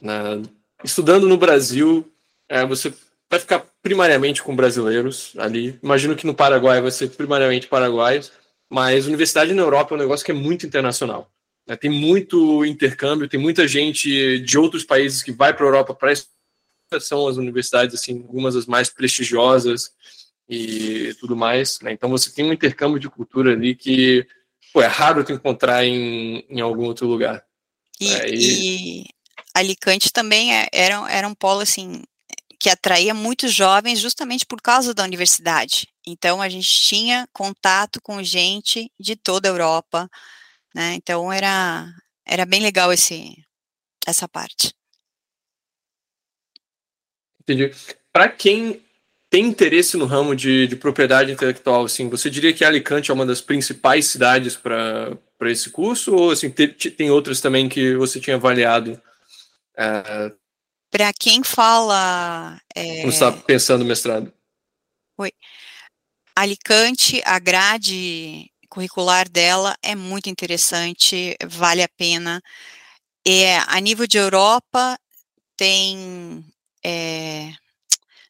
Né? 0.00 0.42
Estudando 0.84 1.28
no 1.28 1.38
Brasil, 1.38 2.12
é, 2.48 2.66
você 2.66 2.92
vai 3.30 3.38
ficar 3.38 3.64
primariamente 3.80 4.42
com 4.42 4.54
brasileiros 4.54 5.32
ali. 5.38 5.78
Imagino 5.82 6.16
que 6.16 6.26
no 6.26 6.34
Paraguai 6.34 6.82
vai 6.82 6.90
ser 6.90 7.10
primariamente 7.10 7.68
paraguaios, 7.68 8.32
mas 8.68 9.06
universidade 9.06 9.54
na 9.54 9.62
Europa 9.62 9.94
é 9.94 9.96
um 9.96 10.00
negócio 10.00 10.26
que 10.26 10.32
é 10.32 10.34
muito 10.34 10.66
internacional. 10.66 11.30
Né? 11.66 11.76
Tem 11.76 11.90
muito 11.90 12.64
intercâmbio, 12.64 13.28
tem 13.28 13.38
muita 13.38 13.68
gente 13.68 14.40
de 14.40 14.58
outros 14.58 14.82
países 14.82 15.22
que 15.22 15.30
vai 15.30 15.54
para 15.54 15.64
a 15.64 15.68
Europa 15.68 15.94
para 15.94 16.12
são 16.98 17.28
as 17.28 17.36
universidades 17.36 17.94
assim, 17.94 18.18
algumas 18.18 18.54
das 18.54 18.66
mais 18.66 18.88
prestigiosas. 18.88 19.92
e 20.48 21.14
tudo 21.20 21.36
mais. 21.36 21.78
Né? 21.80 21.92
Então 21.92 22.10
você 22.10 22.32
tem 22.32 22.44
um 22.44 22.52
intercâmbio 22.52 22.98
de 22.98 23.08
cultura 23.08 23.52
ali 23.52 23.76
que 23.76 24.26
pô, 24.72 24.82
é 24.82 24.86
raro 24.86 25.22
te 25.22 25.32
encontrar 25.32 25.84
em, 25.84 26.44
em 26.48 26.60
algum 26.60 26.84
outro 26.84 27.06
lugar. 27.06 27.44
E, 28.00 28.12
é, 28.12 28.30
e... 28.30 29.02
e 29.02 29.04
Alicante 29.54 30.12
também 30.12 30.54
é, 30.54 30.68
era, 30.72 31.10
era 31.10 31.28
um 31.28 31.34
polo 31.34 31.60
assim 31.60 32.02
que 32.58 32.68
atraía 32.68 33.14
muitos 33.14 33.54
jovens 33.54 34.00
justamente 34.00 34.44
por 34.44 34.60
causa 34.60 34.92
da 34.92 35.04
universidade. 35.04 35.88
Então 36.06 36.42
a 36.42 36.48
gente 36.48 36.68
tinha 36.68 37.26
contato 37.32 38.00
com 38.02 38.22
gente 38.22 38.90
de 38.98 39.16
toda 39.16 39.48
a 39.48 39.52
Europa, 39.52 40.10
né? 40.74 40.94
Então 40.94 41.32
era 41.32 41.86
era 42.26 42.44
bem 42.44 42.60
legal 42.60 42.92
esse 42.92 43.34
essa 44.06 44.28
parte. 44.28 44.74
Entendi. 47.40 47.72
Para 48.12 48.28
quem 48.28 48.82
tem 49.30 49.46
interesse 49.46 49.96
no 49.96 50.06
ramo 50.06 50.34
de, 50.34 50.66
de, 50.66 50.74
propriedade 50.74 51.30
intelectual, 51.30 51.84
assim, 51.84 52.08
você 52.08 52.28
diria 52.28 52.52
que 52.52 52.64
Alicante 52.64 53.10
é 53.10 53.14
uma 53.14 53.24
das 53.24 53.40
principais 53.40 54.06
cidades 54.06 54.56
para 54.56 55.16
esse 55.42 55.70
curso 55.70 56.14
ou 56.14 56.32
assim 56.32 56.50
tem, 56.50 56.68
tem 56.68 57.10
outras 57.10 57.40
também 57.40 57.68
que 57.68 57.94
você 57.94 58.18
tinha 58.20 58.36
avaliado? 58.36 59.00
É... 59.76 60.32
Para 60.90 61.12
quem 61.12 61.44
fala, 61.44 62.60
é... 62.74 63.06
está 63.06 63.30
pensando 63.30 63.84
mestrado? 63.84 64.32
Oi. 65.16 65.30
Alicante, 66.34 67.22
a 67.24 67.38
grade 67.38 68.50
curricular 68.68 69.28
dela 69.28 69.76
é 69.82 69.94
muito 69.94 70.28
interessante, 70.28 71.36
vale 71.46 71.82
a 71.82 71.88
pena. 71.88 72.42
É, 73.26 73.58
a 73.58 73.78
nível 73.80 74.06
de 74.06 74.16
Europa, 74.16 74.98
tem 75.56 76.44
é, 76.84 77.52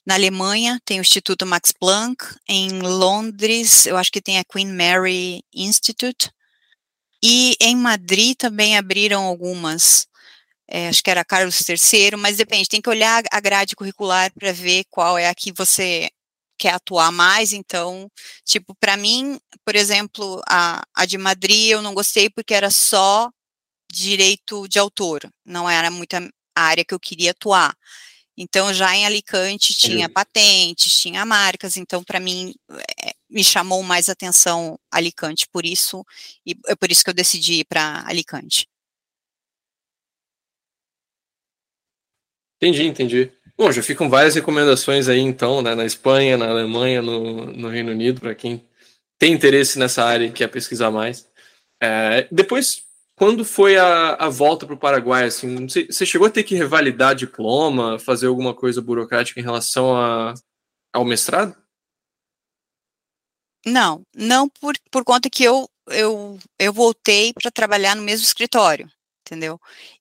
na 0.07 0.15
Alemanha 0.15 0.81
tem 0.85 0.99
o 0.99 1.03
Instituto 1.03 1.47
Max 1.47 1.73
Planck, 1.73 2.25
em 2.49 2.81
Londres 2.81 3.87
eu 3.87 3.97
acho 3.97 4.11
que 4.11 4.21
tem 4.21 4.39
a 4.39 4.45
Queen 4.45 4.73
Mary 4.73 5.43
Institute, 5.55 6.31
e 7.23 7.55
em 7.61 7.77
Madrid 7.77 8.37
também 8.37 8.77
abriram 8.77 9.25
algumas, 9.25 10.07
é, 10.69 10.89
acho 10.89 11.03
que 11.03 11.11
era 11.11 11.25
Carlos 11.25 11.61
III, 11.69 12.17
mas 12.17 12.39
depende, 12.39 12.69
tem 12.69 12.81
que 12.81 12.89
olhar 12.89 13.23
a 13.31 13.41
grade 13.41 13.77
curricular 13.77 14.33
para 14.33 14.53
ver 14.53 14.85
qual 14.91 15.19
é 15.19 15.29
a 15.29 15.35
que 15.35 15.53
você 15.53 16.09
quer 16.59 16.75
atuar 16.75 17.11
mais, 17.13 17.53
então, 17.53 18.11
tipo, 18.45 18.75
para 18.75 18.97
mim, 18.97 19.39
por 19.65 19.75
exemplo, 19.77 20.43
a, 20.49 20.83
a 20.95 21.07
de 21.07 21.17
Madrid 21.17 21.71
eu 21.71 21.83
não 21.83 21.95
gostei 21.95 22.29
porque 22.29 22.53
era 22.55 22.71
só 22.71 23.31
direito 23.91 24.69
de 24.69 24.79
autor, 24.79 25.31
não 25.45 25.69
era 25.69 25.91
muita 25.91 26.29
área 26.55 26.85
que 26.85 26.95
eu 26.95 27.01
queria 27.01 27.33
atuar. 27.33 27.75
Então, 28.37 28.73
já 28.73 28.97
em 28.97 29.05
Alicante 29.05 29.75
tinha 29.75 30.09
patentes, 30.09 30.97
tinha 30.97 31.25
marcas, 31.27 31.77
então, 31.77 32.03
para 32.03 32.19
mim, 32.19 32.55
é, 33.03 33.13
me 33.29 33.45
chamou 33.45 33.83
mais 33.83 34.09
atenção 34.09 34.79
Alicante, 34.91 35.47
por 35.53 35.67
isso, 35.67 36.05
e 36.47 36.57
é 36.67 36.75
por 36.75 36.91
isso 36.91 37.05
que 37.05 37.11
eu 37.11 37.15
decidi 37.15 37.61
ir 37.61 37.65
para 37.65 38.03
Alicante. 38.07 38.67
Entendi, 42.57 42.87
entendi. 42.87 43.33
Bom, 43.57 43.71
já 43.73 43.83
ficam 43.83 44.09
várias 44.09 44.35
recomendações 44.35 45.09
aí, 45.09 45.21
então, 45.21 45.61
né, 45.61 45.75
na 45.75 45.85
Espanha, 45.85 46.37
na 46.37 46.49
Alemanha, 46.49 47.03
no, 47.03 47.47
no 47.47 47.69
Reino 47.69 47.93
Unido, 47.93 48.21
para 48.21 48.35
quem 48.35 48.67
tem 49.19 49.35
interesse 49.35 49.79
nessa 49.79 50.05
área 50.05 50.27
e 50.27 50.33
quer 50.33 50.49
pesquisar 50.49 50.91
mais. 50.91 51.29
É, 51.83 52.27
depois, 52.31 52.83
quando 53.21 53.45
foi 53.45 53.77
a, 53.77 54.15
a 54.15 54.31
volta 54.31 54.65
para 54.65 54.75
o 54.75 54.79
Paraguai? 54.79 55.27
Assim, 55.27 55.69
você, 55.69 56.07
chegou 56.07 56.27
a 56.27 56.31
ter 56.31 56.43
que 56.43 56.55
revalidar 56.55 57.15
diploma, 57.15 57.99
fazer 57.99 58.29
alguma 58.29 58.55
coisa 58.55 58.81
burocrática 58.81 59.39
em 59.39 59.43
relação 59.43 59.95
a, 59.95 60.33
ao 60.91 61.05
mestrado? 61.05 61.55
Não, 63.67 64.03
não 64.17 64.49
por, 64.49 64.75
por 64.91 65.05
conta 65.05 65.29
que 65.29 65.45
eu, 65.45 65.69
eu, 65.89 66.39
eu 66.59 66.73
voltei 66.73 67.35
para 67.35 67.51
trabalhar 67.51 67.95
no 67.95 68.01
mesmo 68.01 68.25
escritório, 68.25 68.91
entendeu? 69.21 69.61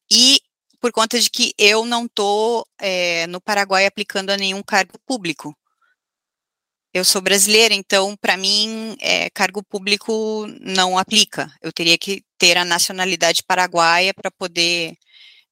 E 0.09 0.39
por 0.79 0.93
conta 0.93 1.19
de 1.19 1.29
que 1.29 1.53
eu 1.57 1.83
não 1.83 2.05
estou 2.05 2.65
é, 2.79 3.27
no 3.27 3.41
Paraguai 3.41 3.85
aplicando 3.85 4.29
a 4.29 4.37
nenhum 4.37 4.63
cargo 4.63 4.97
público. 5.05 5.53
Eu 6.93 7.05
sou 7.05 7.21
brasileira, 7.21 7.73
então, 7.73 8.15
para 8.19 8.35
mim, 8.35 8.95
é, 8.99 9.29
cargo 9.29 9.63
público 9.63 10.47
não 10.59 10.97
aplica. 10.97 11.51
Eu 11.61 11.71
teria 11.71 11.97
que 11.97 12.23
ter 12.37 12.57
a 12.57 12.65
nacionalidade 12.65 13.43
paraguaia 13.43 14.13
para 14.13 14.31
poder 14.31 14.97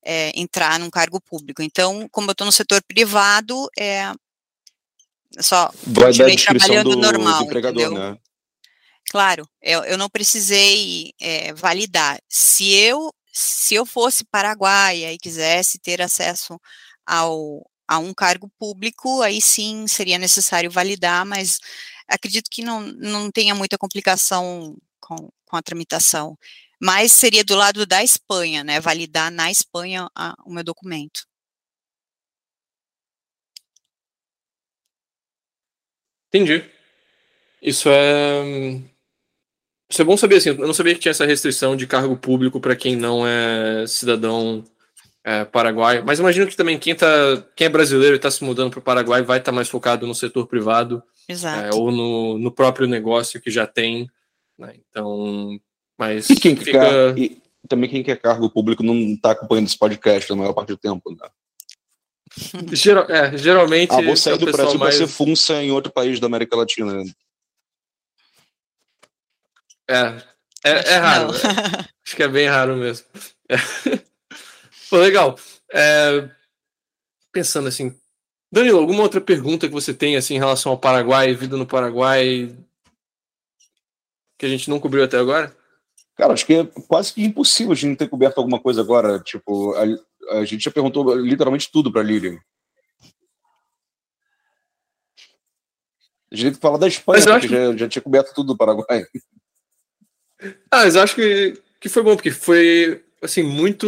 é, 0.03 0.31
entrar 0.35 0.79
num 0.79 0.89
cargo 0.89 1.21
público. 1.21 1.61
Então, 1.61 2.07
como 2.11 2.29
eu 2.29 2.31
estou 2.31 2.45
no 2.45 2.51
setor 2.51 2.81
privado, 2.87 3.69
é 3.77 4.11
só 5.39 5.71
Vai 5.85 6.05
continuei 6.05 6.35
trabalhando 6.37 6.91
do, 6.91 6.95
normal. 6.95 7.45
Do? 7.45 7.91
Né? 7.93 8.17
Claro, 9.11 9.47
eu, 9.61 9.83
eu 9.83 9.97
não 9.97 10.09
precisei 10.09 11.13
é, 11.19 11.53
validar. 11.53 12.19
Se 12.27 12.73
eu 12.73 13.13
se 13.31 13.75
eu 13.75 13.85
fosse 13.85 14.25
paraguaia 14.25 15.13
e 15.13 15.17
quisesse 15.19 15.77
ter 15.77 16.01
acesso 16.01 16.59
ao, 17.05 17.63
a 17.87 17.99
um 17.99 18.13
cargo 18.13 18.51
público, 18.59 19.21
aí 19.21 19.41
sim 19.41 19.87
seria 19.87 20.17
necessário 20.17 20.69
validar, 20.69 21.25
mas 21.25 21.59
acredito 22.07 22.49
que 22.51 22.63
não, 22.63 22.81
não 22.81 23.31
tenha 23.31 23.55
muita 23.55 23.77
complicação 23.77 24.75
com, 24.99 25.29
com 25.45 25.57
a 25.57 25.61
tramitação. 25.61 26.37
Mas 26.79 27.11
seria 27.11 27.43
do 27.43 27.55
lado 27.55 27.85
da 27.85 28.03
Espanha, 28.03 28.63
né? 28.63 28.79
Validar 28.79 29.31
na 29.31 29.49
Espanha 29.51 30.09
a, 30.15 30.35
o 30.45 30.53
meu 30.53 30.63
documento. 30.63 31.25
Entendi. 36.29 36.63
Isso 37.61 37.89
é. 37.89 38.81
Isso 39.89 40.01
é 40.01 40.05
bom 40.05 40.17
saber, 40.17 40.37
assim. 40.37 40.49
Eu 40.49 40.57
não 40.67 40.73
sabia 40.73 40.93
que 40.93 40.99
tinha 40.99 41.11
essa 41.11 41.25
restrição 41.25 41.75
de 41.75 41.87
cargo 41.87 42.17
público 42.17 42.59
para 42.59 42.75
quem 42.75 42.95
não 42.95 43.25
é 43.25 43.87
cidadão 43.87 44.63
é, 45.27 45.43
Paraguai. 45.43 46.01
Mas 46.01 46.19
imagino 46.19 46.47
que 46.47 46.55
também 46.55 46.79
quem, 46.79 46.95
tá, 46.95 47.05
quem 47.53 47.67
é 47.67 47.69
brasileiro 47.69 48.15
e 48.15 48.17
está 48.17 48.31
se 48.31 48.41
mudando 48.45 48.71
para 48.71 48.79
o 48.79 48.81
Paraguai 48.83 49.21
vai 49.21 49.39
estar 49.39 49.51
tá 49.51 49.55
mais 49.55 49.67
focado 49.67 50.07
no 50.07 50.15
setor 50.15 50.47
privado 50.47 51.03
é, 51.27 51.75
ou 51.75 51.91
no, 51.91 52.37
no, 52.37 52.49
próprio 52.49 52.87
negócio 52.87 53.41
que 53.41 53.51
já 53.51 53.67
tem. 53.67 54.09
Né? 54.57 54.75
Então, 54.89 55.59
mas 55.99 56.29
e 56.29 56.35
quem 56.37 56.55
fica... 56.55 56.79
quer, 56.79 57.17
e 57.17 57.41
também 57.67 57.89
quem 57.89 58.01
quer 58.03 58.21
cargo 58.21 58.49
público 58.49 58.81
não 58.81 58.95
está 58.95 59.31
acompanhando 59.31 59.67
esse 59.67 59.77
podcast 59.77 60.29
na 60.29 60.37
maior 60.37 60.53
parte 60.53 60.69
do 60.69 60.77
tempo. 60.77 61.11
Né? 61.11 61.29
Geral, 62.71 63.05
é, 63.09 63.37
geralmente. 63.37 63.91
Ah, 63.91 64.01
vou 64.01 64.15
sair 64.15 64.35
é 64.35 64.37
do 64.37 64.45
Brasil 64.45 64.79
mais... 64.79 64.95
para 64.95 65.07
ser 65.07 65.11
funça 65.11 65.61
em 65.61 65.71
outro 65.71 65.91
país 65.91 66.21
da 66.21 66.27
América 66.27 66.55
Latina. 66.55 67.03
É, 69.89 70.23
é, 70.63 70.93
é 70.93 70.97
raro. 70.97 71.31
Acho 72.07 72.15
que 72.15 72.23
é 72.23 72.27
bem 72.29 72.47
raro 72.47 72.77
mesmo. 72.77 73.05
Pô, 74.89 74.97
legal. 74.97 75.37
É, 75.73 76.29
pensando 77.31 77.67
assim, 77.67 77.95
Danilo, 78.51 78.79
alguma 78.79 79.03
outra 79.03 79.19
pergunta 79.19 79.67
que 79.67 79.73
você 79.73 79.93
tem 79.93 80.15
assim 80.15 80.35
em 80.35 80.39
relação 80.39 80.71
ao 80.71 80.79
Paraguai, 80.79 81.33
vida 81.33 81.57
no 81.57 81.67
Paraguai, 81.67 82.55
que 84.37 84.45
a 84.45 84.49
gente 84.49 84.69
não 84.69 84.79
cobriu 84.79 85.03
até 85.03 85.17
agora? 85.17 85.55
Cara, 86.15 86.33
acho 86.33 86.45
que 86.45 86.53
é 86.53 86.65
quase 86.87 87.13
que 87.13 87.23
impossível 87.23 87.73
a 87.73 87.75
gente 87.75 87.89
não 87.89 87.95
ter 87.95 88.09
coberto 88.09 88.39
alguma 88.39 88.59
coisa 88.59 88.81
agora. 88.81 89.19
Tipo, 89.19 89.75
a, 89.75 90.39
a 90.39 90.45
gente 90.45 90.63
já 90.63 90.71
perguntou 90.71 91.15
literalmente 91.15 91.69
tudo 91.71 91.91
para 91.91 92.01
Lilian. 92.01 92.39
A 96.31 96.35
gente 96.35 96.43
tem 96.45 96.53
que 96.53 96.59
falar 96.59 96.77
da 96.77 96.87
Espanha, 96.87 97.23
porque 97.23 97.47
que... 97.47 97.53
já, 97.53 97.77
já 97.77 97.87
tinha 97.87 98.01
coberto 98.01 98.33
tudo 98.33 98.53
do 98.53 98.57
Paraguai. 98.57 99.05
Ah, 100.71 100.83
mas 100.83 100.95
eu 100.95 101.01
acho 101.01 101.15
que, 101.15 101.61
que 101.79 101.87
foi 101.87 102.03
bom, 102.03 102.15
porque 102.15 102.31
foi 102.31 103.03
assim, 103.21 103.43
muito 103.43 103.87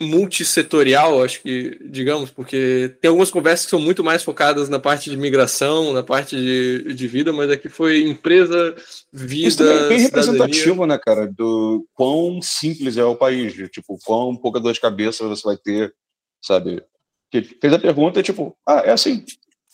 multissetorial, 0.00 1.22
acho 1.22 1.40
que, 1.40 1.78
digamos, 1.88 2.30
porque 2.30 2.96
tem 3.00 3.08
algumas 3.08 3.30
conversas 3.30 3.66
que 3.66 3.70
são 3.70 3.80
muito 3.80 4.02
mais 4.02 4.22
focadas 4.24 4.68
na 4.68 4.78
parte 4.78 5.08
de 5.08 5.16
migração, 5.16 5.92
na 5.92 6.02
parte 6.02 6.36
de, 6.36 6.94
de 6.94 7.06
vida, 7.06 7.32
mas 7.32 7.50
aqui 7.50 7.68
foi 7.68 8.02
empresa, 8.02 8.74
vida. 9.12 9.48
Isso 9.48 9.58
também 9.58 9.76
é 9.76 9.88
bem 9.88 10.00
representativo, 10.00 10.86
né, 10.86 10.98
cara, 10.98 11.28
do 11.28 11.86
quão 11.94 12.42
simples 12.42 12.96
é 12.96 13.04
o 13.04 13.16
país, 13.16 13.54
de, 13.54 13.68
tipo, 13.68 13.96
quão 14.04 14.36
pouca 14.36 14.58
dor 14.58 14.72
de 14.72 14.80
cabeça 14.80 15.28
você 15.28 15.42
vai 15.44 15.56
ter, 15.56 15.94
sabe? 16.42 16.82
Que 17.30 17.42
fez 17.42 17.72
a 17.72 17.78
pergunta 17.78 18.18
e, 18.18 18.22
tipo, 18.22 18.56
ah, 18.66 18.82
é 18.84 18.90
assim. 18.90 19.24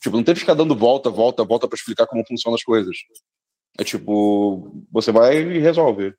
Tipo, 0.02 0.16
não 0.16 0.24
tem 0.24 0.34
que 0.34 0.40
ficar 0.40 0.54
dando 0.54 0.74
volta, 0.74 1.10
volta, 1.10 1.44
volta 1.44 1.66
para 1.66 1.76
explicar 1.76 2.06
como 2.06 2.26
funcionam 2.26 2.54
as 2.54 2.62
coisas. 2.62 2.96
É 3.78 3.84
tipo, 3.84 4.84
você 4.90 5.12
vai 5.12 5.38
e 5.38 5.58
resolve. 5.58 6.14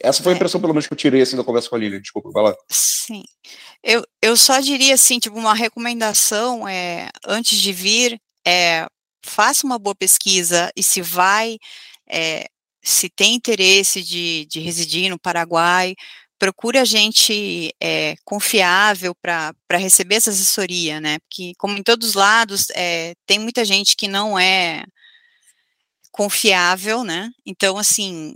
Essa 0.00 0.22
foi 0.22 0.32
a 0.32 0.34
é. 0.34 0.36
impressão, 0.36 0.60
pelo 0.60 0.72
menos, 0.72 0.86
que 0.86 0.92
eu 0.92 0.98
tirei 0.98 1.22
assim 1.22 1.36
da 1.36 1.44
conversa 1.44 1.68
com 1.68 1.76
a 1.76 1.78
Lilian. 1.78 2.00
Desculpa, 2.00 2.30
vai 2.30 2.42
lá. 2.44 2.54
Sim. 2.70 3.22
Eu, 3.82 4.04
eu 4.20 4.36
só 4.36 4.60
diria 4.60 4.94
assim, 4.94 5.18
tipo, 5.18 5.38
uma 5.38 5.54
recomendação 5.54 6.66
é, 6.66 7.10
antes 7.26 7.58
de 7.58 7.72
vir, 7.72 8.20
é, 8.46 8.86
faça 9.24 9.66
uma 9.66 9.78
boa 9.78 9.94
pesquisa 9.94 10.70
e 10.76 10.82
se 10.82 11.00
vai, 11.00 11.58
é, 12.08 12.46
se 12.82 13.08
tem 13.08 13.34
interesse 13.34 14.02
de, 14.02 14.46
de 14.46 14.60
residir 14.60 15.08
no 15.10 15.18
Paraguai, 15.18 15.94
procura 16.38 16.84
gente 16.84 17.74
é, 17.80 18.16
confiável 18.24 19.14
para 19.14 19.54
receber 19.72 20.16
essa 20.16 20.30
assessoria, 20.30 21.00
né? 21.00 21.18
Porque, 21.20 21.52
como 21.58 21.78
em 21.78 21.82
todos 21.82 22.10
os 22.10 22.14
lados, 22.14 22.68
é, 22.74 23.14
tem 23.26 23.38
muita 23.38 23.64
gente 23.64 23.96
que 23.96 24.08
não 24.08 24.38
é 24.38 24.84
confiável, 26.12 27.02
né? 27.02 27.30
Então, 27.46 27.78
assim, 27.78 28.34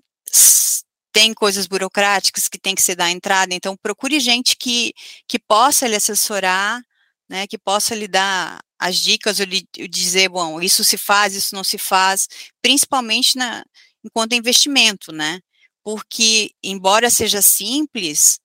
tem 1.18 1.34
coisas 1.34 1.66
burocráticas 1.66 2.46
que 2.46 2.60
tem 2.60 2.76
que 2.76 2.82
ser 2.82 2.94
dar 2.94 3.10
entrada, 3.10 3.52
então 3.52 3.76
procure 3.76 4.20
gente 4.20 4.54
que, 4.56 4.92
que 5.26 5.36
possa 5.36 5.88
lhe 5.88 5.96
assessorar, 5.96 6.80
né, 7.28 7.44
que 7.48 7.58
possa 7.58 7.92
lhe 7.92 8.06
dar 8.06 8.60
as 8.78 8.98
dicas, 8.98 9.40
ou 9.40 9.46
lhe 9.46 9.66
dizer, 9.90 10.28
bom, 10.28 10.62
isso 10.62 10.84
se 10.84 10.96
faz, 10.96 11.34
isso 11.34 11.56
não 11.56 11.64
se 11.64 11.76
faz, 11.76 12.28
principalmente 12.62 13.36
na, 13.36 13.64
enquanto 14.04 14.36
investimento, 14.36 15.10
né, 15.10 15.40
porque, 15.82 16.52
embora 16.62 17.10
seja 17.10 17.42
simples, 17.42 18.38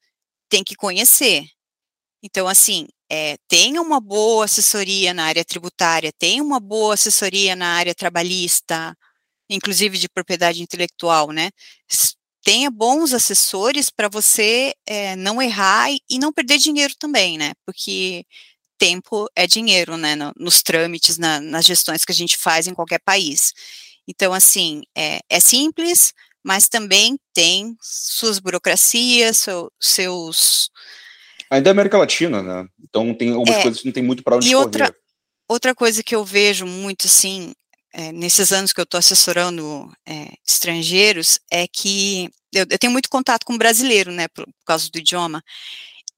tem 0.49 0.63
que 0.63 0.75
conhecer. 0.75 1.45
Então, 2.23 2.47
assim, 2.47 2.87
é, 3.07 3.37
tenha 3.47 3.83
uma 3.83 4.01
boa 4.01 4.45
assessoria 4.45 5.13
na 5.13 5.25
área 5.25 5.45
tributária, 5.45 6.11
tenha 6.11 6.41
uma 6.41 6.59
boa 6.59 6.95
assessoria 6.95 7.55
na 7.55 7.75
área 7.75 7.93
trabalhista, 7.93 8.97
inclusive 9.47 9.99
de 9.99 10.09
propriedade 10.09 10.63
intelectual, 10.63 11.31
né? 11.31 11.51
Tenha 12.43 12.69
bons 12.69 13.13
assessores 13.13 13.89
para 13.89 14.09
você 14.09 14.73
é, 14.85 15.15
não 15.15 15.41
errar 15.41 15.89
e, 16.09 16.19
não 16.19 16.33
perder 16.33 16.57
dinheiro 16.57 16.93
também, 16.99 17.37
né? 17.37 17.53
Porque 17.65 18.25
tempo 18.77 19.29
é 19.33 19.47
dinheiro, 19.47 19.95
né? 19.95 20.15
No, 20.15 20.33
nos 20.37 20.61
trâmites, 20.61 21.17
na, 21.17 21.39
nas 21.39 21.65
gestões 21.65 22.03
que 22.03 22.11
a 22.11 22.15
gente 22.15 22.37
faz 22.37 22.67
em 22.67 22.73
qualquer 22.73 22.99
país. 22.99 23.53
Então, 24.07 24.33
assim, 24.33 24.83
é, 24.95 25.19
é 25.29 25.39
simples, 25.39 26.13
mas 26.43 26.67
também 26.67 27.17
tem 27.33 27.77
suas 27.81 28.39
burocracias, 28.39 29.37
seu, 29.37 29.71
seus. 29.79 30.69
Ainda 31.49 31.69
é 31.69 31.71
América 31.71 31.97
Latina, 31.97 32.43
né? 32.43 32.67
Então 32.83 33.13
tem 33.13 33.29
algumas 33.31 33.55
é, 33.55 33.61
coisas 33.61 33.79
que 33.79 33.85
não 33.85 33.93
tem 33.93 34.03
muito 34.03 34.21
para 34.21 34.35
onde 34.35 34.49
e 34.49 34.51
correr. 34.51 34.65
Outra, 34.65 34.95
outra 35.47 35.75
coisa 35.75 36.03
que 36.03 36.13
eu 36.13 36.25
vejo 36.25 36.65
muito, 36.65 37.07
assim, 37.07 37.53
é, 37.93 38.11
nesses 38.11 38.51
anos 38.51 38.73
que 38.73 38.79
eu 38.79 38.83
estou 38.83 38.97
assessorando 38.97 39.91
é, 40.05 40.33
estrangeiros, 40.45 41.39
é 41.51 41.67
que 41.67 42.29
eu, 42.51 42.65
eu, 42.69 42.79
tenho 42.79 42.91
muito 42.91 43.09
contato 43.09 43.45
com 43.45 43.57
brasileiro, 43.57 44.11
né, 44.11 44.27
por, 44.27 44.45
por, 44.45 44.65
causa 44.65 44.89
do 44.89 44.97
idioma, 44.97 45.43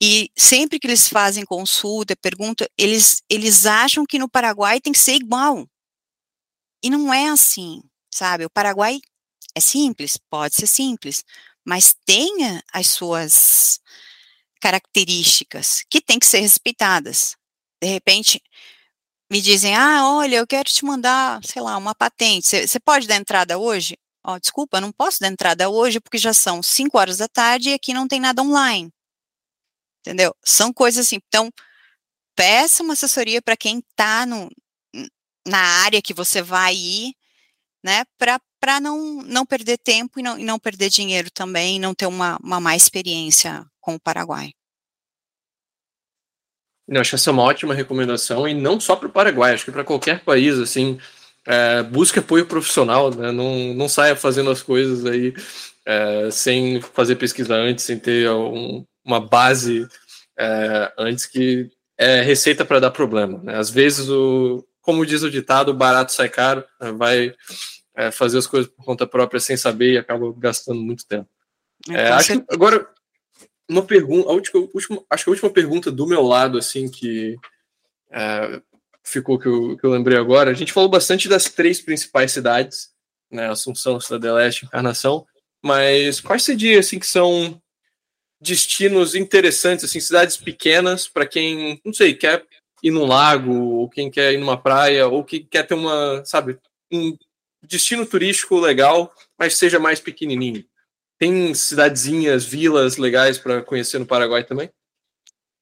e 0.01 0.32
sempre 0.36 0.80
que 0.80 0.88
eles 0.88 1.07
fazem 1.07 1.45
consulta, 1.45 2.15
pergunta, 2.15 2.69
eles, 2.78 3.21
eles 3.30 3.65
acham 3.65 4.05
que 4.05 4.19
no 4.19 4.30
Paraguai 4.30 4.82
tem 4.82 4.93
que 4.93 4.99
ser 4.99 5.15
igual. 5.15 5.67
E 6.84 6.89
não 6.89 7.13
é 7.13 7.30
assim, 7.30 7.82
sabe? 8.13 8.45
O 8.45 8.49
Paraguai 8.49 8.99
é 9.53 9.59
simples, 9.59 10.17
pode 10.30 10.55
ser 10.55 10.67
simples, 10.67 11.23
mas 11.65 11.95
tenha 12.05 12.63
as 12.71 12.88
suas 12.88 13.80
características 14.61 15.84
que 15.89 16.01
têm 16.01 16.19
que 16.19 16.26
ser 16.26 16.39
respeitadas. 16.39 17.36
De 17.82 17.88
repente, 17.88 18.41
me 19.30 19.41
dizem, 19.41 19.76
ah, 19.76 20.07
olha, 20.09 20.38
eu 20.38 20.47
quero 20.47 20.69
te 20.69 20.86
mandar, 20.86 21.41
sei 21.43 21.61
lá, 21.61 21.78
uma 21.78 21.95
patente, 21.95 22.67
você 22.67 22.80
pode 22.80 23.07
dar 23.07 23.15
entrada 23.15 23.57
hoje? 23.57 23.97
Ó, 24.23 24.36
oh, 24.36 24.39
desculpa, 24.39 24.82
não 24.82 24.91
posso 24.91 25.19
dar 25.19 25.28
entrada 25.28 25.69
hoje 25.69 25.99
porque 25.99 26.17
já 26.17 26.34
são 26.34 26.61
5 26.63 26.97
horas 26.97 27.17
da 27.17 27.28
tarde 27.28 27.69
e 27.69 27.73
aqui 27.73 27.93
não 27.93 28.07
tem 28.07 28.19
nada 28.19 28.41
online. 28.41 28.91
Entendeu? 30.01 30.36
São 30.43 30.71
coisas 30.73 31.05
assim, 31.05 31.17
então, 31.28 31.51
peça 32.36 32.84
uma 32.84 32.93
assessoria 32.93 33.41
para 33.41 33.57
quem 33.57 33.80
está 33.80 34.26
na 35.47 35.57
área 35.84 36.01
que 36.01 36.13
você 36.13 36.41
vai 36.41 36.76
ir, 36.76 37.15
né, 37.84 38.03
para 38.17 38.80
não, 38.80 39.21
não 39.23 39.45
perder 39.45 39.78
tempo 39.78 40.19
e 40.19 40.23
não, 40.23 40.39
e 40.39 40.43
não 40.43 40.59
perder 40.59 40.89
dinheiro 40.89 41.30
também, 41.32 41.78
e 41.78 41.80
não 41.80 41.93
ter 41.93 42.07
uma, 42.07 42.38
uma 42.43 42.59
má 42.59 42.76
experiência 42.76 43.65
com 43.80 43.95
o 43.95 43.99
Paraguai. 43.99 44.51
Eu 46.88 47.01
acho 47.01 47.15
essa 47.15 47.29
é 47.29 47.33
uma 47.33 47.43
ótima 47.43 47.73
recomendação, 47.73 48.47
e 48.47 48.53
não 48.53 48.79
só 48.79 48.95
para 48.95 49.07
o 49.07 49.11
Paraguai, 49.11 49.53
acho 49.53 49.65
que 49.65 49.71
para 49.71 49.83
qualquer 49.83 50.23
país, 50.23 50.57
assim, 50.59 50.99
é, 51.45 51.83
busque 51.83 52.19
apoio 52.19 52.45
profissional, 52.45 53.13
né? 53.13 53.31
não, 53.31 53.73
não 53.73 53.88
saia 53.88 54.15
fazendo 54.15 54.49
as 54.49 54.61
coisas 54.61 55.05
aí 55.05 55.33
é, 55.86 56.29
sem 56.31 56.81
fazer 56.81 57.15
pesquisa 57.15 57.55
antes, 57.55 57.86
sem 57.86 57.99
ter 57.99 58.29
um, 58.29 58.83
uma 59.03 59.19
base 59.19 59.88
é, 60.38 60.91
antes 60.97 61.25
que 61.25 61.69
é 61.97 62.21
receita 62.21 62.65
para 62.65 62.79
dar 62.79 62.91
problema. 62.91 63.39
Né? 63.43 63.57
Às 63.57 63.69
vezes, 63.69 64.09
o, 64.09 64.65
como 64.81 65.05
diz 65.05 65.23
o 65.23 65.31
ditado, 65.31 65.69
o 65.69 65.75
barato 65.75 66.11
sai 66.11 66.29
caro, 66.29 66.63
né? 66.81 66.91
vai 66.91 67.33
é, 67.95 68.11
fazer 68.11 68.38
as 68.39 68.47
coisas 68.47 68.69
por 68.71 68.83
conta 68.83 69.07
própria 69.07 69.39
sem 69.39 69.55
saber 69.55 69.93
e 69.93 69.97
acaba 69.97 70.33
gastando 70.38 70.81
muito 70.81 71.05
tempo. 71.07 71.29
É, 71.89 72.09
acho 72.09 72.39
que 72.39 72.45
agora 72.49 72.88
uma 73.70 73.84
pergunta, 73.84 74.30
a 74.30 74.34
última, 74.34 74.68
última, 74.74 75.03
acho 75.09 75.24
que 75.24 75.30
a 75.30 75.34
última 75.34 75.49
pergunta 75.49 75.91
do 75.91 76.07
meu 76.07 76.22
lado, 76.22 76.57
assim, 76.57 76.89
que 76.89 77.36
é, 78.11 78.61
ficou 79.03 79.39
que 79.39 79.47
eu, 79.47 79.78
que 79.78 79.84
eu 79.86 79.91
lembrei 79.91 80.18
agora, 80.18 80.51
a 80.51 80.53
gente 80.53 80.74
falou 80.74 80.89
bastante 80.89 81.28
das 81.28 81.45
três 81.45 81.82
principais 81.82 82.32
cidades, 82.32 82.89
né, 83.32 83.49
Assunção, 83.49 83.99
Cidade 83.99 84.30
Leste, 84.30 84.66
Encarnação, 84.66 85.26
mas 85.63 86.22
quais 86.22 86.43
seriam, 86.43 86.80
assim, 86.80 86.99
que 86.99 87.07
são 87.07 87.59
destinos 88.39 89.16
interessantes, 89.16 89.86
assim, 89.86 89.99
cidades 89.99 90.38
pequenas, 90.38 91.07
para 91.07 91.26
quem, 91.26 91.82
não 91.84 91.93
sei, 91.93 92.13
quer 92.13 92.45
ir 92.84 92.91
num 92.91 93.05
lago, 93.05 93.51
ou 93.51 93.89
quem 93.89 94.11
quer 94.11 94.34
ir 94.34 94.38
numa 94.38 94.61
praia, 94.61 95.07
ou 95.07 95.24
que 95.24 95.39
quer 95.39 95.63
ter 95.63 95.74
uma, 95.74 96.24
sabe, 96.26 96.59
um 96.91 97.18
destino 97.63 98.05
turístico 98.05 98.59
legal, 98.59 99.11
mas 99.39 99.57
seja 99.57 99.80
mais 99.80 99.99
pequenininho? 99.99 100.63
Tem 101.18 101.53
cidadezinhas, 101.53 102.45
vilas 102.45 102.97
legais 102.97 103.38
para 103.38 103.61
conhecer 103.61 103.99
no 103.99 104.05
Paraguai 104.05 104.43
também? 104.43 104.70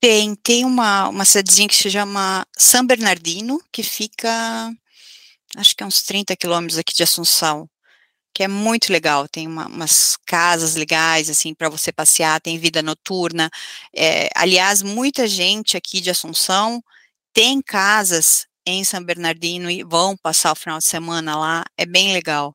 Tem, 0.01 0.35
tem 0.35 0.65
uma, 0.65 1.07
uma 1.07 1.25
cidadezinha 1.25 1.67
que 1.67 1.75
se 1.75 1.89
chama 1.89 2.45
San 2.57 2.85
Bernardino, 2.85 3.61
que 3.71 3.83
fica, 3.83 4.73
acho 5.55 5.75
que 5.75 5.83
é 5.83 5.85
uns 5.85 6.01
30 6.01 6.35
quilômetros 6.35 6.77
aqui 6.77 6.93
de 6.93 7.03
Assunção, 7.03 7.69
que 8.33 8.43
é 8.43 8.47
muito 8.47 8.91
legal, 8.91 9.27
tem 9.27 9.47
uma, 9.47 9.67
umas 9.67 10.17
casas 10.25 10.75
legais, 10.75 11.29
assim, 11.29 11.53
para 11.53 11.69
você 11.69 11.91
passear, 11.91 12.41
tem 12.41 12.57
vida 12.57 12.81
noturna, 12.81 13.49
é, 13.95 14.27
aliás, 14.35 14.81
muita 14.81 15.27
gente 15.27 15.77
aqui 15.77 16.01
de 16.01 16.09
Assunção 16.09 16.83
tem 17.31 17.61
casas 17.61 18.45
em 18.65 18.83
São 18.83 19.03
Bernardino 19.03 19.69
e 19.69 19.83
vão 19.83 20.15
passar 20.17 20.51
o 20.51 20.55
final 20.55 20.79
de 20.79 20.85
semana 20.85 21.37
lá, 21.37 21.63
é 21.77 21.85
bem 21.85 22.13
legal. 22.13 22.53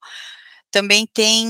Também 0.71 1.07
tem, 1.07 1.49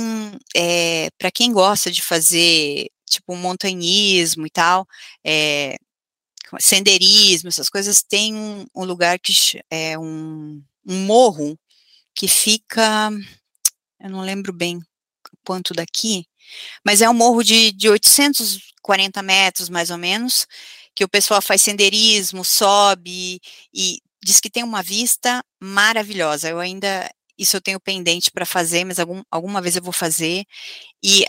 é, 0.57 1.07
eh, 1.07 1.11
para 1.19 1.31
quem 1.31 1.53
gosta 1.53 1.91
de 1.91 2.03
fazer, 2.03 2.89
tipo, 3.09 3.35
montanhismo 3.37 4.47
e 4.47 4.51
tal, 4.51 4.87
é, 5.25 5.77
senderismo, 6.61 7.49
essas 7.49 7.69
coisas, 7.69 8.03
tem 8.03 8.35
um, 8.35 8.67
um 8.75 8.85
lugar 8.85 9.19
que 9.19 9.33
é 9.71 9.99
um, 9.99 10.63
um, 10.87 11.05
morro 11.07 11.59
que 12.15 12.29
fica, 12.29 13.11
eu 14.01 14.11
não 14.11 14.21
lembro 14.23 14.53
bem 14.53 14.81
quanto 15.45 15.75
daqui, 15.75 16.27
mas 16.85 17.03
é 17.03 17.11
um 17.11 17.15
morro 17.15 17.43
de, 17.43 17.73
de 17.73 17.89
840 17.89 19.23
metros, 19.23 19.69
mais 19.69 19.91
ou 19.91 19.99
menos, 19.99 20.47
que 20.95 21.05
o 21.05 21.09
pessoal 21.09 21.43
faz 21.43 21.63
senderismo, 21.63 22.45
sobe 22.45 23.41
e 23.75 24.01
diz 24.25 24.41
que 24.41 24.51
tem 24.51 24.65
uma 24.65 24.83
vista 24.83 25.45
maravilhosa. 25.61 26.49
Eu 26.49 26.59
ainda 26.59 27.09
isso 27.39 27.57
eu 27.57 27.61
tenho 27.61 27.81
pendente 27.81 28.31
para 28.31 28.47
fazer, 28.47 28.85
mas 28.85 28.99
algum, 28.99 29.23
alguma 29.31 29.61
vez 29.63 29.77
eu 29.77 29.83
vou 29.83 29.93
fazer. 29.93 30.45
E 31.03 31.25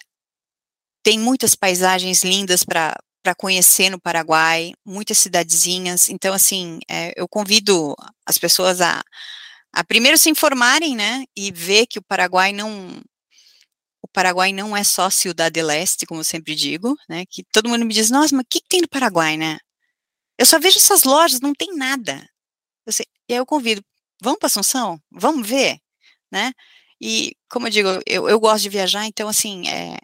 tem 1.04 1.20
muitas 1.20 1.56
paisagens 1.56 2.24
lindas 2.24 2.64
para 2.64 2.96
para 3.22 3.36
conhecer 3.36 3.90
no 3.90 4.00
Paraguai, 4.00 4.72
muitas 4.86 5.18
cidadezinhas. 5.18 6.10
Então, 6.10 6.34
assim, 6.34 6.80
é, 6.90 7.14
eu 7.18 7.28
convido 7.28 7.94
as 8.26 8.38
pessoas 8.38 8.82
a, 8.82 9.04
a 9.74 9.84
primeiro 9.84 10.18
se 10.18 10.30
informarem, 10.30 10.96
né, 10.96 11.26
e 11.36 11.52
ver 11.52 11.86
que 11.88 12.00
o 12.00 12.04
Paraguai 12.04 12.54
não 12.54 13.02
o 14.02 14.08
Paraguai 14.08 14.54
não 14.54 14.76
é 14.76 14.84
só 14.84 15.10
Ciudad 15.10 15.56
Leste, 15.56 16.06
como 16.06 16.22
eu 16.22 16.24
sempre 16.24 16.56
digo, 16.56 16.96
né, 17.10 17.26
que 17.30 17.44
todo 17.52 17.70
mundo 17.70 17.86
me 17.86 17.94
diz, 17.94 18.10
nossa, 18.10 18.36
mas 18.36 18.44
o 18.46 18.48
que, 18.50 18.62
que 18.62 18.68
tem 18.70 18.82
no 18.82 18.90
Paraguai, 18.90 19.38
né? 19.38 19.60
Eu 20.38 20.46
só 20.46 20.60
vejo 20.60 20.78
essas 20.78 21.04
lojas, 21.04 21.42
não 21.42 21.54
tem 21.54 21.76
nada. 21.76 22.28
Eu 22.86 22.94
sei, 22.94 23.06
e 23.30 23.34
aí 23.34 23.40
eu 23.40 23.46
convido, 23.46 23.84
vamos 24.22 24.40
para 24.40 24.48
Assunção? 24.48 25.02
Vamos 25.12 25.48
ver? 25.48 25.80
Né? 26.32 26.54
E, 27.02 27.36
como 27.50 27.68
eu 27.68 27.72
digo, 27.72 27.90
eu, 28.06 28.30
eu 28.30 28.40
gosto 28.40 28.64
de 28.64 28.70
viajar, 28.70 29.06
então, 29.06 29.30
assim, 29.30 29.68
é, 29.70 29.98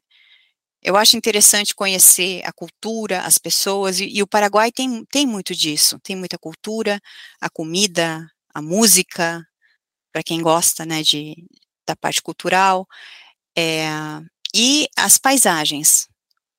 eu 0.83 0.95
acho 0.97 1.17
interessante 1.17 1.75
conhecer 1.75 2.41
a 2.45 2.53
cultura, 2.53 3.21
as 3.21 3.37
pessoas, 3.37 3.99
e, 3.99 4.07
e, 4.07 4.23
o 4.23 4.27
Paraguai 4.27 4.71
tem, 4.71 5.03
tem 5.05 5.25
muito 5.27 5.55
disso, 5.55 5.99
tem 6.03 6.15
muita 6.15 6.37
cultura, 6.37 6.99
a 7.41 7.49
comida, 7.49 8.25
a 8.53 8.61
música, 8.61 9.45
para 10.13 10.23
quem 10.23 10.41
gosta, 10.41 10.85
né, 10.85 11.03
de, 11.03 11.35
da 11.87 11.95
parte 11.95 12.21
cultural, 12.21 12.87
é, 13.57 13.87
e 14.55 14.87
as 14.97 15.17
paisagens. 15.17 16.07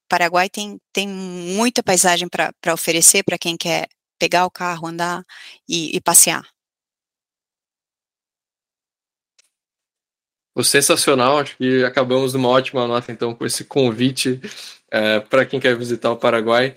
O 0.06 0.08
Paraguai 0.08 0.50
tem, 0.50 0.78
tem 0.92 1.08
muita 1.08 1.82
paisagem 1.82 2.28
para 2.28 2.74
oferecer 2.74 3.24
para 3.24 3.38
quem 3.38 3.56
quer 3.56 3.88
pegar 4.18 4.46
o 4.46 4.50
carro, 4.50 4.86
andar 4.88 5.24
e, 5.68 5.96
e 5.96 6.00
passear. 6.00 6.55
Sensacional, 10.64 11.38
acho 11.38 11.56
que 11.56 11.84
acabamos 11.84 12.32
numa 12.32 12.48
ótima 12.48 12.86
nota 12.86 13.12
então 13.12 13.34
com 13.34 13.44
esse 13.44 13.64
convite 13.64 14.40
é, 14.90 15.20
para 15.20 15.44
quem 15.44 15.60
quer 15.60 15.76
visitar 15.76 16.10
o 16.10 16.16
Paraguai. 16.16 16.74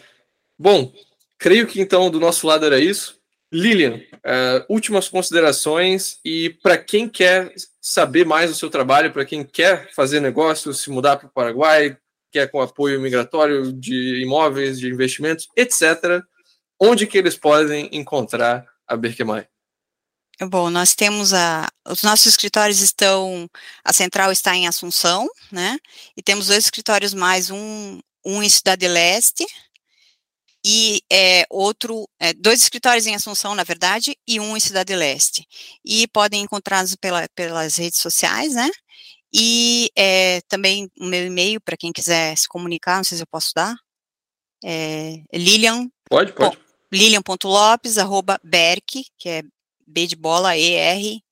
Bom, 0.58 0.92
creio 1.38 1.66
que 1.66 1.80
então 1.80 2.10
do 2.10 2.20
nosso 2.20 2.46
lado 2.46 2.66
era 2.66 2.80
isso. 2.80 3.18
Lilian, 3.52 4.00
é, 4.24 4.66
últimas 4.70 5.08
considerações 5.08 6.20
e 6.24 6.50
para 6.62 6.78
quem 6.78 7.08
quer 7.08 7.54
saber 7.82 8.26
mais 8.26 8.52
do 8.52 8.56
seu 8.56 8.70
trabalho, 8.70 9.12
para 9.12 9.26
quem 9.26 9.44
quer 9.44 9.92
fazer 9.94 10.20
negócio, 10.20 10.74
se 10.74 10.90
mudar 10.90 11.18
para 11.18 11.28
o 11.28 11.32
Paraguai, 11.32 11.98
quer 12.32 12.50
com 12.52 12.62
apoio 12.62 13.02
migratório 13.02 13.74
de 13.74 14.22
imóveis, 14.22 14.80
de 14.80 14.88
investimentos, 14.88 15.48
etc., 15.56 16.22
onde 16.80 17.08
que 17.08 17.18
eles 17.18 17.36
podem 17.36 17.90
encontrar 17.92 18.66
a 18.88 18.96
Berkemai? 18.96 19.48
Bom, 20.48 20.70
nós 20.70 20.96
temos 20.96 21.34
a, 21.34 21.68
os 21.86 22.02
nossos 22.02 22.28
escritórios 22.28 22.80
estão, 22.80 23.50
a 23.84 23.92
central 23.92 24.32
está 24.32 24.56
em 24.56 24.68
Assunção, 24.68 25.28
né? 25.52 25.78
E 26.16 26.24
temos 26.24 26.48
dois 26.48 26.64
escritórios 26.64 27.14
mais, 27.14 27.52
um, 27.52 28.00
um 28.26 28.42
em 28.42 28.48
Cidade 28.48 28.88
Leste 28.88 29.46
e 30.66 31.02
é, 31.12 31.46
outro, 31.50 32.08
é, 32.20 32.34
dois 32.34 32.62
escritórios 32.62 33.06
em 33.06 33.16
Assunção, 33.16 33.54
na 33.54 33.66
verdade, 33.66 34.16
e 34.26 34.40
um 34.40 34.56
em 34.56 34.60
Cidade 34.62 34.96
Leste. 34.96 35.46
E 35.84 36.08
podem 36.08 36.42
encontrá-los 36.42 36.96
pela, 36.96 37.28
pelas 37.36 37.76
redes 37.76 38.00
sociais, 38.00 38.54
né? 38.54 38.70
E 39.34 39.92
é, 39.94 40.40
também 40.48 40.90
o 40.98 41.06
meu 41.06 41.26
e-mail 41.26 41.60
para 41.60 41.76
quem 41.76 41.92
quiser 41.92 42.38
se 42.38 42.48
comunicar, 42.48 42.98
não 42.98 43.04
sei 43.04 43.18
se 43.18 43.24
eu 43.24 43.28
posso 43.28 43.52
dar. 43.54 43.76
É, 44.64 45.22
Lilian. 45.34 45.90
Pode, 46.10 46.32
pode. 46.32 46.58
Lilian.lopes, 46.92 47.98
arroba 47.98 48.40
Berk, 48.44 49.06
que 49.18 49.30
é 49.30 49.44
B 49.90 50.08
de 50.08 50.16
bola, 50.16 50.56
E-R-K-E.com.py. 50.56 51.30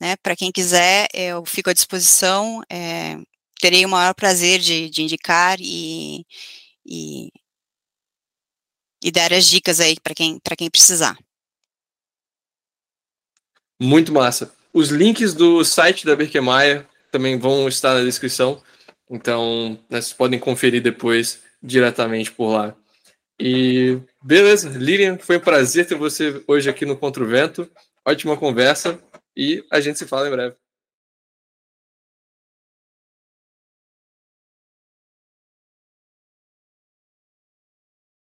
Né, 0.00 0.16
Para 0.22 0.36
quem 0.36 0.52
quiser, 0.52 1.08
eu 1.14 1.44
fico 1.46 1.70
à 1.70 1.72
disposição, 1.72 2.62
é, 2.70 3.16
terei 3.60 3.84
o 3.84 3.88
maior 3.88 4.14
prazer 4.14 4.60
de, 4.60 4.90
de 4.90 5.02
indicar 5.02 5.58
e, 5.60 6.26
e, 6.84 7.30
e, 9.02 9.10
dar 9.10 9.32
as 9.32 9.46
dicas 9.46 9.80
aí 9.80 9.96
para 10.00 10.14
quem, 10.14 10.38
quem 10.58 10.70
precisar. 10.70 11.16
Muito 13.80 14.12
massa. 14.12 14.54
Os 14.72 14.90
links 14.90 15.32
do 15.32 15.64
site 15.64 16.04
da 16.04 16.14
Berkemeyer 16.14 16.86
também 17.10 17.38
vão 17.38 17.66
estar 17.66 17.94
na 17.94 18.04
descrição, 18.04 18.62
então 19.08 19.70
né, 19.88 20.00
vocês 20.00 20.12
podem 20.12 20.38
conferir 20.38 20.82
depois 20.82 21.42
diretamente 21.62 22.30
por 22.30 22.52
lá. 22.52 22.76
E 23.38 23.98
beleza, 24.26 24.68
Lilian, 24.70 25.18
foi 25.18 25.36
um 25.36 25.40
prazer 25.40 25.86
ter 25.86 25.94
você 25.94 26.42
hoje 26.48 26.68
aqui 26.68 26.84
no 26.84 26.96
Contra 26.96 27.22
o 27.22 27.26
Vento. 27.26 27.70
Ótima 28.04 28.36
conversa 28.36 28.98
e 29.36 29.64
a 29.70 29.80
gente 29.80 29.98
se 29.98 30.06
fala 30.06 30.26
em 30.26 30.30
breve. 30.32 30.56